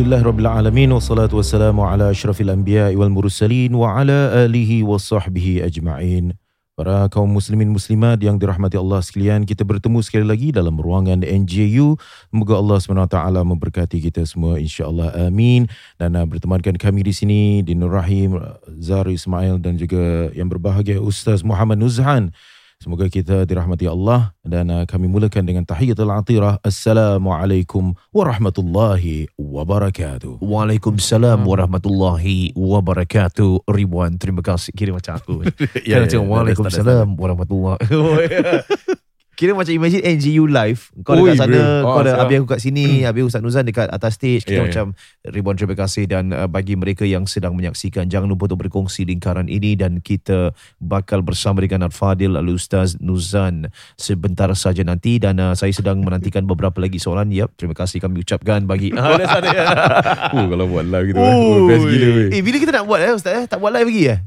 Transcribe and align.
Alhamdulillah 0.00 0.32
Rabbil 0.32 0.48
Alamin 0.48 0.90
Wassalatu 0.96 1.44
wassalamu 1.44 1.84
ala 1.84 2.08
ashrafil 2.08 2.48
anbiya 2.48 2.88
wal 2.96 3.12
mursalin 3.12 3.68
Wa 3.76 4.00
ala 4.00 4.48
alihi 4.48 4.80
wa 4.80 4.96
sahbihi 4.96 5.60
ajma'in. 5.60 6.32
Para 6.72 7.04
kaum 7.12 7.28
muslimin 7.28 7.68
muslimat 7.68 8.16
yang 8.24 8.40
dirahmati 8.40 8.80
Allah 8.80 9.04
sekalian 9.04 9.44
Kita 9.44 9.60
bertemu 9.60 10.00
sekali 10.00 10.24
lagi 10.24 10.56
dalam 10.56 10.80
ruangan 10.80 11.20
NJU 11.20 12.00
Semoga 12.32 12.56
Allah 12.56 12.80
SWT 12.80 13.44
memberkati 13.44 14.00
kita 14.00 14.24
semua 14.24 14.56
insyaAllah. 14.56 15.28
Amin. 15.28 15.68
Dan 16.00 16.16
uh, 16.16 16.24
bertemankan 16.24 16.80
kami 16.80 17.04
di 17.04 17.12
sini 17.12 17.60
Di 17.60 17.76
Nur 17.76 17.92
Rahim, 17.92 18.40
Zahri 18.80 19.20
Ismail 19.20 19.60
dan 19.60 19.76
juga 19.76 20.32
yang 20.32 20.48
berbahagia 20.48 20.96
Ustaz 20.96 21.44
Muhammad 21.44 21.76
Nuzhan 21.76 22.32
Semoga 22.80 23.12
kita 23.12 23.44
dirahmati 23.44 23.84
Allah 23.84 24.32
dan 24.40 24.72
uh, 24.72 24.88
kami 24.88 25.04
mulakan 25.04 25.44
dengan 25.44 25.68
tahiyatul 25.68 26.08
atirah. 26.16 26.56
Assalamualaikum 26.64 27.92
warahmatullahi 28.08 29.28
wabarakatuh. 29.36 30.40
Waalaikumsalam 30.40 31.44
warahmatullahi 31.44 32.56
wabarakatuh. 32.56 33.68
Ribuan 33.68 34.16
terima 34.16 34.40
kasih. 34.40 34.72
Kira 34.72 34.96
macam 34.96 35.12
aku. 35.12 35.44
Ya, 35.44 35.52
ya, 35.76 35.94
Kira 36.00 36.08
macam 36.08 36.20
ya, 36.24 36.28
Waalaikumsalam 36.32 37.08
warahmatullahi. 37.20 37.84
Kira 39.40 39.56
macam 39.56 39.72
imagine 39.72 40.04
NGU 40.04 40.44
live. 40.52 40.92
Kau 41.00 41.16
Ui, 41.16 41.32
dekat 41.32 41.48
sana, 41.48 41.56
bro. 41.56 41.64
kau 41.80 41.96
Oh, 41.96 42.04
ada 42.04 42.20
habis 42.20 42.44
aku 42.44 42.48
kat 42.52 42.60
sini, 42.60 43.08
habis 43.08 43.24
Ustaz 43.24 43.40
Nuzan 43.40 43.64
dekat 43.64 43.88
atas 43.88 44.20
stage. 44.20 44.44
Kita 44.44 44.60
ya. 44.60 44.64
macam 44.68 44.92
ribuan 45.24 45.56
terima 45.56 45.72
kasih 45.80 46.04
dan 46.04 46.36
uh, 46.36 46.44
bagi 46.44 46.76
mereka 46.76 47.08
yang 47.08 47.24
sedang 47.24 47.56
menyaksikan 47.56 48.12
jangan 48.12 48.28
lupa 48.28 48.52
untuk 48.52 48.68
berkongsi 48.68 49.08
lingkaran 49.08 49.48
ini 49.48 49.80
dan 49.80 50.04
kita 50.04 50.52
bakal 50.76 51.24
bersama 51.24 51.64
dengan 51.64 51.88
Al-Fadil 51.88 52.36
Al-Ustaz 52.36 53.00
Nuzan 53.00 53.72
sebentar 53.96 54.52
saja 54.52 54.84
nanti 54.84 55.16
dan 55.16 55.40
uh, 55.40 55.56
saya 55.56 55.72
sedang 55.72 56.04
menantikan 56.04 56.44
beberapa 56.44 56.76
lagi 56.76 57.00
soalan. 57.00 57.32
Yap, 57.32 57.56
terima 57.56 57.72
kasih 57.72 57.96
kami 57.96 58.20
ucapkan 58.20 58.68
bagi 58.68 58.92
Ah. 59.00 59.16
Oh, 60.36 60.44
kalau 60.52 60.68
buat 60.68 60.84
live 60.84 61.16
gitu. 61.16 61.20
Oh, 61.24 61.64
best 61.64 61.88
gila. 61.88 62.28
Eh 62.28 62.44
bila 62.44 62.56
kita 62.60 62.76
nak 62.76 62.84
buat 62.84 63.00
eh 63.00 63.16
Ustaz 63.16 63.32
eh? 63.40 63.44
Tak 63.48 63.56
buat 63.56 63.72
live 63.72 63.88
lagi 63.88 64.04
eh? 64.12 64.20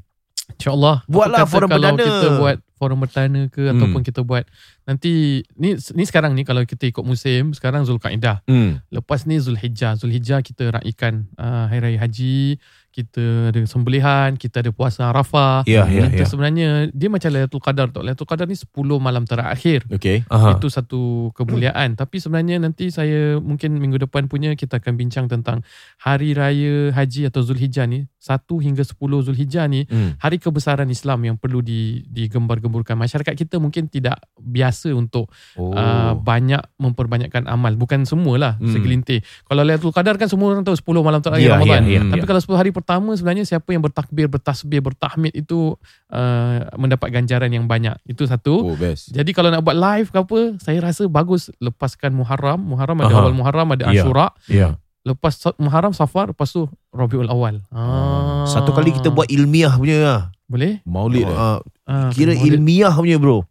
InsyaAllah 0.55 1.03
Buatlah 1.05 1.45
forum 1.45 1.67
kalau 1.67 1.89
perdana. 1.91 2.03
kita 2.03 2.27
buat 2.35 2.57
forum 2.73 2.97
perdana 2.99 3.41
ke 3.47 3.61
Hmm. 3.63 3.71
Ataupun 3.73 4.01
kita 4.01 4.21
buat 4.21 4.43
Nanti 4.83 5.11
Ni 5.53 5.69
ni 5.75 6.03
sekarang 6.03 6.31
ni 6.31 6.43
Kalau 6.43 6.61
kita 6.61 6.83
ikut 6.85 7.01
musim 7.01 7.51
Sekarang 7.51 7.81
Zulkaidah 7.81 8.43
Hmm. 8.43 8.83
Lepas 8.89 9.23
ni 9.23 9.37
Zulhijjah 9.37 9.95
Zulhijjah 9.95 10.39
kita 10.39 10.69
raikan 10.73 11.31
uh, 11.35 11.65
Hari 11.65 11.79
Raya 11.81 11.99
Haji 12.01 12.59
Kita 12.89 13.23
ada 13.49 13.59
sembelihan 13.63 14.35
Kita 14.35 14.59
ada 14.59 14.69
puasa 14.69 15.07
Arafah 15.07 15.63
Ya, 15.63 15.87
ya, 15.87 16.11
Kita 16.11 16.19
ya. 16.19 16.27
sebenarnya 16.27 16.67
Dia 16.89 17.07
macam 17.07 17.29
Lailatul 17.29 17.59
Qadar 17.59 17.87
tu 17.89 17.99
Lailatul 17.99 18.27
Qadar 18.27 18.43
ni 18.45 18.53
10 18.53 18.67
malam 18.97 19.23
terakhir 19.23 19.87
Okay. 19.89 20.27
Aha. 20.27 20.59
Itu 20.59 20.67
satu 20.67 21.01
kemuliaan 21.31 21.95
Tapi 21.95 22.19
sebenarnya 22.19 22.59
nanti 22.59 22.91
saya 22.91 23.39
Mungkin 23.39 23.73
minggu 23.73 23.95
depan 24.01 24.27
punya 24.27 24.51
Kita 24.53 24.77
akan 24.77 24.93
bincang 24.93 25.25
tentang 25.25 25.63
Hari 25.99 26.33
Raya 26.33 26.91
Haji 26.91 27.25
atau 27.25 27.39
Zulhijjah 27.39 27.85
ni 27.85 28.03
1 28.23 28.39
hingga 28.57 28.81
10 28.81 28.95
Zulhijjah 29.21 29.67
ni 29.67 29.83
Hmm. 29.83 30.15
hari 30.17 30.39
kebesaran 30.39 30.87
Islam 30.87 31.19
yang 31.23 31.35
perlu 31.35 31.59
di 31.59 32.07
digembar-gemburkan 32.07 32.95
masyarakat 32.95 33.35
kita 33.35 33.59
mungkin 33.59 33.85
tidak 33.85 34.15
biasa 34.33 34.95
untuk 34.95 35.27
Oh. 35.53 35.75
uh, 35.75 36.15
banyak 36.15 36.63
memperbanyakkan 36.77 37.43
amal 37.45 37.75
bukan 37.75 38.03
semualah 38.03 38.55
Hmm. 38.55 38.71
segelintir 38.71 39.19
kalau 39.43 39.61
Lailatul 39.61 39.91
Qadar 39.91 40.15
kan 40.15 40.25
semua 40.25 40.49
orang 40.49 40.63
tahu 40.63 40.73
10 40.73 41.03
malam 41.03 41.19
terakhir 41.19 41.43
Ya, 41.43 41.59
Ramadan 41.59 41.83
ya, 41.83 41.91
ya, 41.93 42.01
tapi 42.07 42.23
kalau 42.23 42.39
10 42.39 42.55
hari 42.55 42.71
pertama 42.71 43.11
sebenarnya 43.11 43.43
siapa 43.43 43.69
yang 43.69 43.83
bertakbir 43.83 44.25
bertasbih 44.25 44.79
bertahmid 44.79 45.35
itu 45.35 45.75
uh, 46.09 46.57
mendapat 46.73 47.11
ganjaran 47.11 47.49
yang 47.49 47.65
banyak 47.65 47.99
itu 48.05 48.23
satu 48.23 48.55
Oh, 48.63 48.75
best. 48.75 49.11
jadi 49.11 49.27
kalau 49.29 49.49
nak 49.49 49.61
buat 49.61 49.75
live 49.75 50.07
ke 50.07 50.17
apa 50.17 50.39
saya 50.57 50.79
rasa 50.79 51.03
bagus 51.05 51.51
lepaskan 51.59 52.13
Muharram 52.13 52.61
Muharram 52.61 52.95
ada 52.99 53.09
Aha. 53.09 53.19
awal 53.19 53.33
Muharram 53.33 53.67
ada 53.69 53.91
Ya. 53.91 53.99
Ashura 53.99 54.27
Ya. 54.47 54.69
Lepas 55.03 55.31
Muharram 55.55 55.91
Safar 55.91 56.29
lepas 56.29 56.47
tu 56.47 56.63
Rabiul 56.89 57.27
Awal 57.27 57.59
ah. 57.69 58.43
Satu 58.45 58.71
kali 58.71 58.91
kita 58.91 59.07
buat 59.07 59.27
ilmiah 59.27 59.71
punya 59.71 59.97
lah. 59.99 60.21
boleh 60.45 60.79
Maulid 60.83 61.23
eh. 61.23 61.31
Uh, 61.31 61.59
Ah, 61.83 62.07
kira 62.09 62.31
boleh. 62.31 62.47
ilmiah 62.49 62.91
punya 62.91 63.17
bro. 63.17 63.43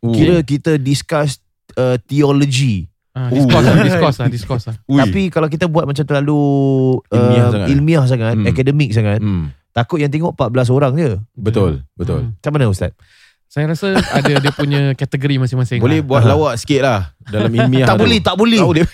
Oh. 0.00 0.10
Kira 0.10 0.40
kita 0.40 0.76
discuss 0.76 1.36
uh, 1.74 2.00
theology. 2.02 2.88
Ah, 3.12 3.28
lah, 3.28 3.78
discourse 3.78 4.18
lah, 4.18 4.26
discourse 4.26 4.64
lah. 4.66 4.76
Ui. 4.84 4.98
Tapi 4.98 5.22
kalau 5.28 5.46
kita 5.46 5.64
buat 5.64 5.84
macam 5.84 6.02
terlalu 6.02 6.40
uh, 7.04 7.14
Ilmiah 7.14 7.44
sangat. 7.44 7.52
sangat, 7.54 7.68
ilmiah 7.70 8.04
sangat 8.04 8.34
Hmm. 8.34 8.46
akademik 8.46 8.90
sangat, 8.90 9.18
Hmm. 9.20 9.52
takut 9.70 10.00
yang 10.00 10.08
tengok 10.08 10.32
14 10.32 10.66
orang 10.68 10.92
je. 10.94 11.10
Betul, 11.32 11.84
betul. 11.94 12.20
Hmm. 12.24 12.32
Macam 12.34 12.50
mana 12.52 12.64
Ustaz? 12.66 12.90
Saya 13.46 13.70
rasa 13.70 13.94
ada 13.94 14.32
dia 14.34 14.50
punya 14.50 14.80
kategori 15.00 15.36
masing-masing. 15.38 15.78
Boleh 15.78 16.00
lah. 16.00 16.08
buat 16.08 16.22
lawak 16.26 16.54
sikit 16.56 16.80
lah 16.82 17.00
dalam 17.22 17.52
ilmiah 17.52 17.86
tak 17.86 17.96
tu. 17.96 18.02
boleh, 18.02 18.18
tak 18.18 18.34
boleh. 18.34 18.60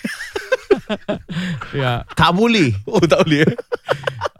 Tak 0.91 1.19
boleh. 1.63 1.77
Ya. 1.77 1.91
Tak 2.11 2.31
boleh. 2.31 2.69
Oh, 2.87 3.01
tak 3.01 3.19
boleh. 3.23 3.45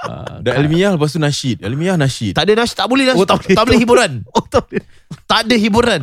Uh, 0.01 0.41
Dah 0.41 0.57
ilmiah 0.57 0.91
lepas 0.91 1.09
tu 1.09 1.17
nasyid. 1.17 1.61
Ilmiah 1.61 1.95
nasyid. 1.95 2.33
Tak 2.33 2.43
ada 2.43 2.53
nas, 2.57 2.71
tak 2.71 2.85
boleh 2.85 3.05
nas, 3.05 3.15
Oh, 3.15 3.23
tak 3.23 3.39
boleh. 3.39 3.55
tak 3.55 3.63
boleh 3.63 3.79
hiburan. 3.79 4.11
Oh, 4.35 4.43
tak 4.43 4.61
boleh. 4.65 4.83
Tak 5.23 5.39
ada 5.45 5.55
hiburan. 5.55 6.01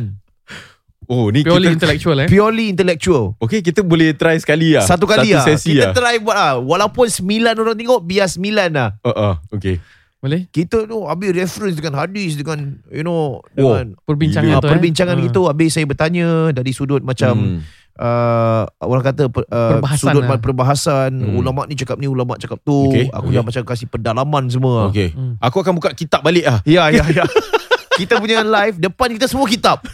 Oh, 1.05 1.33
ni 1.33 1.41
purely 1.41 1.67
kita 1.67 1.75
intellectual 1.75 2.17
eh. 2.19 2.27
Purely 2.27 2.65
intellectual. 2.69 3.33
Okay, 3.39 3.59
kita 3.59 3.81
boleh 3.81 4.13
try 4.13 4.37
sekali 4.37 4.77
lah. 4.77 4.85
Satu 4.85 5.03
kali 5.03 5.33
Satu 5.33 5.41
lah. 5.41 5.45
sesi 5.49 5.73
Kita 5.73 5.89
lah. 5.89 5.93
try 5.95 6.15
buat 6.21 6.37
lah. 6.37 6.53
Walaupun 6.61 7.09
sembilan 7.09 7.53
orang 7.55 7.73
tengok, 7.73 7.99
biar 7.99 8.29
sembilan 8.29 8.69
lah. 8.69 8.89
Uh, 9.01 9.09
uh, 9.09 9.33
okay. 9.49 9.81
Boleh? 10.19 10.45
Kita 10.45 10.83
tu 10.83 11.01
habis 11.03 11.31
reference 11.31 11.75
dengan 11.75 11.95
hadis 11.97 12.35
dengan 12.35 12.59
you 12.91 13.01
know 13.01 13.39
Oh, 13.41 13.73
dengan 13.73 13.95
Perbincangan 13.97 14.51
uh, 14.51 14.59
tu 14.59 14.67
perbincangan 14.67 15.15
eh. 15.15 15.23
gitu 15.25 15.41
habis 15.47 15.69
saya 15.71 15.87
bertanya 15.87 16.27
dari 16.51 16.69
sudut 16.69 16.99
macam 17.01 17.57
Hmm. 17.57 17.59
Uh, 17.99 18.63
orang 18.79 19.03
kata 19.05 19.27
uh, 19.27 19.43
Perbahasan 19.75 20.09
sudut 20.09 20.23
lah. 20.23 20.39
perbahasan 20.39 21.11
Hmm. 21.11 21.35
ulama 21.35 21.67
ni 21.67 21.75
cakap 21.75 21.99
ni 21.99 22.07
ulama 22.07 22.33
cakap 22.35 22.57
tu 22.61 22.87
Okay, 22.87 23.11
aku 23.11 23.27
okay. 23.27 23.35
dah 23.35 23.43
macam 23.43 23.61
kasih 23.67 23.87
pendalaman 23.87 24.43
semua 24.47 24.87
Okay. 24.89 25.11
Hmm. 25.11 25.35
Aku 25.37 25.59
akan 25.59 25.75
buka 25.75 25.91
kitab 25.91 26.23
balik 26.23 26.47
lah. 26.47 26.59
ya 26.63 26.87
ya 26.89 27.03
ya 27.05 27.23
kita 27.99 28.15
punya 28.17 28.39
live 28.41 28.79
depan 28.79 29.11
kita 29.11 29.27
semua 29.27 29.45
kitab 29.45 29.83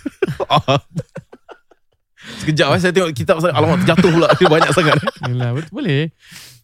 Sekejap 2.41 2.73
eh, 2.73 2.79
saya 2.81 2.89
tengok 2.89 3.13
kitab 3.13 3.37
saya. 3.37 3.53
Alamak, 3.53 3.85
terjatuh 3.85 4.09
pula. 4.09 4.29
Dia 4.33 4.49
banyak 4.49 4.71
sangat. 4.73 4.97
Yalah, 5.29 5.49
boleh. 5.69 6.09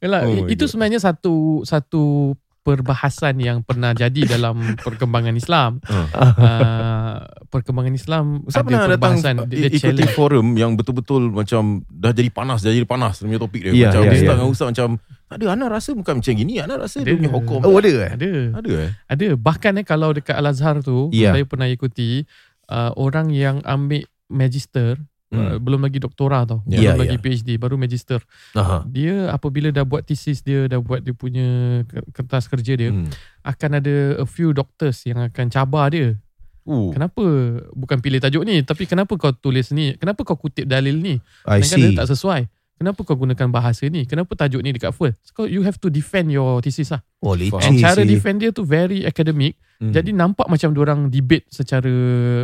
Yalah, 0.02 0.22
Oh 0.26 0.50
itu 0.50 0.66
sebenarnya 0.66 0.98
satu 0.98 1.62
satu 1.62 2.34
perbahasan 2.62 3.42
yang 3.42 3.66
pernah 3.66 3.92
jadi 3.92 4.22
dalam 4.30 4.56
perkembangan 4.86 5.34
Islam. 5.34 5.82
Uh. 5.86 6.06
Uh, 6.14 7.18
perkembangan 7.52 7.92
Islam 7.92 8.26
Saya 8.48 8.64
ada 8.64 8.68
pernah 8.70 8.82
datang 8.88 9.18
perbahasan 9.20 9.36
dia, 9.52 9.68
dia 9.68 9.70
ikuti 9.76 9.80
challenge. 10.08 10.16
forum 10.16 10.48
yang 10.56 10.72
betul-betul 10.80 11.34
macam 11.34 11.84
dah 11.90 12.14
jadi 12.16 12.30
panas, 12.32 12.64
dah 12.64 12.72
jadi 12.72 12.88
panas 12.88 13.20
dia 13.20 13.28
punya 13.28 13.42
topik 13.42 13.62
dia. 13.66 13.72
Ya, 13.76 13.90
macam 13.92 14.02
ya, 14.06 14.10
dia 14.10 14.20
start 14.22 14.32
ya. 14.32 14.40
dengan 14.40 14.50
ustaz 14.54 14.68
macam 14.72 14.90
tak 15.32 15.38
ada 15.40 15.46
Ana 15.56 15.66
rasa 15.72 15.90
bukan 15.96 16.14
macam 16.20 16.34
gini. 16.36 16.54
Ana 16.60 16.76
rasa 16.76 16.98
dia 17.04 17.16
Ada. 17.16 17.20
punya 17.20 17.32
hukum. 17.32 17.60
oh 17.64 17.76
ada 17.80 17.92
eh 17.92 18.12
Ada. 18.16 18.32
Ada 18.60 18.72
eh? 18.84 18.92
Ada. 19.08 19.28
Bahkan 19.40 19.74
eh 19.80 19.86
kalau 19.88 20.10
dekat 20.12 20.36
Al-Azhar 20.36 20.84
tu 20.84 21.08
Ya. 21.16 21.32
saya 21.32 21.44
pernah 21.48 21.68
ikuti 21.72 22.28
uh, 22.68 22.92
orang 23.00 23.32
yang 23.32 23.64
ambil 23.64 24.04
magister 24.28 24.96
Hmm. 25.32 25.40
uh, 25.40 25.58
belum 25.58 25.80
lagi 25.80 25.98
doktora 25.98 26.44
tau. 26.44 26.60
Ya, 26.66 26.92
belum 26.92 27.08
lagi 27.08 27.16
ya. 27.16 27.24
PhD 27.24 27.50
baru 27.56 27.76
magister. 27.76 28.20
Aha. 28.52 28.84
Dia 28.86 29.32
apabila 29.32 29.72
dah 29.72 29.82
buat 29.82 30.04
thesis 30.04 30.40
dia 30.40 30.68
dah 30.68 30.78
buat 30.78 31.00
dia 31.00 31.12
punya 31.12 31.48
ke- 31.84 32.04
kertas 32.12 32.46
kerja 32.46 32.76
dia 32.76 32.92
Hmm. 32.92 33.08
akan 33.42 33.72
ada 33.74 33.96
a 34.18 34.26
few 34.26 34.52
doctors 34.52 35.02
yang 35.04 35.24
akan 35.24 35.48
cabar 35.48 35.88
dia. 35.90 36.20
Uh. 36.62 36.92
Kenapa 36.92 37.24
bukan 37.72 37.98
pilih 37.98 38.20
tajuk 38.20 38.44
ni 38.44 38.62
tapi 38.62 38.86
kenapa 38.86 39.16
kau 39.16 39.32
tulis 39.32 39.72
ni? 39.72 39.96
Kenapa 39.96 40.22
kau 40.22 40.36
kutip 40.36 40.64
dalil 40.64 40.94
ni? 40.94 41.18
I 41.44 41.60
Sedangkan 41.60 41.66
see 41.66 41.84
dia 41.88 41.98
tak 41.98 42.10
sesuai. 42.12 42.42
Kenapa 42.78 43.06
kau 43.06 43.14
gunakan 43.14 43.48
bahasa 43.54 43.86
ni? 43.90 44.10
Kenapa 44.10 44.34
tajuk 44.34 44.62
ni 44.66 44.74
dekat 44.74 44.94
first? 44.98 45.18
So 45.38 45.46
you 45.46 45.62
have 45.62 45.78
to 45.82 45.94
defend 45.94 46.34
your 46.34 46.62
thesis 46.66 46.90
lah. 46.90 47.06
oh 47.22 47.38
leceh 47.38 47.62
And 47.62 47.78
cara 47.78 48.02
defend 48.02 48.42
dia 48.42 48.50
tu 48.50 48.66
very 48.66 49.06
academic. 49.06 49.54
Hmm. 49.78 49.94
Jadi 49.94 50.14
nampak 50.14 50.50
macam 50.50 50.74
orang 50.78 51.10
debate 51.10 51.46
secara 51.50 51.90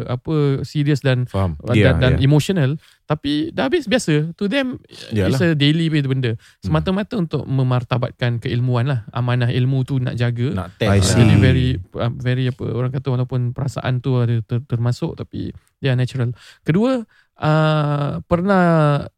apa 0.06 0.62
serius 0.62 1.02
dan 1.02 1.26
faham. 1.26 1.58
Dan, 1.66 1.98
dan 1.98 2.14
ya. 2.18 2.26
emotional 2.26 2.78
tapi 3.08 3.56
dah 3.56 3.72
habis 3.72 3.88
biasa 3.88 4.36
to 4.36 4.52
them 4.52 4.84
Yalah. 5.16 5.32
it's 5.32 5.40
a 5.40 5.56
daily 5.56 5.88
benda 5.88 6.36
semata-mata 6.60 7.16
untuk 7.16 7.48
memartabatkan 7.48 8.44
keilmuan 8.44 8.92
lah 8.92 9.00
amanah 9.16 9.48
ilmu 9.48 9.88
tu 9.88 9.96
nak 10.04 10.20
jaga 10.20 10.52
Nak 10.52 10.76
test. 10.76 11.16
Jadi 11.16 11.36
very 11.40 11.68
uh, 11.96 12.12
very 12.12 12.52
apa 12.52 12.68
orang 12.68 12.92
kata 12.92 13.08
walaupun 13.16 13.56
perasaan 13.56 14.04
tu 14.04 14.20
ada 14.20 14.44
ter, 14.44 14.60
termasuk 14.68 15.16
tapi 15.16 15.56
dia 15.78 15.94
natural. 15.94 16.34
Kedua 16.66 17.06
uh, 17.38 18.22
pernah 18.26 18.66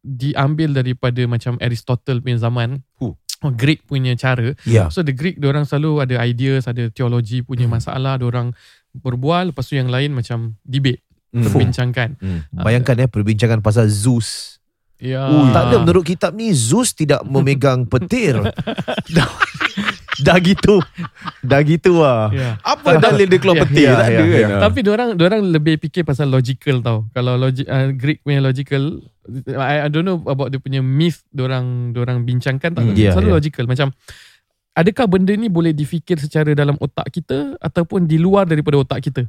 diambil 0.04 0.76
daripada 0.76 1.24
macam 1.26 1.56
Aristotle 1.60 2.20
punya 2.20 2.40
zaman. 2.40 2.84
Who? 3.00 3.16
oh, 3.44 3.52
Greek 3.56 3.88
punya 3.88 4.16
cara. 4.20 4.52
Ya. 4.68 4.92
So 4.92 5.04
the 5.04 5.16
Greek 5.16 5.40
orang 5.44 5.64
selalu 5.64 6.04
ada 6.04 6.16
ideas, 6.24 6.68
ada 6.68 6.92
teologi 6.92 7.40
punya 7.40 7.66
masalah, 7.72 8.20
orang 8.20 8.52
berbual 8.92 9.54
lepas 9.54 9.64
tu 9.70 9.80
yang 9.80 9.88
lain 9.88 10.12
macam 10.12 10.60
debate, 10.66 11.04
Hmm. 11.30 11.46
perbincangkan. 11.46 12.10
Hmm. 12.18 12.42
Bayangkan 12.52 13.06
eh 13.06 13.10
perbincangan 13.10 13.62
pasal 13.62 13.86
Zeus. 13.86 14.58
Ya. 15.00 15.24
Tak 15.56 15.72
ada 15.72 15.76
menurut 15.80 16.04
kitab 16.04 16.36
ni 16.36 16.52
Zeus 16.52 16.92
tidak 16.92 17.24
memegang 17.24 17.88
petir. 17.88 18.36
dah, 20.28 20.38
gitu. 20.40 20.80
Dah 21.40 21.62
gitu 21.64 22.00
lah. 22.02 22.30
Ya. 22.34 22.60
Apa 22.62 23.00
dalil 23.00 23.28
dia 23.28 23.40
keluar 23.40 23.58
Ya, 23.58 23.64
petir? 23.66 23.86
ya, 23.88 23.94
tak 23.96 24.08
ya, 24.08 24.20
ada 24.20 24.24
ya. 24.26 24.48
kan? 24.48 24.60
Tapi 24.68 24.80
orang 24.88 25.10
orang 25.16 25.42
lebih 25.50 25.76
fikir 25.80 26.04
pasal 26.04 26.28
logical 26.28 26.80
tau. 26.84 27.08
Kalau 27.12 27.38
logi, 27.38 27.64
uh, 27.64 27.90
Greek 27.96 28.22
punya 28.24 28.44
logical, 28.44 29.04
I, 29.56 29.86
I 29.86 29.90
don't 29.92 30.04
know 30.04 30.20
about 30.26 30.50
dia 30.50 30.60
punya 30.60 30.82
myth 30.82 31.22
orang 31.38 31.94
orang 31.94 32.26
bincangkan 32.26 32.74
tak 32.74 32.82
Hmm, 32.82 32.98
yeah, 32.98 33.14
selalu 33.14 33.30
yeah. 33.30 33.38
logical 33.38 33.66
macam 33.70 33.88
adakah 34.74 35.06
benda 35.12 35.34
ni 35.36 35.52
boleh 35.52 35.76
difikir 35.76 36.16
secara 36.18 36.56
dalam 36.56 36.80
otak 36.80 37.12
kita 37.12 37.60
ataupun 37.60 38.08
di 38.08 38.16
luar 38.16 38.48
daripada 38.48 38.80
otak 38.80 39.04
kita? 39.04 39.28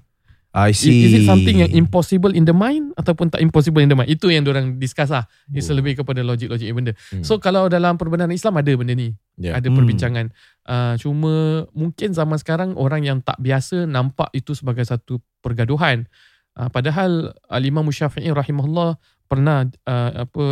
I 0.50 0.74
Is, 0.74 0.82
see. 0.82 1.06
is 1.06 1.12
it 1.14 1.24
something 1.30 1.62
yang 1.62 1.70
impossible 1.70 2.34
in 2.34 2.42
the 2.42 2.50
mind 2.50 2.90
ataupun 2.98 3.30
tak 3.30 3.38
impossible 3.38 3.78
in 3.78 3.86
the 3.86 3.94
mind? 3.94 4.10
Itu 4.10 4.34
yang 4.34 4.42
orang 4.50 4.82
discuss 4.82 5.14
lah. 5.14 5.30
It's 5.54 5.70
Oh. 5.70 5.78
lebih 5.78 6.02
kepada 6.02 6.26
logik-logik 6.26 6.66
benda. 6.74 6.92
Hmm. 7.14 7.22
So 7.22 7.38
kalau 7.38 7.70
dalam 7.70 7.94
perbendaharaan 7.94 8.34
Islam 8.34 8.58
ada 8.58 8.72
benda 8.74 8.98
ni. 8.98 9.14
Ya. 9.38 9.54
Ada 9.54 9.70
Hmm. 9.70 9.78
perbincangan. 9.78 10.26
Uh, 10.66 10.98
cuma 10.98 11.64
mungkin 11.70 12.10
zaman 12.10 12.34
sekarang 12.34 12.74
orang 12.74 13.06
yang 13.06 13.22
tak 13.22 13.38
biasa 13.38 13.86
nampak 13.86 14.26
itu 14.34 14.50
sebagai 14.58 14.82
satu 14.82 15.22
pergaduhan. 15.38 16.10
Uh, 16.58 16.66
padahal 16.66 17.30
Al-Imam 17.46 17.86
Syafi'i 17.86 18.34
rahimahullah 18.34 18.98
pernah 19.30 19.62
uh, 19.86 20.26
apa 20.26 20.44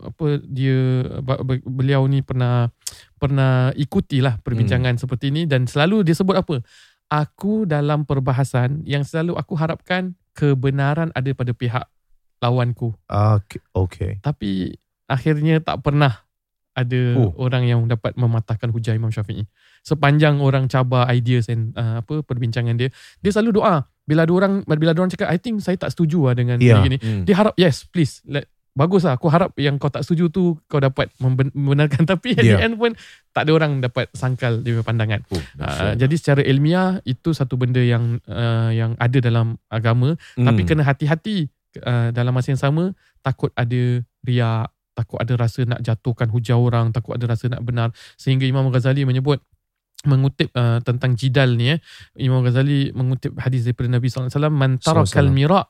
apa 0.00 0.40
dia 0.48 1.04
beliau 1.60 2.08
ni 2.08 2.24
pernah 2.24 2.72
pernah 3.20 3.68
ikutilah 3.76 4.40
perbincangan 4.40 4.96
seperti 4.96 5.28
ini 5.28 5.44
dan 5.44 5.68
selalu 5.68 6.00
dia 6.08 6.16
sebut 6.16 6.40
apa? 6.40 6.64
Aku 7.06 7.70
dalam 7.70 8.02
perbahasan 8.02 8.82
yang 8.82 9.06
selalu 9.06 9.38
aku 9.38 9.54
harapkan 9.54 10.18
kebenaran 10.34 11.14
ada 11.14 11.30
pada 11.32 11.54
pihak 11.54 11.86
lawanku. 12.42 12.92
Okay. 13.06 13.62
okay. 13.72 14.12
Tapi 14.20 14.74
akhirnya 15.06 15.62
tak 15.62 15.86
pernah 15.86 16.26
ada 16.76 17.00
Oh. 17.16 17.32
orang 17.40 17.64
yang 17.64 17.80
dapat 17.88 18.12
mematahkan 18.20 18.68
hujah 18.68 18.92
Imam 18.92 19.08
Syafi'i. 19.08 19.48
Sepanjang 19.80 20.44
orang 20.44 20.68
cabar 20.68 21.08
ideas 21.08 21.48
and 21.48 21.72
uh, 21.72 22.04
apa 22.04 22.20
perbincangan 22.20 22.76
dia, 22.76 22.92
dia 23.24 23.30
selalu 23.32 23.62
doa. 23.62 23.88
Bila 24.04 24.28
ada 24.28 24.32
orang 24.36 24.60
bila 24.66 24.92
ada 24.92 25.00
orang 25.00 25.10
cakap 25.10 25.32
I 25.32 25.40
think 25.40 25.64
saya 25.64 25.80
tak 25.80 25.94
setuju 25.96 26.30
lah 26.30 26.34
dengan 26.36 26.60
Ya. 26.60 26.76
yeah. 26.76 26.82
gini. 26.84 26.98
Hmm. 27.00 27.24
Dia 27.24 27.34
harap 27.38 27.54
yes 27.56 27.88
please 27.88 28.20
let 28.28 28.44
bagus 28.76 29.02
lah 29.02 29.16
aku 29.16 29.26
harap 29.26 29.56
yang 29.56 29.74
kau 29.74 29.88
tak 29.88 30.04
setuju 30.04 30.28
tu 30.28 30.44
kau 30.66 30.76
dapat 30.76 31.08
memben- 31.16 31.50
membenarkan 31.50 32.04
tapi 32.06 32.32
at 32.32 32.44
Ya. 32.44 32.54
the 32.54 32.62
end 32.62 32.76
pun 32.76 32.92
tak 33.30 33.42
ada 33.42 33.52
orang 33.52 33.80
dapat 33.80 34.12
sangkal 34.12 34.60
dia 34.60 34.72
punya 34.72 34.84
pandangan. 34.84 35.20
Oh, 35.28 35.40
Uh, 35.56 35.96
jadi 35.96 36.14
secara 36.14 36.40
ilmiah 36.42 37.00
itu 37.02 37.32
satu 37.32 37.56
benda 37.56 37.80
yang 37.80 38.20
uh, 38.22 38.68
yang 38.70 38.92
ada 38.96 39.18
dalam 39.18 39.56
agama 39.66 40.14
Hmm. 40.34 40.44
tapi 40.44 40.62
kena 40.62 40.84
hati-hati 40.84 41.48
uh, 41.80 42.08
dalam 42.10 42.30
masa 42.30 42.52
yang 42.52 42.60
sama 42.60 42.92
takut 43.18 43.48
ada 43.52 43.82
riak, 44.22 44.68
takut 44.92 45.16
ada 45.16 45.32
rasa 45.34 45.64
nak 45.64 45.80
jatuhkan 45.80 46.28
hujah 46.28 46.54
orang, 46.54 46.88
takut 46.90 47.12
ada 47.12 47.26
rasa 47.26 47.48
nak 47.48 47.60
benar 47.60 47.88
sehingga 48.14 48.44
Imam 48.44 48.68
Ghazali 48.68 49.02
menyebut 49.02 49.40
mengutip 50.04 50.52
uh, 50.52 50.78
tentang 50.80 51.12
jidal 51.12 51.52
ni 51.52 51.72
eh 51.72 51.78
Imam 52.14 52.38
Ghazali 52.38 52.92
mengutip 52.92 53.32
hadis 53.36 53.64
daripada 53.64 53.88
Nabi 53.88 54.06
sallallahu 54.06 54.28
alaihi 54.28 54.38
wasallam 54.38 54.54
man 54.54 54.72
tarakal 54.78 55.26
mira 55.28 55.60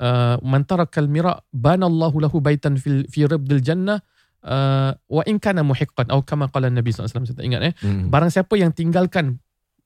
uh, 0.00 0.36
man 0.42 0.64
tarakal 0.64 1.06
mira 1.06 1.42
banallahu 1.50 2.18
lahu 2.18 2.38
baitan 2.38 2.74
fil 2.74 3.04
fi 3.06 3.26
rabdil 3.26 3.60
jannah 3.60 3.98
uh, 4.44 4.94
wa 5.06 5.22
in 5.26 5.38
kana 5.38 5.62
muhiqqan 5.62 6.06
atau 6.08 6.22
kama 6.22 6.48
qala 6.48 6.70
Nabi 6.70 6.90
sallallahu 6.90 7.06
alaihi 7.06 7.18
wasallam 7.18 7.28
saya 7.28 7.38
tak 7.38 7.46
ingat 7.46 7.60
eh 7.62 7.72
Hmm. 7.82 8.08
barang 8.08 8.30
siapa 8.30 8.54
yang 8.56 8.70
tinggalkan 8.72 9.38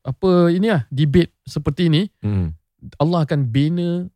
apa 0.03 0.51
ini 0.51 0.67
lah 0.73 0.83
debate 0.91 1.33
seperti 1.45 1.89
ini 1.89 2.03
Hmm. 2.21 2.53
Allah 2.99 3.23
akan 3.23 3.47
bina 3.49 4.11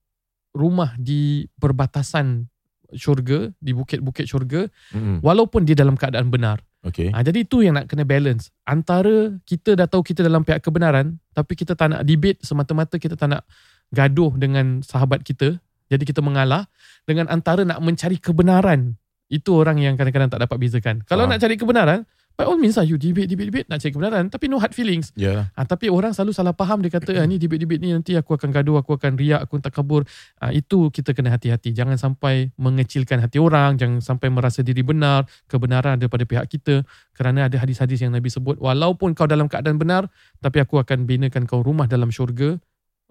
rumah 0.50 0.96
di 0.98 1.46
perbatasan 1.56 2.48
syurga 2.94 3.50
di 3.58 3.74
bukit-bukit 3.74 4.26
syurga 4.26 4.66
Hmm. 4.94 5.18
walaupun 5.20 5.66
dia 5.66 5.74
dalam 5.74 5.94
keadaan 5.94 6.30
benar. 6.30 6.62
Okay. 6.86 7.10
Ha, 7.10 7.18
jadi 7.18 7.42
itu 7.42 7.66
yang 7.66 7.74
nak 7.74 7.90
kena 7.90 8.06
balance 8.06 8.54
antara 8.62 9.34
kita 9.42 9.74
dah 9.74 9.90
tahu 9.90 10.06
kita 10.06 10.22
dalam 10.22 10.46
pihak 10.46 10.62
kebenaran 10.62 11.18
tapi 11.34 11.58
kita 11.58 11.74
tak 11.74 11.90
nak 11.90 12.06
debate 12.06 12.38
semata-mata 12.46 12.94
kita 12.94 13.18
tak 13.18 13.26
nak 13.26 13.42
gaduh 13.90 14.30
dengan 14.38 14.86
sahabat 14.86 15.26
kita 15.26 15.58
jadi 15.86 16.02
kita 16.02 16.20
mengalah 16.22 16.66
dengan 17.06 17.30
antara 17.30 17.62
nak 17.62 17.78
mencari 17.78 18.18
kebenaran 18.18 18.98
itu 19.26 19.50
orang 19.58 19.82
yang 19.82 19.98
kadang-kadang 19.98 20.30
tak 20.30 20.40
dapat 20.46 20.56
bezakan. 20.58 21.02
Kalau 21.02 21.26
Faham. 21.26 21.34
nak 21.34 21.38
cari 21.42 21.58
kebenaran 21.58 22.06
by 22.36 22.44
all 22.44 22.60
means 22.60 22.76
lah 22.76 22.84
you 22.84 23.00
debate 23.00 23.26
debate 23.26 23.48
debate 23.48 23.66
nak 23.66 23.80
cari 23.82 23.90
kebenaran 23.90 24.30
tapi 24.30 24.46
no 24.46 24.62
hard 24.62 24.70
feelings. 24.70 25.10
Ya. 25.18 25.50
Ha, 25.58 25.66
tapi 25.66 25.90
orang 25.90 26.14
selalu 26.14 26.30
salah 26.30 26.54
faham 26.54 26.78
dia 26.78 26.94
kata 26.94 27.10
ah, 27.18 27.26
ni 27.26 27.40
debate-debate 27.40 27.82
ni 27.82 27.90
nanti 27.90 28.14
aku 28.14 28.38
akan 28.38 28.54
gaduh, 28.54 28.78
aku 28.78 28.94
akan 28.94 29.18
riak, 29.18 29.42
aku 29.42 29.58
tak 29.58 29.74
kabur. 29.74 30.06
Ha, 30.38 30.54
itu 30.54 30.94
kita 30.94 31.10
kena 31.10 31.34
hati-hati. 31.34 31.74
Jangan 31.74 31.98
sampai 31.98 32.54
mengecilkan 32.54 33.18
hati 33.18 33.42
orang, 33.42 33.74
jangan 33.80 33.98
sampai 33.98 34.30
merasa 34.30 34.62
diri 34.62 34.86
benar, 34.86 35.26
kebenaran 35.50 35.98
daripada 35.98 36.22
pihak 36.22 36.46
kita. 36.46 36.86
Kerana 37.18 37.50
ada 37.50 37.56
hadis-hadis 37.58 38.06
yang 38.06 38.14
Nabi 38.14 38.30
sebut, 38.30 38.60
walaupun 38.62 39.16
kau 39.16 39.26
dalam 39.26 39.50
keadaan 39.50 39.80
benar, 39.80 40.06
tapi 40.38 40.62
aku 40.62 40.78
akan 40.78 41.08
binakan 41.08 41.48
kau 41.50 41.64
rumah 41.64 41.90
dalam 41.90 42.14
syurga, 42.14 42.60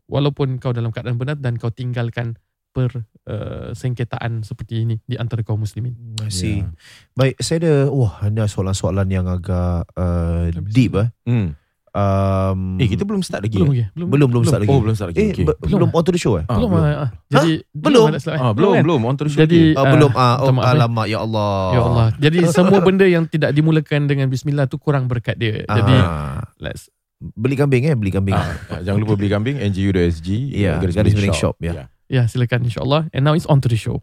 walaupun 0.07 0.62
kau 0.62 0.71
dalam 0.71 0.94
keadaan 0.94 1.18
benar 1.18 1.36
dan 1.42 1.57
kau 1.57 1.74
tinggalkan 1.74 2.38
per 2.75 2.92
uh, 3.00 3.72
sengketaan 3.72 4.44
seperti 4.44 4.83
ini 4.83 4.95
di 5.01 5.16
antara 5.16 5.39
kaum 5.42 5.63
muslimin. 5.63 5.95
I 6.19 6.27
see. 6.27 6.60
Ya. 6.60 6.68
Baik, 7.16 7.39
saya 7.39 7.57
ada 7.63 7.74
wah 7.88 8.19
ada 8.19 8.44
soalan-soalan 8.45 9.07
yang 9.07 9.24
agak 9.25 9.88
uh, 9.95 10.51
deep 10.68 11.00
eh. 11.00 11.07
Hmm. 11.24 11.56
Um, 11.95 12.75
Eh, 12.75 12.92
kita 12.92 13.07
belum 13.07 13.24
start 13.24 13.48
lagi. 13.48 13.56
Belum 13.56 13.72
eh? 13.72 13.88
lagi. 13.88 14.04
belum 14.12 14.27
belum 14.27 14.44
start 14.44 14.68
lagi. 14.68 14.72
Oh, 14.75 14.83
belum 14.83 14.95
start 15.00 15.16
lagi. 15.16 15.19
Eh, 15.22 15.30
okay. 15.31 15.45
be- 15.48 15.60
belum 15.63 15.95
on 15.95 16.04
to 16.04 16.12
the 16.12 16.19
show 16.19 16.36
eh? 16.36 16.44
Ah, 16.44 16.60
belum. 16.60 16.69
belum. 16.75 16.83
ah, 16.83 17.00
ah. 17.00 17.10
Jadi 17.31 17.51
Belum? 17.72 18.06
ada 18.12 18.19
slide, 18.19 18.36
eh? 18.36 18.44
Ah, 18.44 18.51
belum, 18.51 18.72
kan? 18.75 18.83
belum. 18.83 19.00
On 19.00 19.16
to 19.16 19.24
the 19.24 19.31
show. 19.31 19.39
Jadi 19.39 19.60
lagi. 19.71 19.71
Ah, 19.71 19.80
Ah, 19.80 19.92
belum 19.95 20.12
ah 20.12 20.36
oh, 20.36 20.51
alamak 20.60 21.07
ya 21.07 21.19
Allah. 21.24 21.56
Ya 21.71 21.80
Allah. 21.80 22.07
Jadi 22.19 22.38
semua 22.51 22.83
benda 22.83 23.07
yang 23.07 23.24
tidak 23.25 23.56
dimulakan 23.56 24.12
dengan 24.12 24.28
bismillah 24.28 24.68
tu 24.68 24.75
kurang 24.75 25.07
berkat 25.07 25.39
dia. 25.39 25.63
Jadi 25.63 25.95
Ah. 25.95 26.44
let's 26.60 26.92
beli 27.16 27.56
kambing 27.56 27.88
eh, 27.88 27.95
beli 27.95 28.12
kambing. 28.12 28.36
Ah, 28.36 28.60
ah, 28.69 28.80
jangan 28.83 29.00
lupa 29.00 29.16
beli 29.16 29.31
kambing 29.31 29.56
NGU.SG 29.56 30.51
Ya, 30.51 30.75
garis, 30.83 31.00
garis 31.00 31.16
miring 31.16 31.31
miring 31.31 31.39
shop, 31.39 31.56
ya. 31.63 31.88
Ya 32.10 32.28
silakan 32.28 32.66
insyaallah. 32.66 33.10
And 33.13 33.25
now 33.25 33.34
it's 33.34 33.46
on 33.46 33.62
to 33.62 33.69
the 33.69 33.78
show. 33.78 34.02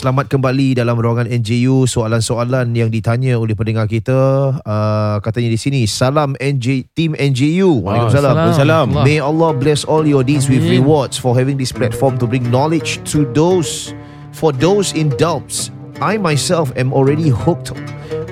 Selamat 0.00 0.32
kembali 0.32 0.80
dalam 0.80 0.96
ruangan 0.96 1.28
NJU. 1.28 1.84
Soalan-soalan 1.84 2.72
yang 2.72 2.88
ditanya 2.88 3.36
oleh 3.36 3.52
pendengar 3.52 3.84
kita 3.84 4.16
uh, 4.64 5.20
katanya 5.20 5.52
di 5.52 5.60
sini. 5.60 5.84
Salam 5.84 6.32
NJ 6.40 6.88
Team 6.96 7.12
NJU. 7.12 7.84
Waalaikumsalam. 7.84 8.32
Waalaikumsalam. 8.32 8.86
May 9.04 9.20
Allah 9.20 9.52
bless 9.52 9.84
all 9.84 10.08
your 10.08 10.24
deeds 10.24 10.48
with 10.48 10.64
Amin. 10.64 10.80
rewards 10.80 11.20
for 11.20 11.36
having 11.36 11.60
this 11.60 11.68
platform 11.68 12.16
to 12.16 12.24
bring 12.24 12.48
knowledge 12.48 13.04
to 13.12 13.28
those 13.36 13.92
for 14.32 14.56
those 14.56 14.96
in 14.96 15.12
doubts. 15.20 15.68
I 16.00 16.16
myself 16.16 16.72
am 16.80 16.96
already 16.96 17.28
hooked 17.28 17.76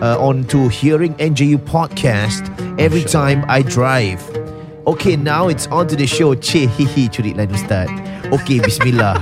uh, 0.00 0.16
on 0.16 0.48
to 0.48 0.72
hearing 0.72 1.12
NJU 1.20 1.60
podcast 1.68 2.48
every 2.80 3.04
time 3.04 3.44
I 3.44 3.60
drive. 3.60 4.24
Okay, 4.88 5.20
now 5.20 5.52
it's 5.52 5.68
on 5.68 5.84
to 5.92 6.00
the 6.00 6.08
show. 6.08 6.32
Che 6.32 6.64
hihi 6.64 7.12
curi 7.12 7.36
lain 7.36 7.52
ustaz. 7.52 7.92
Okay, 8.32 8.56
bismillah. 8.56 9.20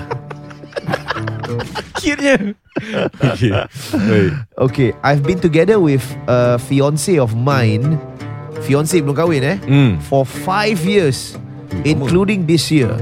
Akhirnya. 1.97 2.37
okay. 3.25 3.53
Okay, 4.57 4.89
I've 5.01 5.25
been 5.25 5.41
together 5.41 5.81
with 5.81 6.05
a 6.29 6.61
fiance 6.61 7.17
of 7.17 7.33
mine. 7.33 7.97
Fiance 8.65 9.01
belum 9.01 9.17
kahwin 9.17 9.43
eh? 9.45 9.57
Hmm. 9.65 9.93
For 10.05 10.25
five 10.25 10.81
years, 10.85 11.37
lama. 11.73 11.85
including 11.89 12.45
this 12.45 12.69
year. 12.69 12.93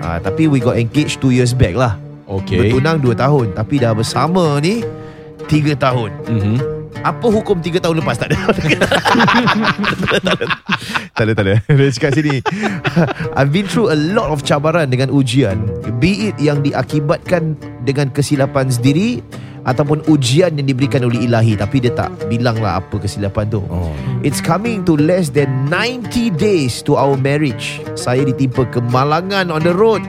Ah, 0.00 0.20
tapi 0.20 0.48
we 0.48 0.60
got 0.60 0.76
engaged 0.76 1.20
two 1.20 1.32
years 1.32 1.56
back 1.56 1.76
lah. 1.76 1.96
Okay. 2.26 2.68
Bertunang 2.68 3.00
dua 3.00 3.14
tahun. 3.16 3.56
Tapi 3.56 3.80
dah 3.80 3.96
bersama 3.96 4.60
ni 4.60 4.84
tiga 5.48 5.72
tahun. 5.78 6.10
Mhm. 6.26 6.56
Apa 7.06 7.30
hukum 7.30 7.62
tiga 7.62 7.78
tahun 7.78 8.02
lepas? 8.02 8.18
Tak 8.18 8.34
ada. 8.34 8.38
tak 11.16 11.24
ada, 11.26 11.32
tak 11.32 11.44
ada. 11.48 11.54
Dia 11.80 11.90
cakap 11.96 12.10
sini. 12.12 12.36
I've 13.38 13.50
been 13.50 13.64
through 13.64 13.88
a 13.88 13.96
lot 13.96 14.28
of 14.28 14.44
cabaran 14.44 14.92
dengan 14.92 15.08
ujian. 15.08 15.64
be 15.96 16.28
it 16.30 16.36
yang 16.36 16.60
diakibatkan 16.60 17.56
dengan 17.88 18.12
kesilapan 18.12 18.68
sendiri 18.68 19.24
ataupun 19.66 20.04
ujian 20.06 20.54
yang 20.54 20.68
diberikan 20.68 21.02
oleh 21.02 21.26
ilahi 21.26 21.58
tapi 21.58 21.82
dia 21.82 21.90
tak 21.90 22.14
bilang 22.30 22.54
lah 22.62 22.78
apa 22.78 23.02
kesilapan 23.02 23.50
tu 23.50 23.58
Oh. 23.66 23.90
It's 24.22 24.38
coming 24.38 24.86
to 24.86 24.94
less 24.94 25.32
than 25.32 25.66
90 25.72 26.36
days 26.38 26.84
to 26.86 26.94
our 26.94 27.18
marriage. 27.18 27.82
Saya 27.98 28.22
ditimpa 28.28 28.68
kemalangan 28.70 29.50
on 29.50 29.64
the 29.64 29.74
road 29.74 30.04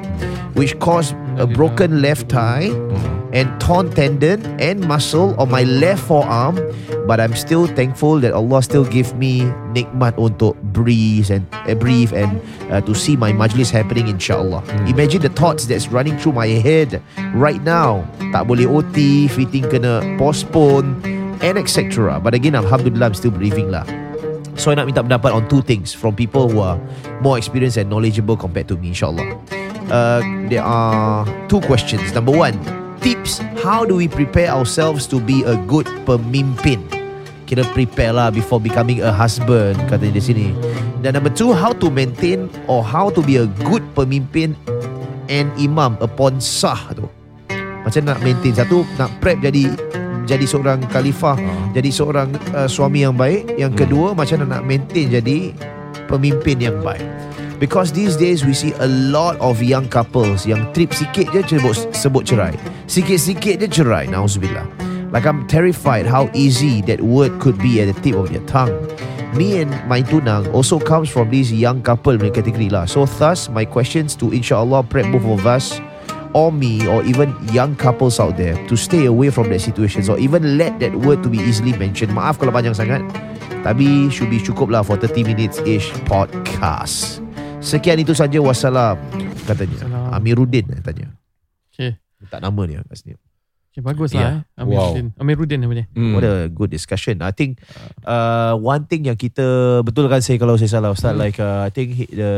which 0.53 0.77
caused 0.77 1.17
a 1.41 1.45
broken 1.47 2.03
left 2.03 2.29
thigh 2.29 2.69
and 3.33 3.49
torn 3.59 3.89
tendon 3.91 4.43
and 4.59 4.81
muscle 4.87 5.35
on 5.39 5.49
my 5.49 5.63
left 5.63 6.03
forearm 6.05 6.55
but 7.07 7.23
I'm 7.23 7.33
still 7.33 7.65
thankful 7.65 8.19
that 8.19 8.35
Allah 8.35 8.61
still 8.61 8.83
give 8.83 9.15
me 9.15 9.47
nikmat 9.71 10.19
untuk 10.19 10.59
breathe 10.75 11.31
and 11.31 11.47
uh, 11.63 11.73
breathe 11.73 12.11
and 12.11 12.43
uh, 12.67 12.83
to 12.83 12.91
see 12.91 13.15
my 13.15 13.31
majlis 13.31 13.71
happening 13.71 14.11
insyaAllah. 14.11 14.61
Imagine 14.91 15.23
the 15.23 15.31
thoughts 15.31 15.65
that's 15.71 15.87
running 15.87 16.19
through 16.19 16.35
my 16.35 16.51
head 16.59 16.99
right 17.31 17.63
now. 17.63 18.03
Tak 18.35 18.51
boleh 18.51 18.67
OT, 18.67 19.31
fitting 19.31 19.63
kena 19.71 20.03
postpone 20.19 20.99
and 21.39 21.55
etc. 21.55 22.19
But 22.19 22.35
again, 22.35 22.59
Alhamdulillah, 22.59 23.15
I'm 23.15 23.17
still 23.17 23.31
breathing 23.31 23.71
lah. 23.71 23.87
So 24.59 24.73
I 24.73 24.75
nak 24.75 24.91
minta 24.91 24.99
pendapat 24.99 25.31
on 25.31 25.47
two 25.47 25.63
things 25.63 25.95
from 25.95 26.17
people 26.17 26.51
who 26.51 26.59
are 26.59 26.75
more 27.23 27.39
experienced 27.39 27.79
and 27.79 27.87
knowledgeable 27.87 28.35
compared 28.35 28.67
to 28.67 28.75
me, 28.75 28.91
insyaAllah. 28.91 29.31
Uh, 29.87 30.19
there 30.51 30.65
are 30.65 31.23
two 31.47 31.63
questions. 31.63 32.11
Number 32.11 32.35
one, 32.35 32.57
tips. 32.99 33.39
How 33.61 33.83
do 33.83 33.97
we 33.97 34.07
prepare 34.07 34.49
ourselves 34.49 35.05
to 35.11 35.17
be 35.21 35.43
a 35.43 35.57
good 35.69 35.85
pemimpin? 36.05 36.81
Kira 37.47 37.63
prepare 37.71 38.11
lah 38.11 38.27
before 38.27 38.59
becoming 38.59 38.99
a 38.99 39.11
husband, 39.11 39.79
katanya 39.87 40.19
di 40.19 40.23
sini. 40.23 40.47
Dan 40.99 41.15
number 41.15 41.31
two, 41.31 41.55
how 41.55 41.71
to 41.71 41.87
maintain 41.87 42.51
or 42.67 42.83
how 42.83 43.07
to 43.07 43.23
be 43.23 43.39
a 43.39 43.47
good 43.63 43.85
pemimpin 43.95 44.51
and 45.31 45.47
imam 45.55 45.95
upon 46.03 46.43
sah 46.43 46.91
tu. 46.91 47.07
Macam 47.87 48.03
nak 48.03 48.19
maintain 48.19 48.51
satu 48.51 48.83
nak 48.99 49.07
prep 49.23 49.39
jadi 49.39 49.71
jadi 50.27 50.43
seorang 50.43 50.83
khalifah, 50.91 51.39
jadi 51.71 51.87
seorang 51.87 52.35
uh, 52.51 52.67
suami 52.67 53.07
yang 53.07 53.15
baik. 53.15 53.47
Yang 53.55 53.87
kedua 53.87 54.11
macam 54.11 54.43
nak 54.43 54.67
maintain 54.67 55.07
jadi 55.07 55.55
pemimpin 56.11 56.59
yang 56.59 56.83
baik. 56.83 57.07
Because 57.57 57.91
these 57.91 58.13
days 58.15 58.45
we 58.45 58.53
see 58.53 58.73
a 58.77 58.87
lot 58.87 59.41
of 59.41 59.65
young 59.65 59.89
couples 59.89 60.45
yang 60.45 60.69
trip 60.77 60.93
sikit 60.93 61.33
je 61.33 61.41
sebut, 61.57 61.89
sebut 61.89 62.21
cerai. 62.21 62.53
Sikit-sikit 62.85 63.57
je 63.57 63.67
cerai. 63.81 64.05
Nauzubillah. 64.05 64.69
Like 65.09 65.25
I'm 65.25 65.49
terrified 65.49 66.05
how 66.05 66.29
easy 66.37 66.85
that 66.85 67.01
word 67.01 67.41
could 67.41 67.57
be 67.57 67.81
at 67.81 67.89
the 67.89 67.97
tip 68.05 68.13
of 68.13 68.29
their 68.29 68.45
tongue. 68.45 68.77
Me 69.33 69.57
and 69.57 69.73
my 69.89 70.05
tunang 70.05 70.45
also 70.53 70.77
comes 70.77 71.09
from 71.09 71.33
this 71.33 71.49
young 71.49 71.81
couple 71.81 72.13
punya 72.13 72.29
category 72.29 72.69
lah. 72.69 72.85
So 72.85 73.09
thus 73.09 73.49
my 73.49 73.65
questions 73.65 74.13
to 74.21 74.29
insyaAllah 74.29 74.85
prep 74.85 75.09
both 75.09 75.25
of 75.25 75.49
us 75.49 75.81
or 76.37 76.53
me 76.53 76.85
or 76.85 77.01
even 77.09 77.33
young 77.49 77.73
couples 77.73 78.21
out 78.21 78.37
there 78.37 78.53
to 78.69 78.75
stay 78.77 79.09
away 79.09 79.33
from 79.33 79.49
that 79.49 79.65
situations 79.65 80.09
or 80.13 80.21
even 80.21 80.61
let 80.61 80.77
that 80.77 80.93
word 80.93 81.25
to 81.25 81.29
be 81.29 81.41
easily 81.41 81.73
mentioned. 81.73 82.13
Maaf 82.13 82.37
kalau 82.37 82.53
panjang 82.53 82.77
sangat. 82.77 83.01
Tapi 83.65 84.13
should 84.13 84.29
be 84.29 84.37
cukup 84.37 84.69
lah 84.69 84.85
for 84.85 84.95
30 84.95 85.25
minutes 85.25 85.57
ish 85.65 85.89
podcast. 86.05 87.26
Sekian 87.67 87.99
itu 87.99 88.15
saja 88.15 88.39
wassalam 88.39 88.95
katanya. 89.43 89.75
Wassalam. 89.83 90.15
Amiruddin 90.15 90.65
eh, 90.71 90.79
tanya. 90.79 91.11
Okay. 91.75 91.99
Tak 92.31 92.39
nama 92.39 92.61
ni 92.63 92.79
kat 92.79 92.95
sini. 92.95 93.13
okay 93.69 93.81
bagus 93.83 94.09
Yeah. 94.15 94.41
lah. 94.41 94.57
Eh. 94.57 94.61
Amiruddin. 94.63 95.05
Amiruddin 95.19 95.59
namanya. 95.61 95.85
Hmm. 95.91 96.15
What 96.15 96.23
a 96.23 96.47
good 96.47 96.71
discussion. 96.71 97.19
I 97.19 97.35
think 97.35 97.59
uh, 98.07 98.55
one 98.55 98.87
thing 98.87 99.05
yang 99.05 99.19
kita 99.19 99.45
betul 99.83 100.07
kan 100.07 100.23
saya 100.23 100.39
kalau 100.39 100.55
saya 100.55 100.71
salah 100.71 100.95
Ustaz 100.95 101.11
Hmm. 101.13 101.21
like 101.21 101.37
uh, 101.37 101.67
I 101.67 101.69
think 101.69 101.93
he, 101.93 102.07
the 102.07 102.31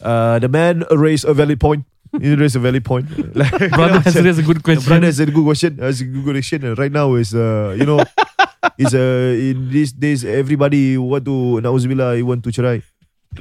uh, 0.00 0.36
the 0.38 0.46
man 0.48 0.86
raised 0.94 1.26
a 1.26 1.34
valid 1.34 1.58
point. 1.58 1.82
He 2.12 2.36
raised 2.36 2.54
a 2.54 2.62
valid 2.62 2.84
point. 2.84 3.08
like, 3.40 3.48
Brother 3.72 4.04
has 4.04 4.14
raised 4.20 4.36
a 4.38 4.44
good 4.46 4.60
question. 4.60 4.84
Brother 4.84 5.08
has 5.08 5.16
a 5.18 5.26
good 5.26 5.48
question. 5.48 5.80
Has 5.80 5.98
a 5.98 6.06
good 6.06 6.28
question. 6.28 6.60
Uh, 6.62 6.76
Right 6.78 6.92
now 6.92 7.16
is 7.16 7.32
uh, 7.34 7.72
you 7.74 7.88
know 7.88 7.98
is 8.82 8.92
uh, 8.94 9.32
in 9.34 9.72
these 9.72 9.96
days 9.96 10.22
everybody 10.22 10.94
want 11.00 11.24
to 11.26 11.58
nauzubillah 11.64 12.14
you 12.20 12.28
want 12.28 12.44
to 12.44 12.52
cerai. 12.52 12.84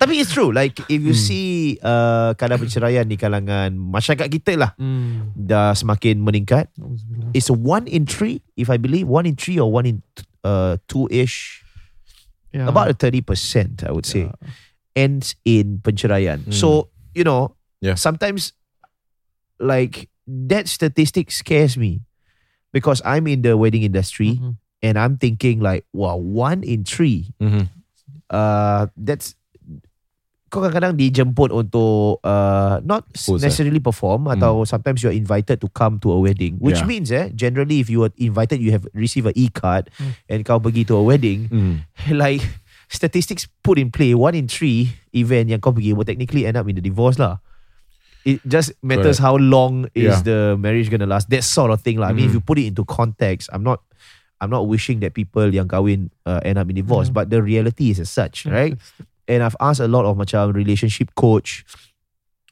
Tapi 0.00 0.16
it's 0.18 0.32
true. 0.32 0.50
Like 0.50 0.80
if 0.88 1.00
you 1.04 1.12
see 1.12 1.76
uh, 1.84 2.32
kadar 2.34 2.56
perceraian 2.56 3.04
di 3.04 3.20
kalangan 3.20 3.76
masyarakat 3.76 4.26
kita 4.32 4.52
lah 4.56 4.72
Hmm. 4.80 5.30
dah 5.36 5.76
semakin 5.76 6.24
meningkat. 6.24 6.72
It's 7.36 7.52
a 7.52 7.56
one 7.56 7.84
in 7.84 8.08
three, 8.08 8.40
if 8.56 8.72
I 8.72 8.80
believe, 8.80 9.04
one 9.06 9.28
in 9.28 9.36
three 9.36 9.60
or 9.60 9.68
one 9.68 9.84
in 9.84 10.00
uh, 10.42 10.80
two 10.88 11.06
ish, 11.12 11.60
Yeah. 12.50 12.66
about 12.66 12.90
a 12.90 12.96
thirty 12.96 13.20
percent, 13.22 13.84
I 13.86 13.92
would 13.94 14.08
say, 14.08 14.26
Yeah. 14.26 14.34
ends 14.96 15.36
in 15.46 15.78
penceraian. 15.84 16.48
Hmm. 16.48 16.56
So 16.56 16.88
you 17.12 17.22
know, 17.22 17.54
Yeah. 17.84 18.00
sometimes 18.00 18.56
like 19.60 20.08
that 20.26 20.66
statistic 20.66 21.28
scares 21.30 21.76
me 21.76 22.00
because 22.72 23.04
I'm 23.04 23.28
in 23.28 23.44
the 23.44 23.54
wedding 23.60 23.84
industry 23.84 24.40
Mhm. 24.40 24.56
And 24.82 24.98
I'm 24.98 25.16
thinking 25.16 25.60
like, 25.60 25.84
wow, 25.92 26.16
one 26.16 26.62
in 26.62 26.84
three. 26.84 27.32
Mhm. 27.40 27.68
Uh, 28.30 28.86
that's 28.96 29.34
kau 30.50 30.58
kadang-kadang 30.58 30.98
dijemput 30.98 31.54
untuk 31.54 32.18
uh, 32.26 32.82
not 32.82 33.06
Host, 33.14 33.38
eh? 33.38 33.46
necessarily 33.46 33.78
perform 33.78 34.26
atau 34.26 34.66
sometimes 34.66 34.98
you're 34.98 35.14
invited 35.14 35.62
to 35.62 35.70
come 35.70 36.02
to 36.02 36.10
a 36.10 36.18
wedding 36.18 36.58
which 36.58 36.82
Yeah. 36.82 36.90
means 36.90 37.14
eh 37.14 37.30
generally 37.30 37.78
if 37.78 37.86
you 37.86 38.02
are 38.02 38.10
invited 38.18 38.58
you 38.58 38.74
have 38.74 38.82
received 38.90 39.30
a 39.30 39.34
e-card 39.38 39.94
Hmm. 39.94 40.18
and 40.26 40.42
kau 40.42 40.58
pergi 40.58 40.82
to 40.90 40.98
a 40.98 41.04
wedding 41.06 41.46
Hmm. 41.46 41.86
like 42.10 42.42
statistics 42.90 43.46
put 43.62 43.78
in 43.78 43.94
play 43.94 44.10
one 44.10 44.34
in 44.34 44.50
three 44.50 44.90
event 45.14 45.54
yang 45.54 45.62
kau 45.62 45.70
pergi 45.70 45.94
will 45.94 46.02
technically 46.02 46.42
end 46.42 46.58
up 46.58 46.66
in 46.66 46.74
the 46.74 46.82
divorce 46.82 47.14
lah 47.14 47.38
it 48.26 48.42
just 48.42 48.74
matters 48.82 49.22
how 49.22 49.38
long 49.38 49.86
is 49.94 50.18
Yeah. 50.18 50.26
the 50.26 50.38
marriage 50.58 50.90
gonna 50.90 51.06
last 51.06 51.30
that 51.30 51.46
sort 51.46 51.70
of 51.70 51.78
thing 51.78 52.02
lah 52.02 52.10
I 52.10 52.14
mean 52.14 52.26
if 52.26 52.34
Mhm. 52.34 52.38
you 52.38 52.42
put 52.42 52.58
it 52.58 52.66
into 52.66 52.82
context 52.82 53.46
I'm 53.54 53.62
not 53.62 53.86
I'm 54.40 54.48
not 54.50 54.66
wishing 54.66 55.00
that 55.04 55.12
people 55.12 55.52
yang 55.52 55.68
kahwin 55.68 56.08
uh, 56.24 56.40
end 56.44 56.56
up 56.56 56.68
in 56.72 56.76
divorce 56.76 57.12
Mm. 57.12 57.14
but 57.14 57.28
the 57.30 57.44
reality 57.44 57.92
is 57.92 58.00
as 58.00 58.08
such 58.08 58.46
right? 58.48 58.74
And 59.30 59.44
I've 59.46 59.54
asked 59.60 59.78
a 59.78 59.86
lot 59.86 60.08
of 60.08 60.16
macam 60.18 60.56
relationship 60.56 61.14
coach 61.14 61.62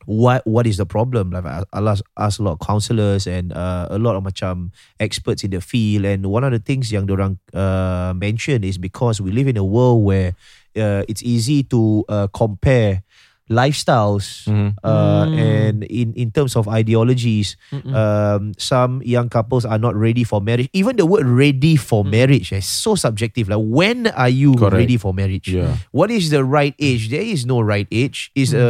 what 0.08 0.40
what 0.46 0.66
is 0.66 0.76
the 0.80 0.86
problem? 0.86 1.30
Like 1.32 1.44
I 1.44 1.64
I 1.72 1.80
asked, 1.84 2.02
asked 2.16 2.40
a 2.40 2.42
lot 2.42 2.52
of 2.56 2.60
counselors 2.64 3.26
and 3.26 3.52
uh, 3.52 3.88
a 3.90 3.98
lot 3.98 4.16
of 4.16 4.24
macam 4.24 4.70
experts 5.00 5.44
in 5.44 5.50
the 5.50 5.60
field. 5.60 6.04
And 6.08 6.26
one 6.26 6.44
of 6.44 6.52
the 6.52 6.58
things 6.60 6.88
yang 6.92 7.10
orang 7.10 7.36
uh, 7.52 8.14
mention 8.16 8.64
is 8.64 8.78
because 8.78 9.20
we 9.20 9.30
live 9.32 9.48
in 9.48 9.56
a 9.60 9.64
world 9.64 10.04
where 10.04 10.32
uh, 10.76 11.04
it's 11.08 11.20
easy 11.22 11.62
to 11.68 12.04
uh, 12.08 12.26
compare 12.32 13.02
lifestyles 13.48 14.44
Mhm. 14.46 14.76
uh, 14.84 15.24
Mm. 15.24 15.32
and 15.36 15.76
in 15.88 16.12
in 16.14 16.28
terms 16.30 16.52
of 16.54 16.68
ideologies 16.68 17.56
Mm-mm. 17.72 17.92
um, 17.92 18.52
some 18.56 19.00
young 19.02 19.28
couples 19.28 19.64
are 19.64 19.80
not 19.80 19.96
ready 19.96 20.22
for 20.22 20.40
marriage. 20.40 20.68
Even 20.72 20.96
the 20.96 21.08
word 21.08 21.24
ready 21.26 21.74
for 21.74 22.04
Mm. 22.04 22.10
marriage 22.12 22.48
is 22.52 22.68
so 22.68 22.94
subjective. 22.94 23.48
Like 23.48 23.64
when 23.64 24.08
are 24.12 24.30
you 24.30 24.54
Correct. 24.54 24.78
ready 24.84 24.96
for 25.00 25.12
marriage? 25.12 25.48
Yeah. 25.48 25.80
What 25.90 26.12
is 26.12 26.28
the 26.30 26.44
right 26.44 26.76
age? 26.78 27.08
There 27.08 27.24
is 27.24 27.48
no 27.48 27.60
right 27.64 27.88
age. 27.90 28.30
Is 28.36 28.52
Mm. 28.52 28.60
a 28.60 28.68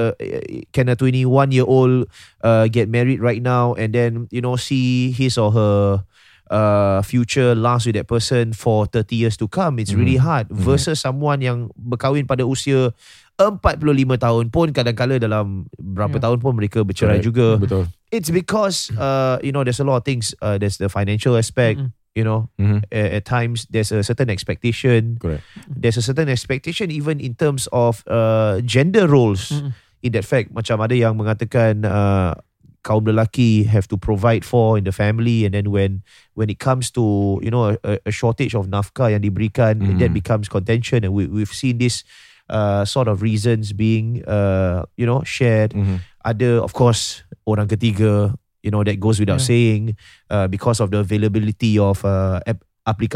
can 0.73 0.89
a 0.89 0.97
21 0.97 1.51
year 1.53 1.67
old 1.67 2.07
uh, 2.41 2.71
get 2.71 2.87
married 2.89 3.19
right 3.21 3.43
now 3.43 3.75
and 3.75 3.91
then 3.93 4.31
you 4.31 4.41
know 4.41 4.55
see 4.57 5.11
his 5.11 5.37
or 5.37 5.51
her 5.53 6.07
uh, 6.49 7.05
future 7.05 7.53
last 7.53 7.85
with 7.85 7.93
that 7.93 8.09
person 8.09 8.57
for 8.57 8.87
30 8.89 9.17
years 9.17 9.37
to 9.37 9.45
come? 9.49 9.77
It's 9.77 9.93
really 9.93 10.17
hard. 10.17 10.49
Versus 10.49 10.97
someone 10.97 11.45
yang 11.45 11.69
berkahwin 11.77 12.25
pada 12.25 12.49
usia 12.49 12.97
45 13.39 14.19
tahun 14.19 14.45
pun 14.51 14.75
kadang-kala 14.75 15.23
dalam 15.23 15.71
berapa 15.79 16.19
Yeah. 16.19 16.25
tahun 16.27 16.39
pun 16.43 16.53
mereka 16.59 16.83
bercerai 16.83 17.23
Correct. 17.23 17.25
juga 17.25 17.49
Betul. 17.63 17.85
it's 18.11 18.29
because 18.29 18.91
uh 18.99 19.39
you 19.41 19.55
know 19.55 19.63
there's 19.63 19.79
a 19.79 19.87
lot 19.87 20.03
of 20.03 20.05
things 20.05 20.35
uh 20.43 20.59
there's 20.59 20.77
the 20.77 20.91
financial 20.91 21.39
aspect 21.39 21.79
Mm-mm. 21.79 21.95
you 22.19 22.27
know 22.27 22.51
Mhm. 22.59 22.83
at, 22.91 23.23
at 23.23 23.25
times 23.25 23.71
there's 23.71 23.95
a 23.95 24.03
certain 24.03 24.27
expectation 24.27 25.23
Correct. 25.23 25.47
there's 25.71 25.95
a 25.95 26.03
certain 26.03 26.27
expectation 26.27 26.91
even 26.91 27.23
in 27.23 27.39
terms 27.39 27.71
of 27.71 28.03
uh 28.11 28.59
gender 28.67 29.07
roles 29.07 29.55
Mm-mm. 29.55 29.71
in 30.03 30.11
that 30.19 30.27
fact 30.27 30.51
macam 30.51 30.83
ada 30.83 30.99
yang 30.99 31.15
mengatakan 31.15 31.87
uh 31.87 32.35
kaum 32.83 33.05
lelaki 33.05 33.67
have 33.67 33.87
to 33.91 33.99
provide 33.99 34.47
for 34.47 34.79
in 34.79 34.83
the 34.87 34.95
family 34.95 35.43
and 35.45 35.53
then 35.55 35.69
when 35.71 36.01
when 36.39 36.47
it 36.49 36.59
comes 36.59 36.89
to 36.91 37.37
you 37.43 37.51
know 37.51 37.75
a, 37.87 37.99
a 38.03 38.13
shortage 38.15 38.55
of 38.55 38.67
nafkah 38.67 39.15
yang 39.15 39.23
diberikan 39.23 39.79
Mhm. 39.79 39.99
that 40.03 40.11
becomes 40.11 40.51
contention 40.51 41.07
and 41.07 41.15
we, 41.15 41.27
we've 41.31 41.53
seen 41.53 41.79
this 41.79 42.03
uh, 42.49 42.85
sort 42.85 43.07
of 43.07 43.21
reasons 43.21 43.73
being 43.73 44.21
uh, 44.25 44.83
you 44.97 45.05
know 45.05 45.21
shared 45.23 45.73
Mhm. 45.73 46.01
ada 46.25 46.61
of 46.61 46.73
course 46.73 47.25
orang 47.45 47.69
ketiga 47.69 48.33
you 48.61 48.69
know 48.69 48.83
that 48.83 48.99
goes 48.99 49.17
without 49.17 49.41
Yeah. 49.41 49.49
saying 49.49 49.83
uh, 50.29 50.45
because 50.45 50.81
of 50.81 50.91
the 50.91 51.01
availability 51.01 51.79
of 51.79 52.05
uh, 52.05 52.43
ap- 52.45 52.65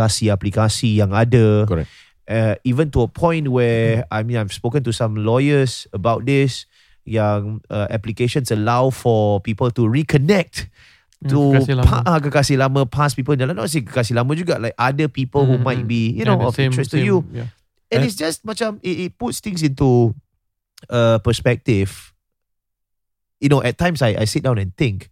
aplikasi-aplikasi 0.06 1.00
yang 1.00 1.12
ada 1.12 1.64
Correct. 1.66 1.88
uh, 2.28 2.54
even 2.64 2.90
to 2.90 3.02
a 3.02 3.10
point 3.10 3.48
where 3.48 4.04
I 4.10 4.22
mean 4.22 4.36
I've 4.36 4.52
spoken 4.52 4.82
to 4.84 4.92
some 4.92 5.16
lawyers 5.16 5.86
about 5.92 6.26
this 6.26 6.66
yang 7.02 7.60
uh, 7.66 7.90
applications 7.90 8.50
allow 8.54 8.90
for 8.90 9.40
people 9.42 9.70
to 9.74 9.82
reconnect 9.88 10.70
to 11.26 11.38
kekasih 11.54 11.74
lama. 11.78 11.86
pa- 11.86 12.04
ah, 12.06 12.18
kekasih 12.18 12.56
lama 12.58 12.82
past 12.86 13.14
people 13.14 13.34
dalam 13.34 13.54
not 13.54 13.70
say 13.70 13.82
kekasih 13.82 14.14
lama 14.14 14.34
juga 14.34 14.58
like 14.58 14.74
other 14.78 15.06
people 15.06 15.46
who 15.46 15.58
Mm, 15.58 15.66
might 15.66 15.82
mm. 15.86 15.90
be 15.90 16.02
you 16.14 16.22
Yeah, 16.22 16.34
know 16.34 16.46
of 16.46 16.58
interest 16.58 16.90
to 16.94 16.98
same, 16.98 17.06
you 17.06 17.16
Yeah. 17.30 17.48
And 17.92 18.00
Eh. 18.00 18.08
it's 18.08 18.16
just 18.16 18.40
macam 18.42 18.80
it, 18.80 19.06
it 19.06 19.12
puts 19.14 19.38
things 19.38 19.60
into 19.60 20.16
uh, 20.88 21.20
perspective 21.20 22.10
you 23.38 23.50
know, 23.50 23.58
at 23.58 23.74
times 23.74 24.00
I 24.00 24.14
I 24.14 24.24
sit 24.24 24.46
down 24.46 24.54
and 24.58 24.70
think, 24.78 25.10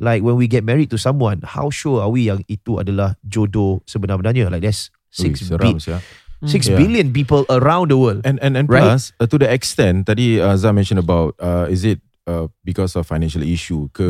like 0.00 0.24
when 0.24 0.40
we 0.40 0.48
get 0.48 0.64
married 0.64 0.88
to 0.88 0.96
someone, 0.96 1.44
how 1.44 1.68
sure 1.68 2.00
are 2.00 2.08
we 2.08 2.32
yang 2.32 2.40
itu 2.48 2.80
adalah 2.80 3.20
jodoh 3.28 3.84
sebenar-benarnya? 3.84 4.48
Like 4.48 4.64
there's 4.64 4.88
six 5.12 5.44
Ui, 5.44 5.52
seram 5.52 5.76
bi- 5.76 6.00
six 6.48 6.64
Yeah. 6.64 6.80
billion 6.80 7.12
people 7.12 7.44
around 7.52 7.92
the 7.92 8.00
world. 8.00 8.24
And 8.24 8.40
and 8.40 8.56
and 8.56 8.72
Right? 8.72 8.80
plus 8.80 9.12
uh, 9.20 9.28
to 9.28 9.36
the 9.36 9.44
extent 9.52 10.08
tadi 10.08 10.40
uh, 10.40 10.56
Zah 10.56 10.72
mentioned 10.72 10.96
about 10.96 11.36
uh, 11.44 11.68
is 11.68 11.84
it 11.84 12.00
uh, 12.28 12.46
because 12.60 12.92
of 12.94 13.08
financial 13.08 13.40
issue 13.40 13.88
ke 13.90 14.04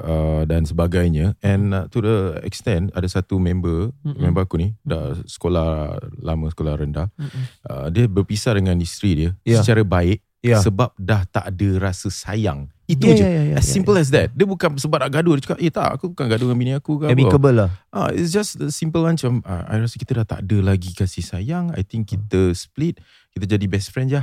uh, 0.00 0.42
dan 0.48 0.64
sebagainya 0.64 1.36
and 1.44 1.76
uh, 1.76 1.84
to 1.92 2.00
the 2.00 2.40
extent 2.42 2.88
ada 2.96 3.04
satu 3.04 3.36
member 3.36 3.92
Mm-mm. 4.00 4.16
member 4.16 4.48
aku 4.48 4.56
ni 4.56 4.72
dah 4.82 5.12
sekolah 5.28 6.00
lama 6.24 6.48
sekolah 6.48 6.80
rendah 6.80 7.12
Mm-mm. 7.20 7.44
uh, 7.68 7.86
dia 7.92 8.08
berpisah 8.08 8.56
dengan 8.56 8.80
isteri 8.80 9.12
dia 9.14 9.30
Yeah. 9.44 9.60
secara 9.60 9.84
baik 9.84 10.24
Yeah. 10.42 10.58
sebab 10.58 10.90
dah 10.98 11.22
tak 11.30 11.54
ada 11.54 11.68
rasa 11.78 12.10
sayang 12.10 12.66
itu 12.90 13.06
Yeah, 13.06 13.14
je 13.14 13.22
yeah, 13.22 13.30
yeah, 13.30 13.44
yeah, 13.54 13.58
as 13.62 13.64
yeah, 13.64 13.74
simple 13.78 13.94
as 13.94 14.10
that 14.10 14.34
dia 14.34 14.42
bukan 14.42 14.74
sebab 14.74 15.06
nak 15.06 15.10
gaduh 15.14 15.38
dia 15.38 15.42
cakap 15.46 15.58
eh 15.62 15.70
tak 15.70 15.88
aku 15.94 16.10
bukan 16.10 16.26
gaduh 16.26 16.46
dengan 16.50 16.58
bini 16.58 16.72
aku 16.74 16.98
ke 16.98 17.04
apa 17.06 17.14
Amicable 17.14 17.54
lah. 17.54 17.70
Ah, 17.94 18.10
it's 18.10 18.34
just 18.34 18.58
the 18.58 18.74
simple 18.74 19.06
macam 19.06 19.38
ah, 19.46 19.62
I 19.70 19.78
rasa 19.78 19.96
kita 19.96 20.18
dah 20.18 20.26
tak 20.26 20.40
ada 20.42 20.58
lagi 20.60 20.90
kasih 20.92 21.22
sayang. 21.22 21.70
I 21.78 21.86
think 21.86 22.10
kita 22.10 22.50
split, 22.58 22.98
kita 23.32 23.54
jadi 23.54 23.64
best 23.70 23.94
friend 23.94 24.10
je. 24.10 24.18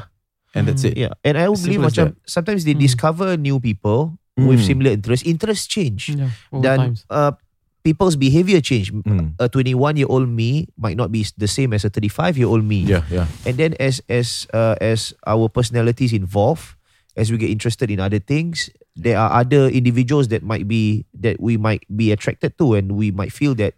And 0.55 0.67
that's 0.67 0.83
it. 0.83 0.97
Yeah, 0.97 1.13
and 1.23 1.37
I 1.37 1.45
As 1.45 1.61
believe 1.61 1.81
simple 1.81 1.89
macam 1.93 2.05
sometimes 2.25 2.65
they 2.65 2.73
Hmm. 2.73 2.81
discover 2.81 3.37
new 3.37 3.59
people 3.61 4.17
with 4.39 4.59
Mm. 4.59 4.65
similar 4.65 4.91
interests. 4.95 5.21
Interests 5.27 5.67
change. 5.67 6.09
Yeah, 6.15 6.31
all 6.49 6.61
Dan 6.63 6.77
times. 6.95 7.05
uh, 7.11 7.37
people's 7.85 8.15
behavior 8.17 8.59
change. 8.59 8.89
Mm. 8.91 9.37
A 9.37 9.47
21 9.47 9.95
year 9.95 10.09
old 10.09 10.27
me 10.27 10.67
might 10.75 10.97
not 10.97 11.11
be 11.13 11.21
the 11.37 11.47
same 11.47 11.71
as 11.71 11.85
a 11.85 11.89
35 11.93 12.33
year 12.37 12.47
old 12.49 12.65
me. 12.65 12.81
Yeah, 12.81 13.05
yeah. 13.13 13.27
And 13.45 13.55
then 13.61 13.75
as 13.79 14.01
as 14.09 14.49
uh, 14.51 14.73
as 14.81 15.13
our 15.29 15.47
personalities 15.47 16.11
evolve, 16.17 16.75
as 17.13 17.29
we 17.29 17.37
get 17.37 17.51
interested 17.53 17.91
in 17.91 17.99
other 18.01 18.19
things, 18.19 18.71
there 18.97 19.19
are 19.21 19.29
other 19.43 19.69
individuals 19.69 20.27
that 20.33 20.41
might 20.41 20.67
be 20.67 21.05
that 21.13 21.37
we 21.39 21.55
might 21.55 21.85
be 21.93 22.09
attracted 22.11 22.57
to, 22.57 22.73
and 22.73 22.97
we 22.97 23.11
might 23.13 23.31
feel 23.31 23.53
that 23.61 23.75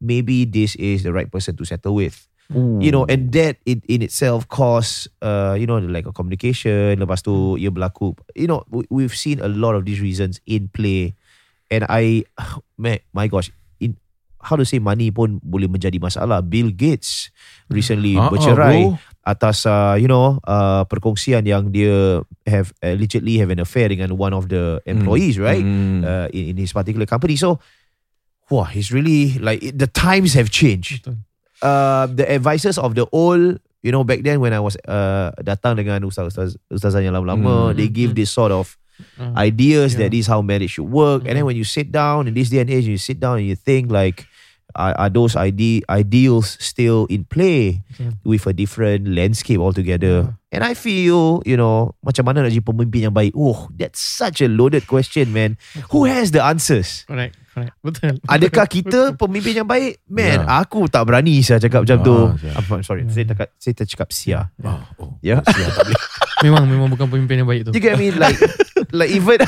maybe 0.00 0.44
this 0.46 0.74
is 0.76 1.02
the 1.02 1.12
right 1.12 1.30
person 1.30 1.56
to 1.56 1.64
settle 1.64 1.94
with. 1.98 2.26
You 2.52 2.92
know, 2.92 3.08
and 3.08 3.32
that 3.32 3.56
in, 3.64 3.80
in 3.88 4.02
itself 4.02 4.48
cause 4.48 5.08
uh, 5.22 5.56
you 5.58 5.66
know, 5.66 5.78
like 5.78 6.04
a 6.04 6.12
communication. 6.12 7.00
Lepas 7.00 7.24
tu, 7.24 7.56
ia 7.56 7.72
berlaku. 7.72 8.12
You 8.36 8.48
know, 8.48 8.60
we, 8.68 8.84
we've 8.92 9.16
seen 9.16 9.40
a 9.40 9.48
lot 9.48 9.72
of 9.72 9.88
these 9.88 10.04
reasons 10.04 10.40
in 10.44 10.68
play, 10.68 11.16
and 11.72 11.88
I, 11.88 12.28
man, 12.76 13.00
my 13.16 13.26
gosh, 13.28 13.48
in 13.80 13.96
how 14.44 14.60
to 14.60 14.68
say 14.68 14.84
money 14.84 15.08
pun 15.08 15.40
boleh 15.40 15.70
menjadi 15.70 15.96
masalah. 15.96 16.44
Bill 16.44 16.68
Gates 16.68 17.32
recently 17.72 18.20
ah, 18.20 18.28
bercerai 18.28 18.92
bro. 18.92 19.00
atas 19.24 19.64
uh, 19.64 19.96
you 19.96 20.10
know 20.10 20.36
uh, 20.44 20.84
perkongsian 20.84 21.48
yang 21.48 21.72
dia 21.72 22.20
have 22.44 22.76
allegedly 22.84 23.40
have 23.40 23.48
an 23.48 23.64
affair 23.64 23.88
dengan 23.88 24.12
one 24.20 24.36
of 24.36 24.52
the 24.52 24.84
employees, 24.84 25.40
right? 25.40 25.64
Mm. 25.64 26.04
Uh, 26.04 26.28
in, 26.36 26.52
in 26.52 26.56
his 26.60 26.76
particular 26.76 27.08
company. 27.08 27.40
So, 27.40 27.64
wah, 28.52 28.68
he's 28.68 28.92
really 28.92 29.40
like 29.40 29.64
it, 29.64 29.80
the 29.80 29.88
times 29.88 30.36
have 30.36 30.52
changed. 30.52 31.08
Betul. 31.08 31.31
Uh, 31.62 32.10
the 32.10 32.26
advices 32.26 32.74
of 32.76 32.98
the 32.98 33.06
old, 33.14 33.62
you 33.80 33.94
know, 33.94 34.02
back 34.02 34.26
then 34.26 34.42
when 34.42 34.50
I 34.52 34.58
was 34.58 34.74
uh, 34.84 35.30
datang 35.38 35.78
dengan 35.78 36.02
ustaz-ustaz 36.02 36.58
ustazah 36.68 36.98
yang 37.00 37.14
lama-lama, 37.14 37.70
Mm. 37.70 37.76
they 37.78 37.86
give 37.86 38.12
Mm. 38.12 38.18
this 38.18 38.34
sort 38.34 38.50
of 38.50 38.74
Uh, 39.18 39.34
ideas 39.34 39.94
Yeah. 39.96 40.06
that 40.06 40.08
this 40.14 40.26
is 40.26 40.30
how 40.30 40.38
marriage 40.44 40.78
should 40.78 40.86
work. 40.86 41.26
And 41.26 41.34
then 41.34 41.42
Mm. 41.42 41.54
when 41.54 41.58
you 41.58 41.66
sit 41.66 41.90
down 41.90 42.28
in 42.30 42.34
this 42.38 42.50
day 42.54 42.62
and 42.62 42.70
age, 42.70 42.86
you 42.86 43.00
sit 43.00 43.18
down 43.18 43.42
and 43.42 43.46
you 43.48 43.58
think 43.58 43.90
like, 43.90 44.30
are, 44.78 44.94
are 44.94 45.10
those 45.10 45.34
ide- 45.34 45.82
ideals 45.90 46.54
still 46.62 47.10
in 47.10 47.26
play 47.26 47.82
Betul. 47.98 48.14
with 48.22 48.46
a 48.46 48.54
different 48.54 49.10
landscape 49.10 49.58
altogether? 49.58 50.30
Yeah. 50.30 50.54
And 50.54 50.60
I 50.62 50.76
feel, 50.78 51.42
you 51.42 51.56
know, 51.56 51.96
macam 52.04 52.30
mana 52.30 52.46
nak 52.46 52.54
jadi 52.54 52.62
pemimpin 52.62 53.10
yang 53.10 53.16
baik? 53.16 53.34
Oh, 53.34 53.66
that's 53.74 53.98
such 53.98 54.38
a 54.38 54.46
loaded 54.46 54.86
question, 54.86 55.34
man. 55.34 55.58
Who 55.90 56.06
has 56.06 56.30
the 56.30 56.44
answers? 56.44 57.02
Correct. 57.08 57.34
Betul. 57.78 58.16
Adakah 58.34 58.66
kita 58.76 59.00
pemimpin 59.14 59.60
yang 59.60 59.68
baik? 59.68 60.00
Man, 60.06 60.40
Yeah. 60.40 60.60
aku 60.60 60.88
tak 60.88 61.04
berani 61.04 61.40
saya 61.40 61.58
cakap 61.58 61.84
macam 61.84 61.98
tu. 62.00 62.16
Ah, 62.16 62.32
yeah. 62.40 62.56
I'm 62.56 62.80
sorry, 62.80 63.04
saya 63.06 63.24
tak 63.28 63.52
saya 63.56 63.74
tercakap 63.76 64.08
sia. 64.10 64.48
Oh, 64.60 64.80
oh. 64.98 65.10
Ya. 65.20 65.44
Sia, 65.44 65.68
tak 65.68 65.84
boleh. 65.88 66.00
memang 66.42 66.64
memang 66.64 66.88
bukan 66.88 67.06
pemimpin 67.06 67.40
yang 67.40 67.48
baik 67.48 67.68
tu. 67.68 67.70
You 67.70 67.78
get 67.78 67.94
me? 67.94 68.10
Like, 68.10 68.40
like 68.90 69.10
even 69.10 69.38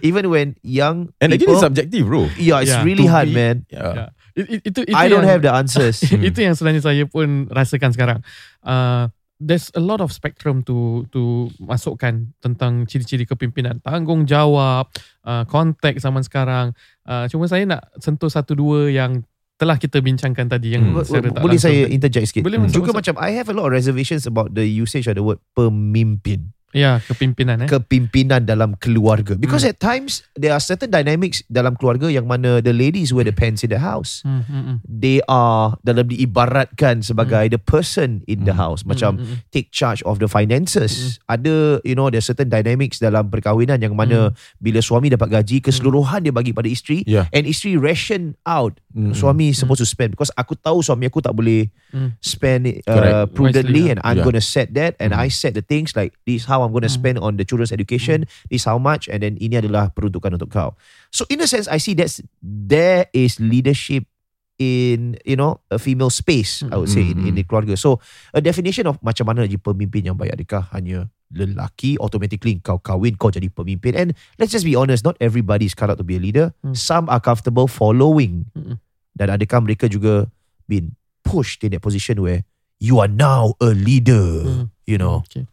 even 0.00 0.24
when 0.28 0.46
young 0.60 1.14
And 1.18 1.30
again, 1.30 1.46
people, 1.46 1.56
it's 1.56 1.64
subjective, 1.64 2.04
bro. 2.04 2.26
yeah, 2.36 2.60
it's 2.60 2.70
Yeah, 2.70 2.82
really 2.82 3.06
to 3.06 3.12
hard, 3.12 3.28
be- 3.30 3.38
man. 3.38 3.56
Yeah. 3.68 3.92
Yeah. 3.94 4.08
It, 4.34 4.46
it, 4.48 4.60
itu 4.70 4.80
itu 4.86 4.94
I 4.94 5.10
don't 5.10 5.26
yang, 5.26 5.30
have 5.34 5.42
the 5.42 5.50
answers. 5.50 5.98
itu 6.04 6.38
yang 6.38 6.54
sebenarnya 6.54 6.82
saya 6.84 7.02
pun 7.10 7.50
rasakan 7.50 7.90
sekarang. 7.90 8.18
Uh, 8.62 9.10
there's 9.38 9.70
a 9.74 9.82
lot 9.82 10.02
of 10.02 10.10
spectrum 10.10 10.66
to 10.66 11.06
to 11.10 11.46
masukkan 11.58 12.26
tentang 12.38 12.84
ciri-ciri 12.84 13.22
kepimpinan, 13.22 13.78
tanggungjawab, 13.80 14.90
uh, 15.24 15.44
konteks 15.46 16.02
zaman 16.02 16.22
sekarang. 16.22 16.74
Uh, 17.06 17.24
cuma 17.30 17.46
saya 17.46 17.64
nak 17.64 17.86
sentuh 17.98 18.28
satu 18.28 18.52
dua 18.52 18.90
yang 18.90 19.22
telah 19.58 19.74
kita 19.74 19.98
bincangkan 19.98 20.46
tadi 20.46 20.78
yang 20.78 20.94
Hmm. 20.94 21.02
secara 21.02 21.34
tak 21.34 21.42
Boleh 21.42 21.58
langsung 21.58 21.70
saya 21.70 21.80
tadi. 21.82 21.94
interject 21.94 22.26
sikit? 22.30 22.42
Boleh, 22.46 22.58
masuk, 22.62 22.74
Juga 22.78 22.90
macam 22.94 23.14
I 23.18 23.30
have 23.34 23.50
a 23.50 23.54
lot 23.54 23.66
of 23.66 23.74
reservations 23.74 24.22
about 24.22 24.54
the 24.54 24.62
usage 24.62 25.10
of 25.10 25.18
the 25.18 25.22
word 25.22 25.42
pemimpin. 25.54 26.54
Ya, 26.68 27.00
kepimpinan 27.00 27.64
eh. 27.64 27.68
Kepimpinan 27.68 28.44
dalam 28.44 28.76
keluarga. 28.76 29.32
Because 29.34 29.64
Hmm. 29.64 29.72
at 29.72 29.78
times, 29.80 30.20
there 30.36 30.52
are 30.52 30.60
certain 30.60 30.92
dynamics 30.92 31.40
dalam 31.48 31.72
keluarga 31.74 32.12
yang 32.12 32.28
mana 32.28 32.60
the 32.60 32.76
ladies 32.76 33.08
wear 33.08 33.24
the 33.24 33.32
pants 33.32 33.64
in 33.64 33.72
the 33.72 33.80
house. 33.80 34.20
Hmm, 34.20 34.44
hmm, 34.44 34.62
hmm. 34.62 34.76
They 34.84 35.24
are 35.24 35.80
dalam 35.80 36.12
diibaratkan 36.12 37.00
sebagai 37.00 37.48
the 37.48 37.56
person 37.56 38.20
in 38.28 38.44
the 38.44 38.52
Hmm. 38.52 38.60
house. 38.60 38.84
Macam 38.84 39.16
Hmm, 39.16 39.24
hmm, 39.24 39.34
hmm. 39.40 39.48
take 39.48 39.72
charge 39.72 40.04
of 40.04 40.20
the 40.20 40.28
finances. 40.28 41.16
Ada, 41.24 41.80
you 41.88 41.96
know, 41.96 42.12
there 42.12 42.20
are 42.20 42.28
certain 42.28 42.52
dynamics 42.52 43.00
dalam 43.00 43.32
perkahwinan 43.32 43.80
yang 43.80 43.96
mana 43.96 44.36
bila 44.60 44.84
suami 44.84 45.08
dapat 45.08 45.40
gaji, 45.40 45.64
keseluruhan 45.64 46.20
dia 46.20 46.36
bagi 46.36 46.52
pada 46.52 46.68
isteri. 46.68 47.00
Yeah. 47.08 47.32
And 47.32 47.48
isteri 47.48 47.80
ration 47.80 48.36
out. 48.44 48.76
Mm. 48.92 49.16
Suami 49.16 49.56
supposed 49.56 49.80
to 49.80 49.88
spend. 49.88 50.12
Because 50.12 50.28
aku 50.34 50.52
tahu 50.52 50.84
suami 50.84 51.08
aku 51.08 51.24
tak 51.24 51.32
boleh 51.32 51.72
Hmm. 51.88 52.12
spend 52.20 52.68
it 52.68 52.84
uh, 52.84 52.92
Correct. 52.92 53.32
prudently 53.32 53.88
Wisely, 53.88 53.92
and 53.96 54.00
I'm 54.04 54.20
Yeah. 54.20 54.26
going 54.26 54.36
to 54.36 54.44
set 54.44 54.76
that 54.76 54.92
and 55.00 55.16
Mm. 55.16 55.24
I 55.24 55.32
set 55.32 55.56
the 55.56 55.64
things 55.64 55.96
like 55.96 56.12
this 56.28 56.44
how 56.58 56.66
I'm 56.66 56.74
going 56.74 56.82
to 56.82 56.90
Mm. 56.90 56.98
spend 56.98 57.16
on 57.22 57.38
the 57.38 57.46
children's 57.46 57.70
education 57.70 58.26
this 58.50 58.66
how 58.66 58.74
much 58.76 59.06
and 59.06 59.22
then 59.22 59.38
ini 59.38 59.62
adalah 59.62 59.94
peruntukan 59.94 60.34
untuk 60.34 60.50
kau 60.50 60.74
so 61.14 61.22
in 61.30 61.38
a 61.38 61.46
sense 61.46 61.70
I 61.70 61.78
see 61.78 61.94
that's 61.94 62.18
there 62.42 63.06
is 63.14 63.38
leadership 63.38 64.10
in 64.58 65.14
you 65.22 65.38
know 65.38 65.62
a 65.70 65.78
female 65.78 66.10
space 66.10 66.66
I 66.66 66.74
would 66.74 66.90
say 66.90 67.06
in, 67.06 67.22
in 67.22 67.38
the 67.38 67.46
keluarga 67.46 67.78
so 67.78 68.02
a 68.34 68.42
definition 68.42 68.90
of 68.90 68.98
macam 69.06 69.30
mana 69.30 69.46
jadi 69.46 69.62
pemimpin 69.62 70.10
yang 70.10 70.18
baik 70.18 70.34
adakah 70.34 70.66
hanya 70.74 71.06
lelaki 71.30 71.94
automatically 72.02 72.58
kau 72.58 72.82
kahwin 72.82 73.14
kau 73.14 73.30
jadi 73.30 73.46
pemimpin 73.54 73.94
and 73.94 74.08
let's 74.34 74.50
just 74.50 74.66
be 74.66 74.74
honest 74.74 75.06
not 75.06 75.14
everybody 75.22 75.70
is 75.70 75.78
cut 75.78 75.86
out 75.86 75.94
to 75.94 76.02
be 76.02 76.18
a 76.18 76.22
leader 76.22 76.50
Mm. 76.66 76.74
some 76.74 77.06
are 77.06 77.22
comfortable 77.22 77.70
following 77.70 78.50
Mm-mm. 78.58 78.82
dan 79.14 79.30
adakah 79.30 79.62
mereka 79.62 79.86
juga 79.86 80.26
been 80.66 80.98
pushed 81.22 81.62
in 81.62 81.70
that 81.70 81.84
position 81.84 82.18
where 82.18 82.42
you 82.82 82.98
are 82.98 83.10
now 83.10 83.54
a 83.62 83.70
leader 83.70 84.42
Hmm. 84.42 84.64
you 84.90 84.98
know 84.98 85.22
Okay. 85.30 85.46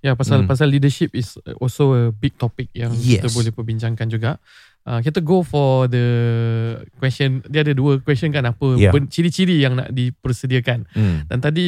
Ya, 0.00 0.16
pasal 0.16 0.44
Hmm. 0.44 0.48
pasal 0.48 0.72
leadership 0.72 1.12
is 1.12 1.36
also 1.60 1.92
a 1.92 2.04
big 2.08 2.32
topic 2.34 2.72
yang 2.72 2.88
kita 2.92 3.28
Yes. 3.28 3.36
boleh 3.36 3.52
perbincangkan 3.52 4.08
juga. 4.08 4.40
Uh, 4.80 5.04
kita 5.04 5.20
go 5.20 5.44
for 5.44 5.92
the 5.92 6.06
question. 6.96 7.44
Dia 7.44 7.60
ada 7.60 7.76
dua 7.76 8.00
question 8.00 8.32
kan 8.32 8.48
apa 8.48 8.80
Yeah. 8.80 8.96
ben- 8.96 9.12
ciri-ciri 9.12 9.60
yang 9.60 9.76
nak 9.76 9.92
dipersediakan. 9.92 10.88
Mm. 10.96 11.28
Dan 11.28 11.38
tadi 11.38 11.66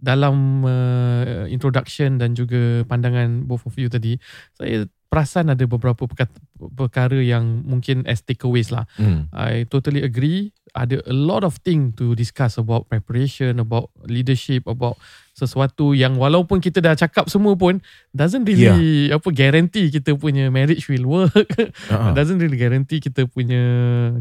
dalam 0.00 0.64
uh, 0.64 1.44
introduction 1.44 2.16
dan 2.16 2.32
juga 2.32 2.88
pandangan 2.88 3.44
both 3.44 3.68
of 3.68 3.76
you 3.76 3.92
tadi, 3.92 4.16
saya 4.56 4.88
perasan 5.12 5.52
ada 5.52 5.62
beberapa 5.68 6.08
perkata, 6.08 6.34
perkara 6.72 7.20
yang 7.20 7.62
mungkin 7.62 8.08
as 8.08 8.24
takeaways 8.24 8.72
lah. 8.72 8.88
Mm. 8.96 9.28
I 9.30 9.68
totally 9.68 10.00
agree. 10.00 10.48
Ada 10.74 11.06
a 11.06 11.14
lot 11.14 11.46
of 11.46 11.62
thing 11.62 11.94
to 11.94 12.18
discuss 12.18 12.58
about 12.58 12.90
preparation, 12.90 13.62
about 13.62 13.94
leadership, 14.10 14.66
about 14.66 14.98
sesuatu 15.34 15.98
yang 15.98 16.14
walaupun 16.14 16.62
kita 16.62 16.78
dah 16.78 16.94
cakap 16.94 17.26
semua 17.26 17.58
pun 17.58 17.82
doesn't 18.14 18.46
really 18.46 19.10
apa 19.10 19.26
guarantee 19.34 19.90
kita 19.90 20.14
punya 20.14 20.46
marriage 20.46 20.86
will 20.86 21.06
work. 21.10 21.50
Ah. 21.90 22.14
doesn't 22.18 22.38
really 22.38 22.54
guarantee 22.54 23.02
kita 23.02 23.26
punya 23.26 23.62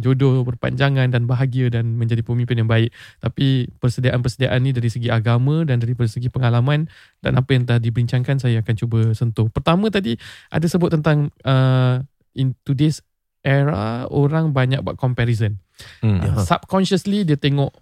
jodoh 0.02 0.42
berpanjangan 0.42 1.14
dan 1.14 1.30
bahagia 1.30 1.70
dan 1.70 2.02
menjadi 2.02 2.26
pemimpin 2.26 2.66
yang 2.66 2.70
baik. 2.70 2.90
Tapi 3.22 3.70
persediaan-persediaan 3.78 4.60
ni 4.66 4.74
dari 4.74 4.90
segi 4.90 5.14
agama 5.14 5.62
dan 5.66 5.78
dari 5.78 5.94
segi 5.94 6.34
pengalaman 6.34 6.90
dan 7.22 7.38
apa 7.38 7.50
yang 7.54 7.70
telah 7.70 7.82
dibincangkan 7.82 8.42
saya 8.42 8.66
akan 8.66 8.76
cuba 8.78 9.00
sentuh. 9.14 9.50
Pertama 9.54 9.94
tadi 9.94 10.18
ada 10.50 10.66
sebut 10.66 10.90
tentang 10.98 11.30
uh, 11.46 12.02
in 12.34 12.58
today's 12.66 13.06
era 13.46 14.10
orang 14.10 14.56
banyak 14.56 14.82
buat 14.82 14.98
comparison. 14.98 15.63
Mm. 16.02 16.20
Uh, 16.22 16.44
subconsciously 16.44 17.26
dia 17.26 17.36
tengok 17.36 17.74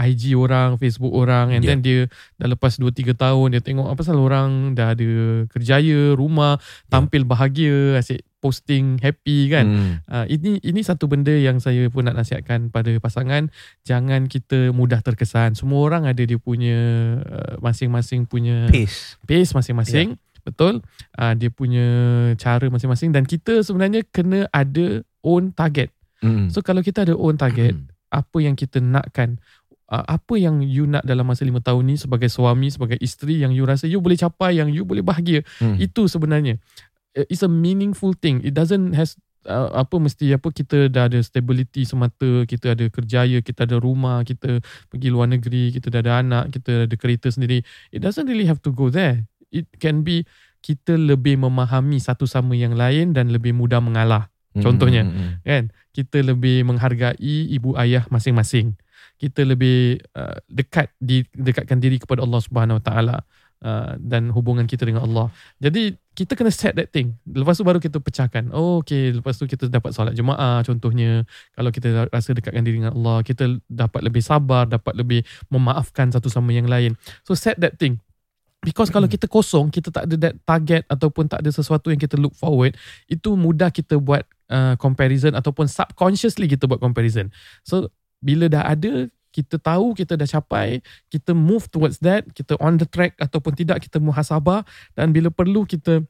IG 0.00 0.32
orang, 0.38 0.80
Facebook 0.80 1.12
orang 1.12 1.52
and 1.52 1.60
Yeah. 1.66 1.76
then 1.76 1.78
dia 1.84 1.98
dah 2.40 2.48
lepas 2.48 2.78
2 2.80 2.88
3 2.94 3.12
tahun 3.12 3.52
dia 3.52 3.62
tengok 3.62 3.90
apa 3.90 4.00
pasal 4.00 4.16
orang 4.16 4.72
dah 4.72 4.96
ada 4.96 5.44
kerjaya, 5.52 6.16
rumah, 6.16 6.56
tampil 6.88 7.28
bahagia, 7.28 8.00
asyik 8.00 8.24
posting 8.40 8.96
happy 9.04 9.52
kan. 9.52 9.66
Mm. 9.68 9.92
Uh, 10.08 10.26
ini 10.32 10.50
ini 10.64 10.80
satu 10.80 11.04
benda 11.04 11.34
yang 11.34 11.60
saya 11.60 11.92
pun 11.92 12.08
nak 12.08 12.16
nasihatkan 12.16 12.72
pada 12.72 12.96
pasangan 12.96 13.52
jangan 13.84 14.24
kita 14.30 14.72
mudah 14.72 15.04
terkesan. 15.04 15.52
Semua 15.52 15.84
orang 15.84 16.08
ada 16.08 16.22
dia 16.24 16.40
punya 16.40 16.78
uh, 17.20 17.54
masing-masing 17.60 18.24
punya 18.24 18.72
pace 18.72 19.20
pace 19.28 19.52
masing-masing. 19.52 20.16
betul 20.40 20.80
uh, 21.20 21.36
dia 21.36 21.52
punya 21.52 21.84
cara 22.40 22.64
masing-masing 22.72 23.12
dan 23.12 23.28
kita 23.28 23.60
sebenarnya 23.60 24.08
kena 24.08 24.48
ada 24.48 25.04
own 25.20 25.52
target 25.52 25.92
Mm. 26.20 26.52
so 26.52 26.60
kalau 26.60 26.84
kita 26.84 27.08
ada 27.08 27.16
own 27.16 27.40
target 27.40 27.76
apa 28.10 28.38
yang 28.42 28.58
kita 28.58 28.82
nakkan 28.82 29.38
uh, 29.90 30.04
apa 30.06 30.34
yang 30.36 30.62
you 30.62 30.86
nak 30.86 31.06
dalam 31.06 31.26
masa 31.26 31.46
lima 31.46 31.62
tahun 31.62 31.94
ni 31.94 31.96
sebagai 31.96 32.28
suami 32.28 32.70
sebagai 32.70 32.98
isteri 33.00 33.42
yang 33.42 33.54
you 33.54 33.64
rasa 33.64 33.88
you 33.88 33.98
boleh 34.02 34.18
capai 34.18 34.58
yang 34.58 34.68
you 34.70 34.86
boleh 34.86 35.02
bahagia 35.02 35.42
Mm. 35.58 35.76
itu 35.80 36.06
sebenarnya 36.06 36.56
Uh, 37.10 37.26
it's 37.26 37.42
a 37.42 37.50
meaningful 37.50 38.14
thing 38.14 38.38
it 38.46 38.54
doesn't 38.54 38.94
has 38.94 39.18
uh, 39.42 39.66
apa 39.74 39.98
mesti 39.98 40.30
apa 40.30 40.46
kita 40.54 40.86
dah 40.86 41.10
ada 41.10 41.18
stability 41.18 41.82
semata 41.82 42.46
kita 42.46 42.78
ada 42.78 42.86
kerjaya 42.86 43.42
kita 43.42 43.66
ada 43.66 43.82
rumah 43.82 44.22
kita 44.22 44.62
pergi 44.86 45.10
luar 45.10 45.26
negeri 45.26 45.74
kita 45.74 45.90
dah 45.90 46.06
ada 46.06 46.12
anak 46.22 46.54
kita 46.54 46.86
ada 46.86 46.94
kereta 46.94 47.26
sendiri 47.26 47.66
it 47.90 47.98
doesn't 47.98 48.30
really 48.30 48.46
have 48.46 48.62
to 48.62 48.70
go 48.70 48.94
there 48.94 49.26
it 49.50 49.66
can 49.82 50.06
be 50.06 50.22
kita 50.62 50.94
lebih 50.94 51.34
memahami 51.34 51.98
satu 51.98 52.30
sama 52.30 52.54
yang 52.54 52.78
lain 52.78 53.10
dan 53.10 53.34
lebih 53.34 53.58
mudah 53.58 53.82
mengalah 53.82 54.30
Contohnya. 54.50 55.06
Mm, 55.06 55.14
mm, 55.14 55.22
mm. 55.22 55.34
kan 55.46 55.64
kita 55.90 56.22
lebih 56.22 56.62
menghargai 56.66 57.18
ibu 57.50 57.74
ayah 57.78 58.06
masing-masing. 58.08 58.78
Kita 59.20 59.44
lebih 59.44 60.00
uh, 60.16 60.38
dekat 60.48 60.92
dekatkan 61.36 61.76
diri 61.76 62.00
kepada 62.00 62.24
Allah 62.24 62.40
Subhanahu 62.40 62.80
Wa 62.80 62.84
Taala 62.84 63.16
uh, 63.64 63.92
dan 64.00 64.32
hubungan 64.32 64.64
kita 64.64 64.88
dengan 64.88 65.04
Allah. 65.04 65.28
Jadi 65.60 65.96
kita 66.16 66.36
kena 66.36 66.52
set 66.52 66.76
that 66.76 66.88
thing. 66.92 67.16
Lepas 67.28 67.60
tu 67.60 67.64
baru 67.64 67.80
kita 67.80 68.00
pecahkan. 68.00 68.48
Oh 68.52 68.80
okay 68.80 69.12
lepas 69.12 69.36
tu 69.36 69.44
kita 69.44 69.68
dapat 69.68 69.92
solat 69.92 70.16
jemaah 70.16 70.64
contohnya. 70.64 71.24
Kalau 71.52 71.70
kita 71.72 72.08
rasa 72.08 72.32
dekatkan 72.32 72.64
diri 72.64 72.80
dengan 72.80 72.96
Allah 72.96 73.20
kita 73.24 73.60
dapat 73.68 74.00
lebih 74.04 74.24
sabar 74.24 74.64
dapat 74.68 74.96
lebih 74.96 75.20
memaafkan 75.52 76.08
satu 76.12 76.32
sama 76.32 76.52
yang 76.56 76.68
lain. 76.68 76.96
So 77.24 77.36
set 77.36 77.60
that 77.60 77.76
thing. 77.76 78.00
Because 78.60 78.92
kalau 78.92 79.08
kita 79.08 79.24
kosong, 79.24 79.72
kita 79.72 79.88
tak 79.88 80.04
ada 80.04 80.28
that 80.28 80.36
target 80.44 80.84
ataupun 80.84 81.32
tak 81.32 81.40
ada 81.40 81.48
sesuatu 81.48 81.88
yang 81.88 81.96
kita 81.96 82.20
look 82.20 82.36
forward, 82.36 82.76
itu 83.08 83.32
mudah 83.32 83.72
kita 83.72 83.96
buat 83.96 84.20
uh, 84.50 84.74
comparison 84.76 85.32
ataupun 85.32 85.70
subconsciously 85.70 86.50
kita 86.50 86.66
buat 86.66 86.82
comparison. 86.82 87.30
So 87.64 87.88
bila 88.20 88.50
dah 88.50 88.66
ada, 88.66 89.08
kita 89.30 89.62
tahu 89.62 89.94
kita 89.94 90.18
dah 90.18 90.26
capai, 90.26 90.82
kita 91.08 91.32
move 91.32 91.70
towards 91.70 92.02
that, 92.02 92.26
kita 92.34 92.58
on 92.58 92.76
the 92.76 92.86
track 92.86 93.14
ataupun 93.22 93.54
tidak 93.54 93.86
kita 93.86 94.02
muhasabah 94.02 94.66
dan 94.98 95.14
bila 95.14 95.30
perlu 95.30 95.62
kita 95.64 96.02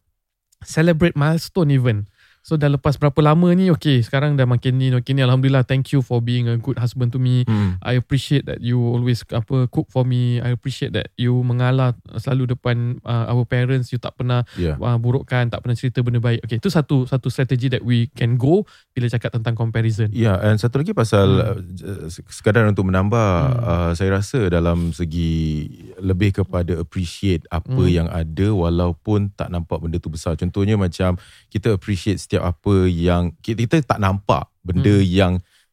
celebrate 0.65 1.17
milestone 1.17 1.71
even. 1.73 2.09
So 2.41 2.57
dah 2.57 2.73
lepas 2.73 2.97
berapa 2.97 3.21
lama 3.21 3.53
ni 3.53 3.69
okay 3.69 4.01
sekarang 4.01 4.33
dah 4.33 4.49
makin 4.49 4.81
ni 4.81 4.89
makin 4.89 5.13
ni 5.13 5.23
alhamdulillah 5.23 5.61
thank 5.61 5.93
you 5.93 6.01
for 6.01 6.25
being 6.25 6.49
a 6.49 6.57
good 6.57 6.81
husband 6.81 7.13
to 7.13 7.21
me. 7.21 7.45
Mm. 7.45 7.77
I 7.85 8.01
appreciate 8.01 8.49
that 8.49 8.65
you 8.65 8.81
always 8.81 9.21
apa 9.29 9.69
cook 9.69 9.93
for 9.93 10.09
me. 10.09 10.41
I 10.41 10.57
appreciate 10.57 10.97
that 10.97 11.13
you 11.15 11.37
mengalah 11.45 11.93
selalu 12.17 12.57
depan 12.57 12.97
uh, 13.05 13.29
our 13.29 13.45
parents. 13.45 13.93
You 13.93 14.01
tak 14.01 14.17
pernah 14.17 14.43
Yeah. 14.57 14.81
uh, 14.81 14.97
burukkan, 14.97 15.53
tak 15.53 15.61
pernah 15.61 15.77
cerita 15.77 16.01
benda 16.01 16.17
baik. 16.17 16.41
Okay, 16.43 16.57
itu 16.57 16.73
satu 16.73 17.05
satu 17.05 17.29
strategi 17.29 17.69
that 17.69 17.85
we 17.85 18.09
can 18.17 18.41
go 18.41 18.65
bila 18.97 19.05
cakap 19.07 19.37
tentang 19.37 19.53
comparison. 19.53 20.09
Ya, 20.09 20.41
and 20.41 20.57
satu 20.57 20.81
lagi 20.81 20.97
pasal 20.97 21.29
Hmm. 21.45 22.09
uh, 22.09 22.09
sekadar 22.33 22.65
untuk 22.65 22.89
menambah, 22.89 23.31
Hmm. 23.37 23.61
uh, 23.63 23.93
saya 23.93 24.17
rasa 24.17 24.49
dalam 24.49 24.97
segi 24.97 25.69
lebih 26.01 26.41
kepada 26.41 26.73
appreciate 26.81 27.45
apa 27.53 27.69
Hmm. 27.85 27.93
yang 27.93 28.09
ada 28.09 28.49
walaupun 28.49 29.29
tak 29.37 29.53
nampak 29.53 29.77
benda 29.77 30.01
tu 30.01 30.09
besar. 30.09 30.41
Contohnya 30.41 30.81
macam 30.81 31.21
kita 31.53 31.77
appreciate 31.77 32.17
setiap 32.31 32.47
apa 32.47 32.87
yang 32.87 33.35
kita, 33.43 33.67
kita 33.67 33.77
tak 33.83 33.99
nampak 33.99 34.47
benda 34.63 34.95
Hmm. 34.95 35.03
yang 35.03 35.33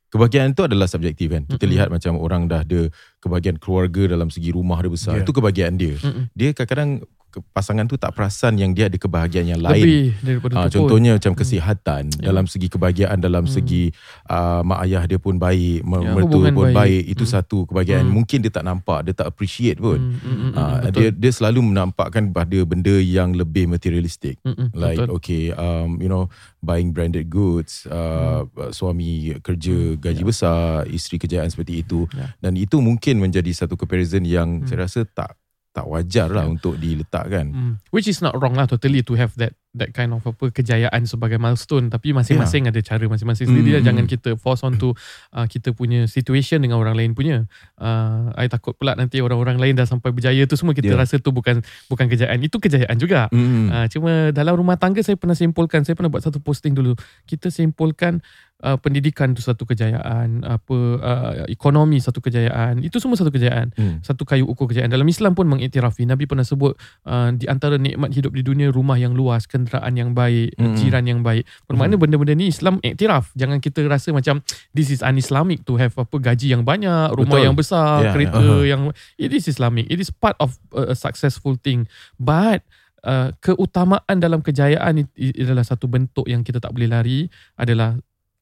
kebahagiaan 0.09 0.57
tu 0.57 0.65
adalah 0.65 0.89
subjektif 0.89 1.29
kan. 1.29 1.45
Kita 1.45 1.61
Mm-mm. 1.61 1.73
lihat 1.77 1.87
macam 1.93 2.17
orang 2.17 2.49
dah 2.49 2.65
ada 2.65 2.89
kebahagiaan 3.21 3.61
keluarga 3.61 4.09
dalam 4.09 4.33
segi 4.33 4.49
rumah 4.49 4.81
dia 4.81 4.89
besar. 4.89 5.13
Yeah. 5.21 5.29
Itu 5.29 5.37
kebahagiaan 5.37 5.77
dia. 5.77 6.01
Mm-mm. 6.01 6.33
Dia 6.33 6.57
kadang-kadang 6.57 7.05
pasangan 7.53 7.85
tu 7.85 7.95
tak 7.95 8.11
perasan 8.11 8.57
yang 8.57 8.71
dia 8.71 8.87
ada 8.87 8.95
kebahagiaan 8.95 9.45
yang 9.47 9.61
lain. 9.61 9.83
Lebih 9.83 10.05
daripada 10.19 10.53
pun. 10.57 10.71
contohnya 10.73 11.11
macam 11.13 11.33
kesihatan 11.33 12.03
Ya. 12.17 12.23
dalam 12.25 12.45
segi 12.45 12.67
kebahagiaan 12.67 13.17
dalam 13.17 13.45
Hmm. 13.45 13.53
segi 13.53 13.93
uh, 14.25 14.61
mak 14.61 14.79
ayah 14.83 15.03
dia 15.05 15.17
pun 15.17 15.35
baik, 15.35 15.81
Ya, 15.81 16.11
mertua 16.13 16.49
pun 16.49 16.69
baik. 16.69 16.75
baik. 16.75 17.03
Itu 17.07 17.23
Hmm. 17.23 17.33
satu 17.33 17.57
kebahagiaan. 17.65 18.05
Hmm. 18.05 18.15
Mungkin 18.15 18.37
dia 18.41 18.49
tak 18.49 18.63
nampak, 18.63 18.99
dia 19.03 19.13
tak 19.13 19.27
appreciate 19.27 19.77
pun. 19.77 19.97
Mm, 19.97 20.17
mm, 20.17 20.37
mm, 20.37 20.51
Ah, 20.51 20.61
mm, 20.65 20.77
betul. 20.81 20.97
dia 20.97 21.07
dia 21.13 21.31
selalu 21.31 21.59
menampakkan 21.63 22.23
pada 22.31 22.57
benda 22.63 22.95
yang 22.95 23.31
lebih 23.31 23.67
materialistik. 23.67 24.41
Mm, 24.41 24.55
mm, 24.55 24.67
Like 24.73 24.97
betul. 24.97 25.15
okay, 25.15 25.43
um, 25.51 25.97
you 25.97 26.07
know, 26.07 26.27
buying 26.59 26.89
branded 26.89 27.27
goods, 27.27 27.85
uh, 27.87 28.43
suami 28.71 29.07
kerja 29.39 29.75
Hmm, 29.93 29.99
gaji 29.99 30.21
ya. 30.21 30.25
besar, 30.25 30.65
isteri 30.87 31.17
kejayaan 31.17 31.47
seperti 31.47 31.79
itu, 31.79 32.09
Ya. 32.11 32.33
dan 32.39 32.53
itu 32.53 32.79
mungkin 32.79 33.19
menjadi 33.19 33.51
satu 33.53 33.73
comparison 33.73 34.21
yang 34.21 34.61
Hmm. 34.61 34.65
saya 34.65 34.83
rasa 34.83 35.05
tak 35.05 35.37
tak 35.77 35.85
wajar 35.85 36.25
lah 36.27 36.43
Ya. 36.43 36.49
untuk 36.49 36.73
diletakkan. 36.75 37.53
Mm. 37.53 37.73
Which 37.93 38.09
is 38.09 38.17
not 38.17 38.33
wrong 38.33 38.57
lah 38.57 38.65
totally 38.65 39.05
to 39.05 39.13
have 39.13 39.37
that 39.37 39.53
that 39.77 39.93
kind 39.93 40.09
of 40.09 40.25
apa 40.25 40.49
kejayaan 40.49 41.05
sebagai 41.05 41.37
milestone 41.37 41.93
tapi 41.93 42.09
masing-masing 42.09 42.65
ada 42.65 42.81
cara 42.81 43.05
masing-masing 43.05 43.45
sendiri 43.45 43.77
lah. 43.77 43.85
Mm. 43.85 43.87
jangan 43.87 44.05
kita 44.09 44.29
force 44.33 44.65
on 44.65 44.73
to 44.75 44.97
uh, 45.31 45.45
kita 45.45 45.69
punya 45.69 46.09
situation 46.09 46.65
dengan 46.65 46.81
orang 46.81 46.97
lain 46.97 47.13
punya 47.13 47.45
uh, 47.77 48.33
I 48.33 48.49
takut 48.49 48.73
pula 48.73 48.97
nanti 48.97 49.21
orang-orang 49.21 49.61
lain 49.61 49.77
dah 49.77 49.85
sampai 49.85 50.09
berjaya 50.09 50.41
tu 50.43 50.57
semua 50.57 50.73
kita 50.73 50.87
Yeah. 50.87 50.97
rasa 50.97 51.21
tu 51.21 51.29
bukan 51.29 51.61
bukan 51.85 52.09
kejayaan 52.09 52.41
itu 52.41 52.57
kejayaan 52.57 52.97
juga 52.97 53.29
Mm. 53.29 53.69
Uh, 53.69 53.85
cuma 53.91 54.11
dalam 54.31 54.55
rumah 54.55 54.79
tangga 54.79 55.03
saya 55.03 55.13
pernah 55.13 55.35
simpulkan, 55.35 55.83
saya 55.83 55.93
pernah 55.93 56.07
buat 56.07 56.23
satu 56.23 56.39
posting 56.39 56.71
dulu. 56.71 56.95
Kita 57.27 57.51
simpulkan 57.51 58.23
uh, 58.63 58.77
pendidikan 58.81 59.33
itu 59.33 59.41
satu 59.45 59.67
kejayaan, 59.69 60.41
apa 60.45 60.77
uh, 60.97 61.31
ekonomi 61.49 62.01
satu 62.01 62.23
kejayaan. 62.23 62.81
Itu 62.81 62.97
semua 62.97 63.17
satu 63.19 63.29
kejayaan. 63.29 63.73
Mm. 63.77 64.01
Satu 64.01 64.25
kayu 64.25 64.47
ukur 64.49 64.69
kejayaan. 64.71 64.89
Dalam 64.89 65.05
Islam 65.05 65.37
pun 65.37 65.45
mengiktirafi. 65.45 66.05
Nabi 66.09 66.25
pernah 66.25 66.45
sebut 66.45 66.73
uh, 67.05 67.29
di 67.33 67.45
antara 67.45 67.77
nikmat 67.77 68.13
hidup 68.13 68.33
di 68.33 68.41
dunia 68.41 68.69
rumah 68.73 68.97
yang 68.97 69.13
luas, 69.13 69.45
kenderaan 69.45 69.93
yang 69.97 70.11
baik, 70.13 70.53
Mm. 70.57 70.73
jiran 70.79 71.05
yang 71.05 71.21
baik. 71.21 71.45
Bermakna 71.69 71.99
benda-benda 71.99 72.33
ni 72.33 72.49
Islam 72.49 72.81
iktiraf. 72.81 73.29
Jangan 73.37 73.61
kita 73.61 73.85
rasa 73.85 74.09
macam 74.09 74.41
this 74.73 74.89
is 74.89 75.05
un-Islamic 75.05 75.61
to 75.67 75.77
have 75.77 75.93
apa 75.97 76.17
gaji 76.17 76.53
yang 76.53 76.65
banyak, 76.65 77.13
rumah 77.13 77.37
Betul. 77.37 77.45
yang 77.45 77.57
besar, 77.57 78.01
Yeah, 78.01 78.13
kereta 78.13 78.41
yeah. 78.41 78.63
yang 78.73 78.81
it 79.17 79.31
is 79.33 79.45
Islamic. 79.45 79.85
It 79.89 80.01
is 80.01 80.09
part 80.09 80.37
of 80.41 80.57
a, 80.73 80.97
successful 80.97 81.57
thing. 81.59 81.85
But 82.17 82.65
uh, 83.05 83.33
keutamaan 83.39 84.17
dalam 84.17 84.41
kejayaan 84.41 85.07
adalah 85.37 85.65
satu 85.65 85.85
bentuk 85.85 86.25
yang 86.25 86.41
kita 86.41 86.57
tak 86.57 86.73
boleh 86.73 86.89
lari 86.89 87.19
adalah 87.55 87.95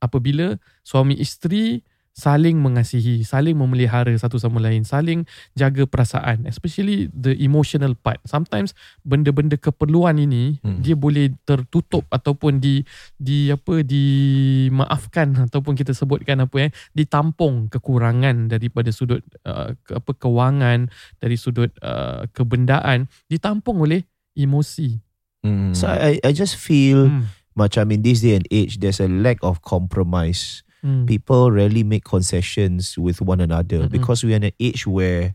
apabila 0.05 0.55
suami 0.85 1.17
isteri 1.17 1.81
saling 2.15 2.63
mengasihi, 2.63 3.27
saling 3.27 3.59
memelihara 3.59 4.07
satu 4.15 4.39
sama 4.39 4.63
lain, 4.63 4.87
saling 4.87 5.27
jaga 5.51 5.83
perasaan, 5.83 6.47
especially 6.47 7.11
the 7.11 7.35
emotional 7.43 7.91
part. 7.91 8.23
Sometimes 8.23 8.71
benda-benda 9.03 9.59
keperluan 9.59 10.15
ini 10.23 10.55
Hmm. 10.63 10.79
dia 10.79 10.95
boleh 10.95 11.35
tertutup 11.43 12.07
ataupun 12.07 12.63
di 12.63 12.87
di 13.19 13.51
apa 13.51 13.83
dimaafkan 13.83 15.35
ataupun 15.51 15.75
kita 15.75 15.91
sebutkan 15.91 16.47
apa 16.47 16.55
eh 16.69 16.71
ditampung 16.95 17.67
kekurangan 17.67 18.47
daripada 18.47 18.95
sudut 18.95 19.19
uh, 19.43 19.75
ke, 19.83 19.99
apa 19.99 20.11
kewangan 20.15 20.87
dari 21.19 21.35
sudut 21.35 21.75
uh, 21.83 22.23
kebendaan 22.31 23.11
ditampung 23.27 23.83
oleh 23.83 24.07
emosi. 24.39 25.03
Mm. 25.43 25.75
So 25.75 25.91
I 25.91 26.23
I 26.23 26.31
just 26.31 26.55
feel 26.55 27.11
Hmm. 27.11 27.27
Macam 27.55 27.91
in 27.91 28.03
this 28.03 28.21
day 28.21 28.35
and 28.35 28.45
age 28.51 28.79
there's 28.79 28.99
a 28.99 29.07
lack 29.07 29.39
of 29.41 29.63
compromise. 29.63 30.61
Hmm. 30.85 31.09
People 31.09 31.49
rarely 31.49 31.81
make 31.81 32.05
concessions 32.05 32.93
with 32.93 33.17
one 33.17 33.41
another 33.41 33.87
Mm-mm. 33.87 33.89
because 33.89 34.21
we 34.21 34.33
are 34.35 34.39
in 34.43 34.53
an 34.53 34.57
age 34.61 34.85
where 34.85 35.33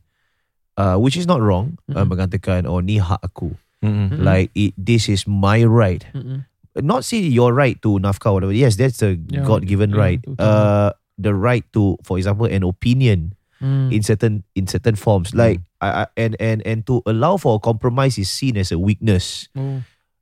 uh, 0.79 0.95
which 0.95 1.17
is 1.19 1.27
not 1.27 1.43
wrong 1.43 1.75
uh, 1.91 2.07
mengatakan 2.07 2.71
oh 2.71 2.79
ni 2.81 3.03
hak 3.03 3.19
aku 3.25 3.53
Mm. 3.81 4.21
Like 4.21 4.53
it, 4.53 4.77
this 4.77 5.09
is 5.09 5.25
my 5.25 5.65
right 5.65 6.05
Mm-mm. 6.13 6.45
not 6.85 7.01
say 7.01 7.17
your 7.25 7.57
right 7.57 7.81
to 7.81 7.97
nafkah 7.97 8.29
or 8.29 8.35
whatever 8.45 8.53
yes 8.53 8.77
that's 8.77 9.01
a 9.01 9.17
Yeah, 9.33 9.41
god 9.41 9.65
given 9.65 9.97
yeah, 9.97 10.01
right 10.05 10.21
betul. 10.21 10.37
uh, 10.37 10.93
the 11.17 11.33
right 11.33 11.65
to 11.73 11.97
for 12.05 12.21
example 12.21 12.45
an 12.45 12.61
opinion 12.61 13.33
Hmm. 13.61 13.89
in 13.93 14.01
certain 14.05 14.45
in 14.57 14.65
certain 14.69 14.97
forms 14.97 15.33
like 15.37 15.61
I, 15.81 16.05
I, 16.05 16.05
and 16.17 16.33
and 16.41 16.61
and 16.65 16.85
to 16.89 17.01
allow 17.05 17.37
for 17.37 17.57
a 17.57 17.61
compromise 17.61 18.17
is 18.17 18.29
seen 18.33 18.57
as 18.61 18.69
a 18.73 18.77
weakness 18.81 19.49
Oh. 19.57 19.81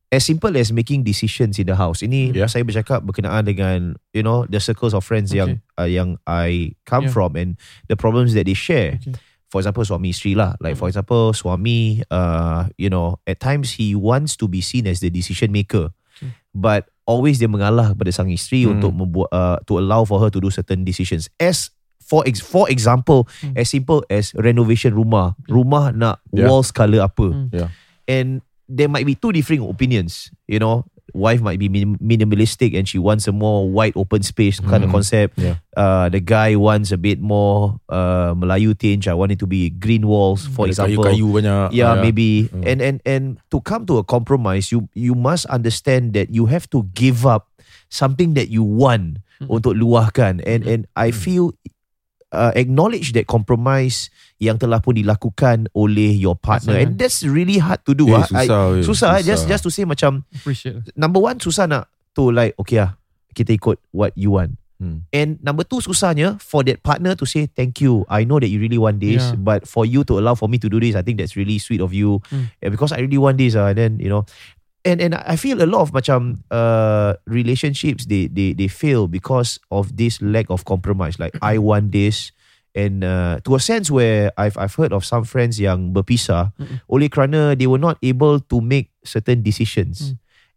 As 0.09 0.25
simple 0.25 0.57
as 0.57 0.73
making 0.73 1.05
decisions 1.05 1.61
in 1.61 1.69
the 1.69 1.77
house. 1.77 2.01
Ini 2.01 2.33
Yeah. 2.33 2.49
saya 2.49 2.65
bercakap 2.65 3.05
berkenaan 3.05 3.45
dengan 3.45 3.79
you 4.17 4.25
know 4.25 4.49
the 4.49 4.57
circles 4.59 4.97
of 4.97 5.05
friends 5.05 5.33
yang 5.37 5.61
uh, 5.77 5.85
yang 5.89 6.17
I 6.25 6.73
come 6.89 7.09
Yeah. 7.09 7.15
from 7.15 7.37
and 7.37 7.61
the 7.87 7.97
problems 7.97 8.33
that 8.33 8.49
they 8.49 8.57
share. 8.57 8.97
Okay. 9.01 9.13
For 9.49 9.65
example, 9.65 9.81
suami 9.85 10.13
isteri 10.13 10.37
lah. 10.37 10.57
Like 10.61 10.77
for 10.77 10.93
example, 10.93 11.33
suami, 11.33 12.05
uh, 12.13 12.69
you 12.77 12.93
know, 12.93 13.17
at 13.25 13.41
times 13.41 13.81
he 13.81 13.97
wants 13.97 14.37
to 14.41 14.45
be 14.45 14.61
seen 14.61 14.85
as 14.85 15.01
the 15.01 15.09
decision 15.09 15.53
maker, 15.53 15.89
Okay. 16.21 16.37
but 16.53 16.93
always 17.09 17.41
dia 17.41 17.49
mengalah 17.49 17.97
pada 17.97 18.13
sang 18.13 18.29
isteri 18.29 18.69
Hmm. 18.69 18.77
untuk 18.77 18.93
membuat 18.93 19.29
uh, 19.33 19.57
to 19.65 19.81
allow 19.81 20.05
for 20.05 20.21
her 20.21 20.29
to 20.29 20.37
do 20.37 20.53
certain 20.53 20.85
decisions. 20.85 21.33
As 21.41 21.73
for 22.01 22.25
ex- 22.29 22.45
for 22.45 22.69
example, 22.69 23.25
Hmm. 23.41 23.57
as 23.57 23.73
simple 23.73 24.05
as 24.13 24.37
renovation 24.37 24.93
rumah, 24.93 25.33
rumah 25.49 25.97
nak 25.97 26.21
Yeah. 26.29 26.49
walls 26.49 26.69
color 26.69 27.09
apa, 27.09 27.33
Hmm. 27.33 27.49
Yeah. 27.49 27.73
and 28.05 28.45
there 28.69 28.89
might 28.89 29.07
be 29.07 29.17
two 29.17 29.33
differing 29.33 29.65
opinions. 29.65 30.31
You 30.47 30.61
know, 30.61 30.85
wife 31.17 31.41
might 31.41 31.59
be 31.59 31.69
minim- 31.73 31.97
minimalistic 32.05 32.77
and 32.77 32.85
she 32.87 33.01
wants 33.01 33.27
a 33.27 33.33
more 33.33 33.65
wide 33.69 33.97
open 33.97 34.21
space 34.23 34.61
kind 34.61 34.85
of 34.85 34.93
Mm. 34.93 35.01
concept. 35.01 35.41
Yeah. 35.41 35.57
Uh, 35.73 36.09
the 36.13 36.21
guy 36.21 36.53
wants 36.55 36.93
a 36.93 37.01
bit 37.01 37.17
more 37.21 37.81
uh, 37.89 38.37
Melayu 38.37 38.77
tinge. 38.77 39.09
I 39.09 39.17
want 39.17 39.33
it 39.33 39.41
to 39.41 39.49
be 39.49 39.73
green 39.73 40.05
walls, 40.07 40.45
for 40.45 40.69
Ada 40.69 40.85
example. 40.85 41.05
Kayu-kayu 41.09 41.27
banyak. 41.33 41.69
yeah, 41.73 41.97
Ah, 41.97 42.01
maybe 42.05 42.53
Mm. 42.53 42.63
and 42.69 42.79
and 42.85 42.97
and 43.09 43.23
to 43.49 43.65
come 43.65 43.89
to 43.89 43.97
a 43.97 44.05
compromise 44.05 44.69
you 44.69 44.93
you 44.93 45.17
must 45.17 45.49
understand 45.49 46.13
that 46.13 46.29
you 46.29 46.45
have 46.53 46.69
to 46.77 46.85
give 46.93 47.25
up 47.25 47.49
something 47.89 48.37
that 48.37 48.53
you 48.53 48.61
want 48.61 49.25
Mm. 49.41 49.49
untuk 49.49 49.73
luahkan 49.81 50.45
and 50.45 50.61
Mm. 50.67 50.71
and 50.71 50.81
I 50.93 51.09
feel 51.09 51.57
uh, 52.31 52.53
acknowledge 52.55 53.13
that 53.13 53.25
compromise 53.25 54.09
yang 54.39 54.57
telah 54.57 54.79
pun 54.79 54.95
dilakukan 54.95 55.67
oleh 55.73 56.13
your 56.13 56.37
partner 56.37 56.77
and 56.79 56.95
that's 56.97 57.25
really 57.27 57.59
hard 57.59 57.81
to 57.83 57.93
do 57.93 58.07
Eh, 58.09 58.15
ah. 58.15 58.25
I- 58.35 58.47
susah, 58.47 58.63
eh, 58.79 58.85
susah, 58.85 59.13
just 59.21 59.45
just 59.47 59.63
to 59.65 59.71
say 59.71 59.83
macam 59.83 60.23
Appreciate. 60.31 60.79
number 60.95 61.19
one 61.19 61.41
susah 61.41 61.67
nak 61.67 61.89
to 62.13 62.31
like 62.31 62.55
okay 62.59 62.79
ah 62.79 62.95
kita 63.33 63.55
ikut 63.55 63.79
what 63.91 64.13
you 64.15 64.35
want 64.35 64.55
Hmm. 64.79 65.03
And 65.11 65.43
number 65.43 65.67
two 65.67 65.83
susahnya 65.83 66.39
for 66.39 66.63
that 66.63 66.87
partner 66.87 67.19
to 67.19 67.27
say 67.27 67.51
thank 67.51 67.83
you. 67.83 68.07
I 68.07 68.23
know 68.23 68.39
that 68.39 68.47
you 68.47 68.63
really 68.63 68.79
want 68.79 69.03
this, 69.03 69.19
Yeah. 69.19 69.35
but 69.35 69.67
for 69.67 69.83
you 69.83 70.07
to 70.07 70.23
allow 70.23 70.39
for 70.39 70.47
me 70.47 70.55
to 70.63 70.71
do 70.71 70.79
this, 70.79 70.95
I 70.95 71.03
think 71.03 71.19
that's 71.19 71.35
really 71.35 71.59
sweet 71.59 71.83
of 71.83 71.91
you. 71.91 72.23
Mm. 72.31 72.55
Yeah, 72.63 72.71
because 72.71 72.95
I 72.95 73.03
really 73.03 73.19
want 73.19 73.43
this, 73.43 73.59
uh, 73.59 73.75
and 73.75 73.75
then 73.75 73.93
you 73.99 74.07
know, 74.07 74.23
and 74.85 75.01
and 75.01 75.15
I 75.15 75.35
feel 75.37 75.63
a 75.63 75.67
lot 75.69 75.83
of 75.83 75.91
macam 75.91 76.43
uh 76.51 77.15
relationships 77.27 78.07
they 78.07 78.27
they 78.31 78.53
they 78.55 78.69
fail 78.69 79.07
because 79.09 79.59
of 79.71 79.97
this 79.99 80.21
lack 80.23 80.47
of 80.51 80.65
compromise. 80.65 81.19
Like 81.19 81.35
I 81.43 81.59
want 81.59 81.91
this, 81.91 82.31
and 82.75 83.03
uh, 83.03 83.41
to 83.47 83.55
a 83.57 83.61
sense 83.63 83.91
where 83.91 84.31
I've 84.39 84.57
I've 84.59 84.75
heard 84.75 84.93
of 84.93 85.03
some 85.05 85.25
friends 85.25 85.59
yang 85.59 85.91
berpisah 85.93 86.55
Mm-mm. 86.57 86.79
oleh 86.87 87.09
kerana 87.11 87.59
they 87.59 87.67
were 87.67 87.81
not 87.83 87.99
able 88.03 88.39
to 88.39 88.57
make 88.63 88.91
certain 89.03 89.43
decisions. 89.43 90.15
Mm. 90.15 90.17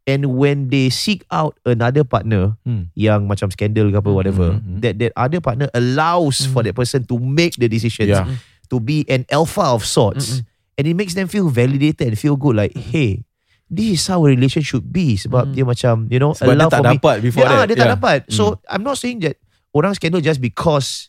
And 0.09 0.21
when 0.41 0.57
they 0.73 0.89
seek 0.89 1.21
out 1.29 1.61
another 1.61 2.01
partner 2.01 2.57
Hmm. 2.65 2.89
yang 2.97 3.29
macam 3.29 3.53
scandal 3.53 3.93
ke 3.93 4.01
apa 4.01 4.09
Mm, 4.09 4.17
whatever 4.17 4.47
mm, 4.57 4.61
mm. 4.65 4.79
that 4.81 4.97
that 4.97 5.13
other 5.13 5.37
partner 5.37 5.69
allows 5.77 6.41
for 6.49 6.65
Mm. 6.65 6.73
that 6.73 6.75
person 6.75 7.01
to 7.05 7.21
make 7.21 7.53
the 7.61 7.69
decisions 7.69 8.09
Yeah. 8.17 8.25
to 8.73 8.81
be 8.81 9.05
an 9.05 9.29
alpha 9.29 9.61
of 9.61 9.85
sorts 9.85 10.41
Mm-mm. 10.41 10.81
and 10.81 10.83
it 10.89 10.97
makes 10.97 11.13
them 11.13 11.29
feel 11.29 11.53
validated 11.53 12.01
and 12.01 12.17
feel 12.17 12.33
good 12.33 12.57
like 12.57 12.73
hey 12.73 13.21
this 13.71 13.87
is 13.95 14.03
how 14.05 14.19
a 14.21 14.29
relationship 14.29 14.67
should 14.67 14.91
be 14.91 15.15
sebab 15.15 15.47
Mm. 15.47 15.53
dia 15.55 15.63
macam 15.63 15.93
you 16.11 16.19
know 16.19 16.35
Sebab 16.35 16.51
dia 16.51 16.57
allow 16.59 16.67
tak 16.69 16.79
for 16.83 16.85
me 16.91 16.97
dapat 16.99 17.15
before 17.23 17.43
yeah, 17.47 17.63
that. 17.63 17.65
dia 17.71 17.75
tak 17.79 17.87
Yeah. 17.87 17.95
dapat 17.95 18.19
so 18.27 18.43
Mm. 18.59 18.75
I'm 18.75 18.83
not 18.83 18.99
saying 18.99 19.23
that 19.23 19.39
orang 19.71 19.95
scandal 19.95 20.19
just 20.19 20.43
because 20.43 21.07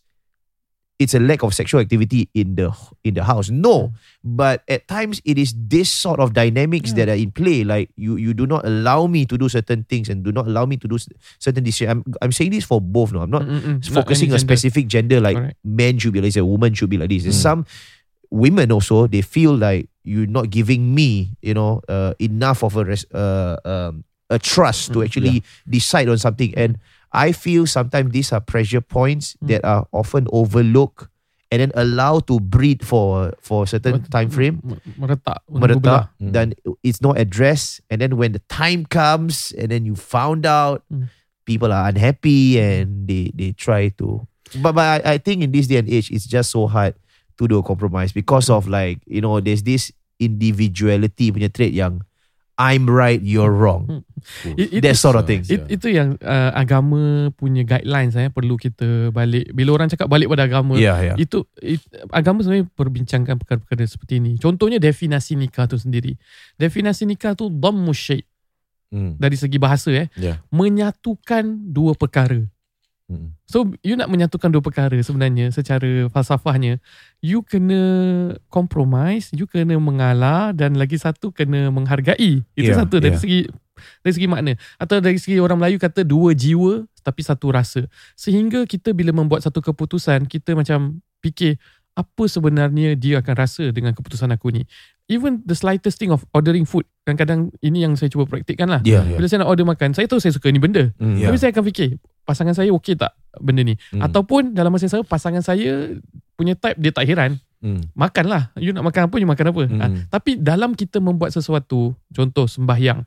it's 1.03 1.19
a 1.19 1.19
lack 1.19 1.43
of 1.43 1.51
sexual 1.51 1.83
activity 1.83 2.31
in 2.31 2.55
the 2.55 2.71
in 3.03 3.19
the 3.19 3.27
house 3.27 3.51
no 3.51 3.91
but 4.23 4.63
at 4.71 4.87
times 4.87 5.19
it 5.27 5.35
is 5.35 5.51
this 5.59 5.91
sort 5.91 6.23
of 6.23 6.31
dynamics 6.31 6.95
Yeah. 6.95 7.11
that 7.11 7.19
are 7.19 7.19
in 7.19 7.35
play 7.35 7.67
like 7.67 7.91
you 7.99 8.15
you 8.15 8.31
do 8.31 8.47
not 8.47 8.63
allow 8.63 9.11
me 9.11 9.27
to 9.27 9.35
do 9.35 9.51
certain 9.51 9.83
things 9.91 10.07
and 10.07 10.23
do 10.23 10.31
not 10.31 10.47
allow 10.47 10.63
me 10.63 10.79
to 10.79 10.87
do 10.87 10.95
certain 11.43 11.67
decisions 11.67 11.91
I'm, 11.91 12.01
I'm 12.23 12.31
saying 12.31 12.55
this 12.55 12.63
for 12.63 12.79
both 12.79 13.11
no 13.11 13.27
I'm 13.27 13.35
not 13.35 13.43
Mm-mm. 13.43 13.83
Focusing 13.83 14.31
any 14.31 14.39
a 14.39 14.45
specific 14.47 14.87
gender 14.87 15.19
like 15.19 15.35
Correct. 15.35 15.59
men 15.67 15.99
should 15.99 16.15
be 16.15 16.23
like 16.23 16.31
this, 16.31 16.39
a 16.39 16.47
woman 16.47 16.71
should 16.71 16.93
be 16.93 17.01
like 17.03 17.11
this. 17.11 17.27
There's 17.27 17.41
some 17.41 17.67
Mm. 17.67 17.99
women 18.33 18.69
also 18.71 19.05
they 19.11 19.21
feel 19.21 19.53
like 19.53 19.92
you're 20.05 20.27
not 20.27 20.51
giving 20.51 20.95
me, 20.95 21.37
you 21.43 21.55
know, 21.55 21.81
uh, 21.89 22.15
enough 22.19 22.63
of 22.63 22.77
a 22.77 22.85
res- 22.85 23.07
uh, 23.15 23.57
um, 23.65 24.05
a 24.31 24.39
trust 24.39 24.93
to 24.93 24.99
Mm, 25.01 25.05
actually 25.05 25.37
decide 25.69 26.09
on 26.09 26.19
something. 26.19 26.53
And 26.57 26.79
I 27.13 27.33
feel 27.33 27.67
sometimes 27.67 28.11
these 28.13 28.33
are 28.33 28.41
pressure 28.41 28.81
points 28.81 29.37
Mm. 29.43 29.49
that 29.49 29.65
are 29.65 29.87
often 29.93 30.27
overlooked 30.33 31.07
and 31.53 31.61
then 31.61 31.71
allowed 31.77 32.27
to 32.33 32.41
breed 32.41 32.81
for 32.81 33.37
for 33.45 33.65
a 33.65 33.67
certain 33.69 34.01
Ber- 34.01 34.09
time 34.09 34.31
frame. 34.33 34.65
Meretak. 34.97 35.45
Meretak. 35.53 36.09
Mm. 36.17 36.33
then 36.33 36.47
it's 36.83 37.05
not 37.05 37.21
addressed, 37.21 37.85
and 37.93 38.01
then 38.01 38.17
when 38.17 38.33
the 38.33 38.41
time 38.49 38.87
comes, 38.89 39.53
and 39.61 39.69
then 39.71 39.85
you 39.85 39.95
found 39.95 40.47
out, 40.49 40.81
Mm. 40.89 41.13
people 41.45 41.69
are 41.71 41.89
unhappy 41.93 42.57
and 42.57 43.05
they 43.07 43.31
they 43.37 43.53
try 43.53 43.93
to. 44.01 44.25
But 44.65 44.73
but 44.73 45.05
I, 45.05 45.15
I 45.15 45.19
think 45.21 45.45
in 45.45 45.53
this 45.53 45.69
day 45.69 45.77
and 45.77 45.89
age, 45.89 46.09
it's 46.11 46.25
just 46.25 46.51
so 46.57 46.65
hard 46.69 46.97
to 47.43 47.51
do 47.51 47.59
a 47.59 47.65
compromise 47.65 48.11
because 48.11 48.47
of 48.47 48.65
like 48.65 49.03
you 49.05 49.19
know 49.19 49.39
there's 49.39 49.63
this 49.63 49.91
individuality 50.17 51.31
punya 51.31 51.51
trait 51.51 51.75
yang 51.75 52.01
I'm 52.53 52.85
right, 52.85 53.19
you're 53.19 53.51
wrong. 53.51 54.05
It- 54.45 54.77
it- 54.79 54.83
That 54.85 54.95
sort 54.95 55.17
of 55.17 55.25
thing. 55.25 55.41
It, 55.49 55.67
itu 55.73 55.89
yang 55.89 56.21
uh, 56.21 56.53
agama 56.53 57.33
punya 57.35 57.65
guidelines 57.65 58.13
eh 58.15 58.29
perlu 58.29 58.55
kita 58.55 59.09
balik 59.11 59.51
bila 59.51 59.75
orang 59.75 59.89
cakap 59.89 60.07
balik 60.07 60.29
pada 60.31 60.47
agama 60.47 60.77
Yeah, 60.77 61.01
yeah. 61.01 61.17
itu 61.17 61.43
it, 61.59 61.81
agama 62.13 62.45
sebenarnya 62.45 62.69
perbincangkan 62.71 63.41
perkara-perkara 63.41 63.83
seperti 63.89 64.21
ini 64.21 64.37
contohnya 64.37 64.77
definasi 64.79 65.35
nikah 65.35 65.65
tu 65.65 65.81
sendiri 65.81 66.15
definasi 66.55 67.09
nikah 67.09 67.35
tu 67.35 67.49
dhammu 67.51 67.91
syai 67.91 68.23
Hmm. 68.93 69.17
dari 69.17 69.41
segi 69.41 69.57
bahasa 69.57 69.89
eh 69.89 70.13
Yeah. 70.21 70.37
menyatukan 70.53 71.73
dua 71.73 71.97
perkara 71.97 72.45
Hmm. 73.13 73.37
So 73.45 73.69
you 73.85 73.93
nak 74.01 74.09
menyatukan 74.09 74.49
dua 74.49 74.65
perkara 74.65 74.97
sebenarnya 74.97 75.53
secara 75.53 76.09
falsafahnya 76.09 76.81
you 77.21 77.45
kena 77.45 77.81
compromise, 78.49 79.29
you 79.37 79.45
kena 79.45 79.77
mengalah 79.77 80.57
dan 80.57 80.81
lagi 80.81 80.97
satu 80.97 81.29
kena 81.29 81.69
menghargai. 81.69 82.41
Itu 82.57 82.73
Yeah, 82.73 82.81
satu 82.81 83.05
dari 83.05 83.15
yeah. 83.15 83.21
segi 83.21 83.41
dari 84.01 84.13
segi 84.17 84.29
makna 84.31 84.57
atau 84.81 85.05
dari 85.05 85.21
segi 85.21 85.37
orang 85.37 85.61
Melayu 85.61 85.77
kata 85.77 86.01
dua 86.09 86.33
jiwa 86.33 86.89
tapi 87.05 87.21
satu 87.21 87.53
rasa. 87.53 87.85
Sehingga 88.17 88.65
kita 88.65 88.97
bila 88.97 89.13
membuat 89.13 89.45
satu 89.45 89.61
keputusan 89.61 90.25
kita 90.25 90.57
macam 90.57 91.05
fikir 91.21 91.61
apa 91.93 92.25
sebenarnya 92.25 92.97
dia 92.97 93.21
akan 93.21 93.35
rasa 93.37 93.69
dengan 93.69 93.93
keputusan 93.93 94.33
aku 94.33 94.49
ni. 94.49 94.65
Even 95.13 95.45
the 95.45 95.53
slightest 95.53 96.01
thing 96.01 96.09
of 96.09 96.25
ordering 96.33 96.65
food. 96.65 96.89
Kadang-kadang 97.05 97.53
ini 97.61 97.85
yang 97.85 97.93
saya 98.01 98.09
cuba 98.09 98.25
praktikkan 98.25 98.71
lah. 98.71 98.81
Yeah, 98.81 99.05
yeah. 99.05 99.21
Bila 99.21 99.27
saya 99.29 99.45
nak 99.45 99.51
order 99.53 99.69
makan, 99.69 99.93
saya 99.93 100.09
tahu 100.09 100.23
saya 100.23 100.33
suka 100.33 100.49
ni 100.49 100.57
benda. 100.57 100.89
Hmm. 100.97 101.21
Yeah. 101.21 101.29
Tapi 101.29 101.37
saya 101.37 101.51
akan 101.53 101.65
fikir 101.69 102.01
pasangan 102.23 102.55
saya 102.55 102.71
okey 102.75 102.95
tak 102.99 103.15
benda 103.41 103.63
ni. 103.67 103.75
Hmm. 103.95 104.03
Ataupun 104.05 104.53
dalam 104.55 104.71
masa 104.71 104.87
yang 104.87 104.95
sama 105.01 105.05
pasangan 105.07 105.43
saya 105.43 105.97
punya 106.39 106.55
type 106.57 106.79
dia 106.79 106.93
tak 106.95 107.07
heran. 107.07 107.39
Hmm. 107.63 107.87
Makanlah. 107.95 108.51
You 108.59 108.75
nak 108.75 108.83
makan 108.91 109.07
apa, 109.07 109.17
you 109.23 109.29
makan 109.29 109.47
apa. 109.55 109.63
Hmm. 109.71 109.79
Ha, 109.79 109.85
tapi 110.11 110.35
dalam 110.35 110.75
kita 110.75 110.99
membuat 110.99 111.31
sesuatu, 111.31 111.95
contoh 112.11 112.51
sembahyang. 112.51 113.07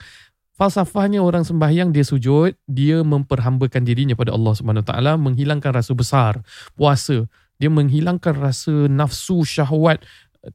Falsafahnya 0.55 1.19
orang 1.19 1.43
sembahyang 1.43 1.91
dia 1.91 2.07
sujud, 2.07 2.55
dia 2.63 3.03
memperhambakan 3.03 3.83
dirinya 3.83 4.15
pada 4.15 4.31
Allah 4.31 4.55
Subhanahu 4.55 4.87
Taala, 4.87 5.19
menghilangkan 5.19 5.75
rasa 5.75 5.91
besar. 5.91 6.39
Puasa, 6.79 7.27
dia 7.59 7.67
menghilangkan 7.67 8.31
rasa 8.39 8.87
nafsu 8.87 9.43
syahwat 9.43 9.99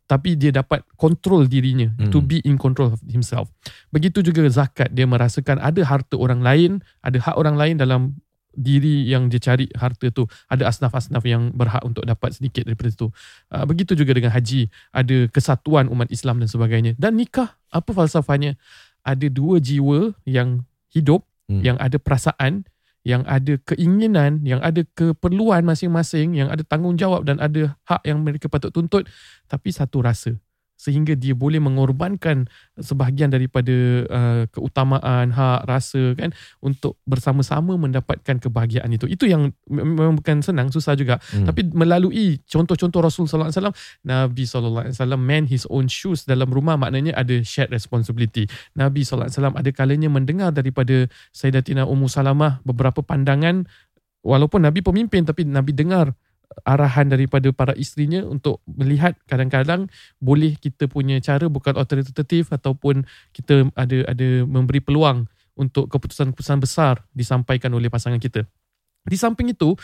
tapi 0.06 0.38
dia 0.38 0.54
dapat 0.54 0.86
kontrol 0.94 1.50
dirinya 1.50 1.90
Hmm. 1.98 2.14
to 2.14 2.22
be 2.22 2.38
in 2.46 2.54
control 2.54 2.94
of 2.94 3.02
himself. 3.10 3.50
Begitu 3.90 4.22
juga 4.22 4.46
zakat, 4.46 4.94
dia 4.94 5.02
merasakan 5.02 5.58
ada 5.58 5.82
harta 5.82 6.14
orang 6.14 6.40
lain, 6.46 6.70
ada 7.02 7.18
hak 7.18 7.34
orang 7.34 7.58
lain 7.58 7.74
dalam 7.74 8.14
diri 8.60 9.08
yang 9.08 9.32
dia 9.32 9.40
cari 9.40 9.72
harta 9.72 10.12
tu. 10.12 10.28
Ada 10.52 10.68
asnaf-asnaf 10.68 11.24
yang 11.24 11.56
berhak 11.56 11.80
untuk 11.80 12.04
dapat 12.04 12.36
sedikit 12.36 12.68
daripada 12.68 12.92
itu. 12.92 13.08
Uh, 13.48 13.64
begitu 13.64 13.96
juga 13.96 14.12
dengan 14.12 14.30
haji, 14.36 14.68
ada 14.92 15.16
kesatuan 15.32 15.88
umat 15.88 16.12
Islam 16.12 16.44
dan 16.44 16.48
sebagainya. 16.52 16.92
Dan 17.00 17.16
nikah, 17.16 17.56
apa 17.72 17.90
falsafahnya? 17.96 18.60
Ada 19.00 19.32
dua 19.32 19.56
jiwa 19.58 20.12
yang 20.28 20.68
hidup, 20.92 21.24
Hmm. 21.50 21.66
yang 21.66 21.74
ada 21.82 21.98
perasaan, 21.98 22.62
yang 23.02 23.26
ada 23.26 23.58
keinginan, 23.66 24.46
yang 24.46 24.62
ada 24.62 24.86
keperluan 24.94 25.66
masing-masing, 25.66 26.38
yang 26.38 26.46
ada 26.46 26.62
tanggungjawab 26.62 27.26
dan 27.26 27.42
ada 27.42 27.74
hak 27.90 28.06
yang 28.06 28.22
mereka 28.22 28.46
patut 28.46 28.70
tuntut, 28.70 29.02
tapi 29.50 29.74
satu 29.74 29.98
rasa. 29.98 30.38
Sehingga 30.80 31.12
dia 31.12 31.36
boleh 31.36 31.60
mengorbankan 31.60 32.48
sebahagian 32.80 33.28
daripada 33.28 33.76
uh, 34.08 34.42
keutamaan, 34.48 35.28
hak, 35.28 35.68
rasa 35.68 36.16
kan 36.16 36.32
untuk 36.64 36.96
bersama-sama 37.04 37.76
mendapatkan 37.76 38.40
kebahagiaan 38.40 38.88
itu. 38.96 39.04
Itu 39.04 39.28
yang 39.28 39.52
mem- 39.68 39.92
memang 40.00 40.16
bukan 40.16 40.40
senang, 40.40 40.72
susah 40.72 40.96
juga. 40.96 41.20
Hmm. 41.36 41.44
Tapi 41.44 41.68
melalui 41.76 42.40
contoh-contoh 42.48 43.04
Rasul 43.04 43.28
sallallahu 43.28 43.52
alaihi 43.52 43.60
wasallam, 43.60 43.76
Nabi 44.08 44.44
sallallahu 44.48 44.84
alaihi 44.88 44.96
wasallam 44.96 45.20
man 45.20 45.44
his 45.44 45.68
own 45.68 45.84
shoes 45.92 46.24
dalam 46.24 46.48
rumah 46.48 46.80
maknanya 46.80 47.12
ada 47.12 47.36
shared 47.44 47.68
responsibility. 47.68 48.48
Nabi 48.72 49.04
sallallahu 49.04 49.28
alaihi 49.28 49.36
wasallam 49.36 49.56
ada 49.60 49.70
kalanya 49.76 50.08
mendengar 50.08 50.48
daripada 50.56 51.04
Sayyidatina 51.36 51.84
Ummu 51.84 52.08
Salamah 52.08 52.64
beberapa 52.64 53.04
pandangan 53.04 53.68
walaupun 54.24 54.64
Nabi 54.64 54.80
pemimpin 54.80 55.24
tapi 55.28 55.44
Nabi 55.44 55.76
dengar 55.76 56.12
arahan 56.66 57.06
daripada 57.06 57.48
para 57.54 57.72
isterinya 57.78 58.26
untuk 58.26 58.58
melihat 58.66 59.14
kadang-kadang 59.30 59.86
boleh 60.18 60.58
kita 60.58 60.90
punya 60.90 61.22
cara 61.22 61.46
bukan 61.46 61.78
otoritatif 61.78 62.50
ataupun 62.50 63.06
kita 63.30 63.70
ada 63.78 64.04
ada 64.10 64.28
memberi 64.44 64.82
peluang 64.82 65.30
untuk 65.54 65.86
keputusan-keputusan 65.92 66.58
besar 66.58 67.04
disampaikan 67.14 67.70
oleh 67.74 67.86
pasangan 67.86 68.18
kita. 68.18 68.46
Di 69.06 69.16
samping 69.16 69.52
itu, 69.52 69.76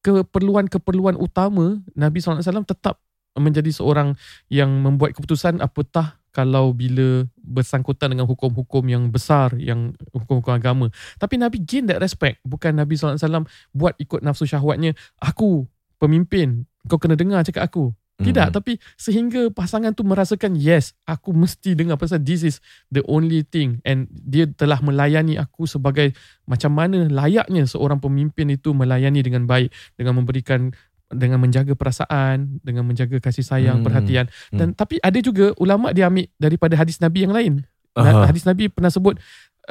keperluan-keperluan 0.00 1.16
utama 1.16 1.80
Nabi 1.92 2.18
SAW 2.20 2.64
tetap 2.64 3.00
menjadi 3.36 3.70
seorang 3.70 4.16
yang 4.50 4.68
membuat 4.82 5.14
keputusan 5.14 5.62
apatah 5.62 6.18
kalau 6.30 6.70
bila 6.70 7.26
bersangkutan 7.42 8.14
dengan 8.14 8.26
hukum-hukum 8.26 8.86
yang 8.86 9.10
besar 9.10 9.54
yang 9.58 9.94
hukum-hukum 10.14 10.54
agama. 10.54 10.86
Tapi 11.18 11.38
Nabi 11.38 11.62
gain 11.62 11.90
that 11.90 11.98
respect. 11.98 12.38
Bukan 12.46 12.78
Nabi 12.78 12.94
SAW 12.94 13.46
buat 13.74 13.98
ikut 13.98 14.22
nafsu 14.22 14.46
syahwatnya. 14.46 14.94
Aku 15.18 15.66
pemimpin. 16.00 16.64
Kau 16.88 16.96
kena 16.96 17.14
dengar 17.14 17.44
cakap 17.44 17.68
aku. 17.68 17.92
Tidak, 18.20 18.52
Mhm. 18.52 18.54
tapi 18.56 18.76
sehingga 19.00 19.48
pasangan 19.48 19.96
tu 19.96 20.04
merasakan 20.04 20.52
yes, 20.52 20.92
aku 21.08 21.32
mesti 21.32 21.72
dengar 21.72 21.96
pasal 21.96 22.20
this 22.20 22.44
is 22.44 22.60
the 22.92 23.00
only 23.08 23.40
thing 23.40 23.80
and 23.80 24.12
dia 24.12 24.44
telah 24.44 24.76
melayani 24.84 25.40
aku 25.40 25.64
sebagai 25.64 26.12
macam 26.44 26.76
mana 26.76 27.08
layaknya 27.08 27.64
seorang 27.64 27.96
pemimpin 27.96 28.52
itu 28.52 28.76
melayani 28.76 29.24
dengan 29.24 29.48
baik 29.48 29.72
dengan 29.96 30.20
memberikan 30.20 30.68
dengan 31.08 31.40
menjaga 31.40 31.72
perasaan, 31.72 32.60
dengan 32.60 32.84
menjaga 32.84 33.24
kasih 33.24 33.40
sayang, 33.42 33.80
Hmm. 33.80 33.88
perhatian. 33.88 34.28
Dan 34.52 34.76
tapi 34.76 35.00
ada 35.00 35.16
juga 35.24 35.56
ulama 35.56 35.90
dia 35.96 36.06
ambil 36.06 36.28
daripada 36.36 36.76
hadis 36.76 37.00
Nabi 37.00 37.24
yang 37.24 37.32
lain. 37.32 37.64
Aha. 37.96 38.28
Hadis 38.28 38.44
Nabi 38.44 38.68
pernah 38.68 38.92
sebut 38.92 39.16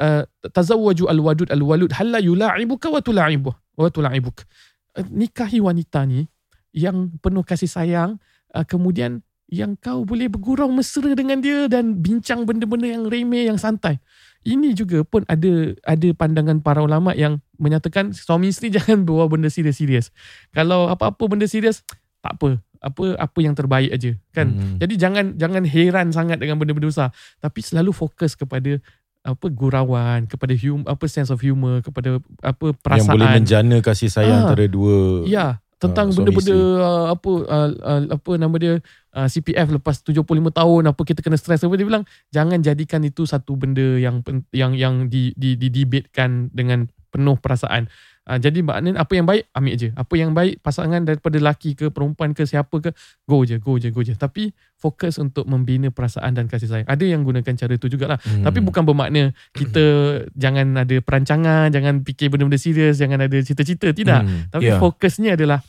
uh, 0.02 0.26
tazawwaju 0.50 1.06
al-wadud 1.06 1.48
al-walud 1.54 1.94
halla 1.96 2.18
yula'ibuka 2.18 2.90
wa 2.90 2.98
tula'ibuh 2.98 3.54
wa 3.78 3.88
tula'ibuk. 3.88 4.42
Uh, 4.90 5.06
nikahi 5.06 5.62
wanita 5.62 6.02
ni 6.02 6.26
yang 6.74 7.14
penuh 7.22 7.46
kasih 7.46 7.70
sayang 7.70 8.18
uh, 8.54 8.66
kemudian 8.66 9.22
yang 9.50 9.74
kau 9.74 10.06
boleh 10.06 10.30
bergurau 10.30 10.70
mesra 10.70 11.10
dengan 11.12 11.42
dia 11.42 11.66
dan 11.66 11.98
bincang 11.98 12.46
benda-benda 12.46 12.86
yang 12.86 13.10
remeh 13.10 13.50
yang 13.50 13.58
santai. 13.58 13.98
Ini 14.46 14.72
juga 14.72 15.02
pun 15.02 15.26
ada 15.26 15.74
ada 15.84 16.08
pandangan 16.14 16.62
para 16.62 16.80
ulama 16.80 17.12
yang 17.12 17.42
menyatakan 17.58 18.14
suami 18.14 18.54
isteri 18.54 18.70
jangan 18.78 19.02
bawa 19.02 19.26
benda 19.26 19.50
serius-serius. 19.50 20.14
Kalau 20.54 20.86
apa-apa 20.88 21.20
benda 21.26 21.50
serius 21.50 21.82
tak 22.22 22.38
apa. 22.38 22.62
Apa 22.80 23.12
apa 23.20 23.38
yang 23.44 23.52
terbaik 23.52 23.92
aja 23.92 24.16
kan. 24.32 24.56
Hmm. 24.56 24.78
Jadi 24.80 24.94
jangan 24.96 25.36
jangan 25.36 25.68
heran 25.68 26.14
sangat 26.16 26.40
dengan 26.40 26.56
benda-benda 26.56 26.88
besar 26.88 27.12
tapi 27.42 27.60
selalu 27.60 27.92
fokus 27.92 28.32
kepada 28.32 28.80
apa 29.20 29.46
gurauan, 29.52 30.24
kepada 30.24 30.56
hum, 30.56 30.84
apa 30.88 31.04
sense 31.04 31.28
of 31.28 31.40
humor, 31.44 31.84
kepada 31.84 32.18
apa 32.40 32.72
Yang 32.72 32.80
perasaan. 32.80 33.14
boleh 33.14 33.28
menjana 33.36 33.76
kasih 33.84 34.08
sayang 34.08 34.32
Ah. 34.32 34.42
antara 34.48 34.64
dua. 34.64 35.28
Ya, 35.28 35.46
tentang 35.76 36.12
suami 36.12 36.28
benda-benda 36.32 36.56
uh, 36.80 37.06
apa 37.12 37.30
uh, 37.48 37.68
uh, 37.80 38.00
apa 38.16 38.30
nama 38.36 38.54
dia 38.56 38.74
uh, 39.16 39.28
CPF 39.28 39.80
lepas 39.80 39.96
75 40.04 40.24
tahun 40.52 40.82
apa 40.92 41.02
kita 41.04 41.20
kena 41.24 41.40
stres 41.40 41.64
apa 41.64 41.72
dia 41.72 41.88
bilang 41.88 42.04
jangan 42.28 42.60
jadikan 42.60 43.00
itu 43.00 43.24
satu 43.24 43.56
benda 43.56 43.96
yang 43.96 44.20
yang 44.52 44.76
yang 44.76 44.94
di 45.08 45.32
di, 45.36 45.56
di 45.56 45.68
debatekan 45.72 46.52
dengan 46.52 46.84
penuh 47.10 47.36
perasaan. 47.40 47.88
Uh, 48.28 48.36
jadi 48.36 48.60
maknanya 48.60 49.00
apa 49.00 49.12
yang 49.16 49.24
baik 49.24 49.48
ambil 49.56 49.74
je. 49.80 49.88
Apa 49.96 50.14
yang 50.14 50.36
baik 50.36 50.60
pasangan 50.60 51.00
daripada 51.02 51.40
lelaki 51.40 51.72
ke 51.72 51.88
perempuan 51.88 52.36
ke 52.36 52.44
siapa 52.44 52.72
ke 52.78 52.92
go 53.24 53.42
je 53.48 53.56
go 53.56 53.80
je 53.80 53.88
go 53.88 54.04
je. 54.04 54.12
Tapi 54.12 54.52
fokus 54.76 55.16
untuk 55.16 55.48
membina 55.48 55.88
perasaan 55.88 56.36
dan 56.36 56.44
kasih 56.48 56.68
sayang. 56.68 56.88
Ada 56.88 57.04
yang 57.04 57.24
gunakan 57.24 57.52
cara 57.56 57.74
tu 57.80 57.88
jugalah. 57.88 58.20
Hmm. 58.20 58.44
Tapi 58.44 58.60
bukan 58.60 58.84
bermakna 58.84 59.32
kita 59.56 59.82
jangan 60.42 60.84
ada 60.84 60.96
perancangan, 61.00 61.72
jangan 61.72 62.04
fikir 62.04 62.28
benda-benda 62.28 62.60
serius, 62.60 63.00
jangan 63.00 63.24
ada 63.24 63.36
cita-cita. 63.40 63.90
Tidak. 63.92 64.20
Hmm. 64.24 64.52
Tapi 64.52 64.68
Ya. 64.68 64.76
fokusnya 64.78 65.34
adalah 65.34 65.64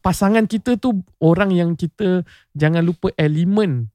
pasangan 0.00 0.48
kita 0.48 0.80
tu 0.80 1.04
orang 1.20 1.52
yang 1.52 1.76
kita 1.76 2.24
jangan 2.56 2.80
lupa 2.80 3.12
elemen 3.20 3.92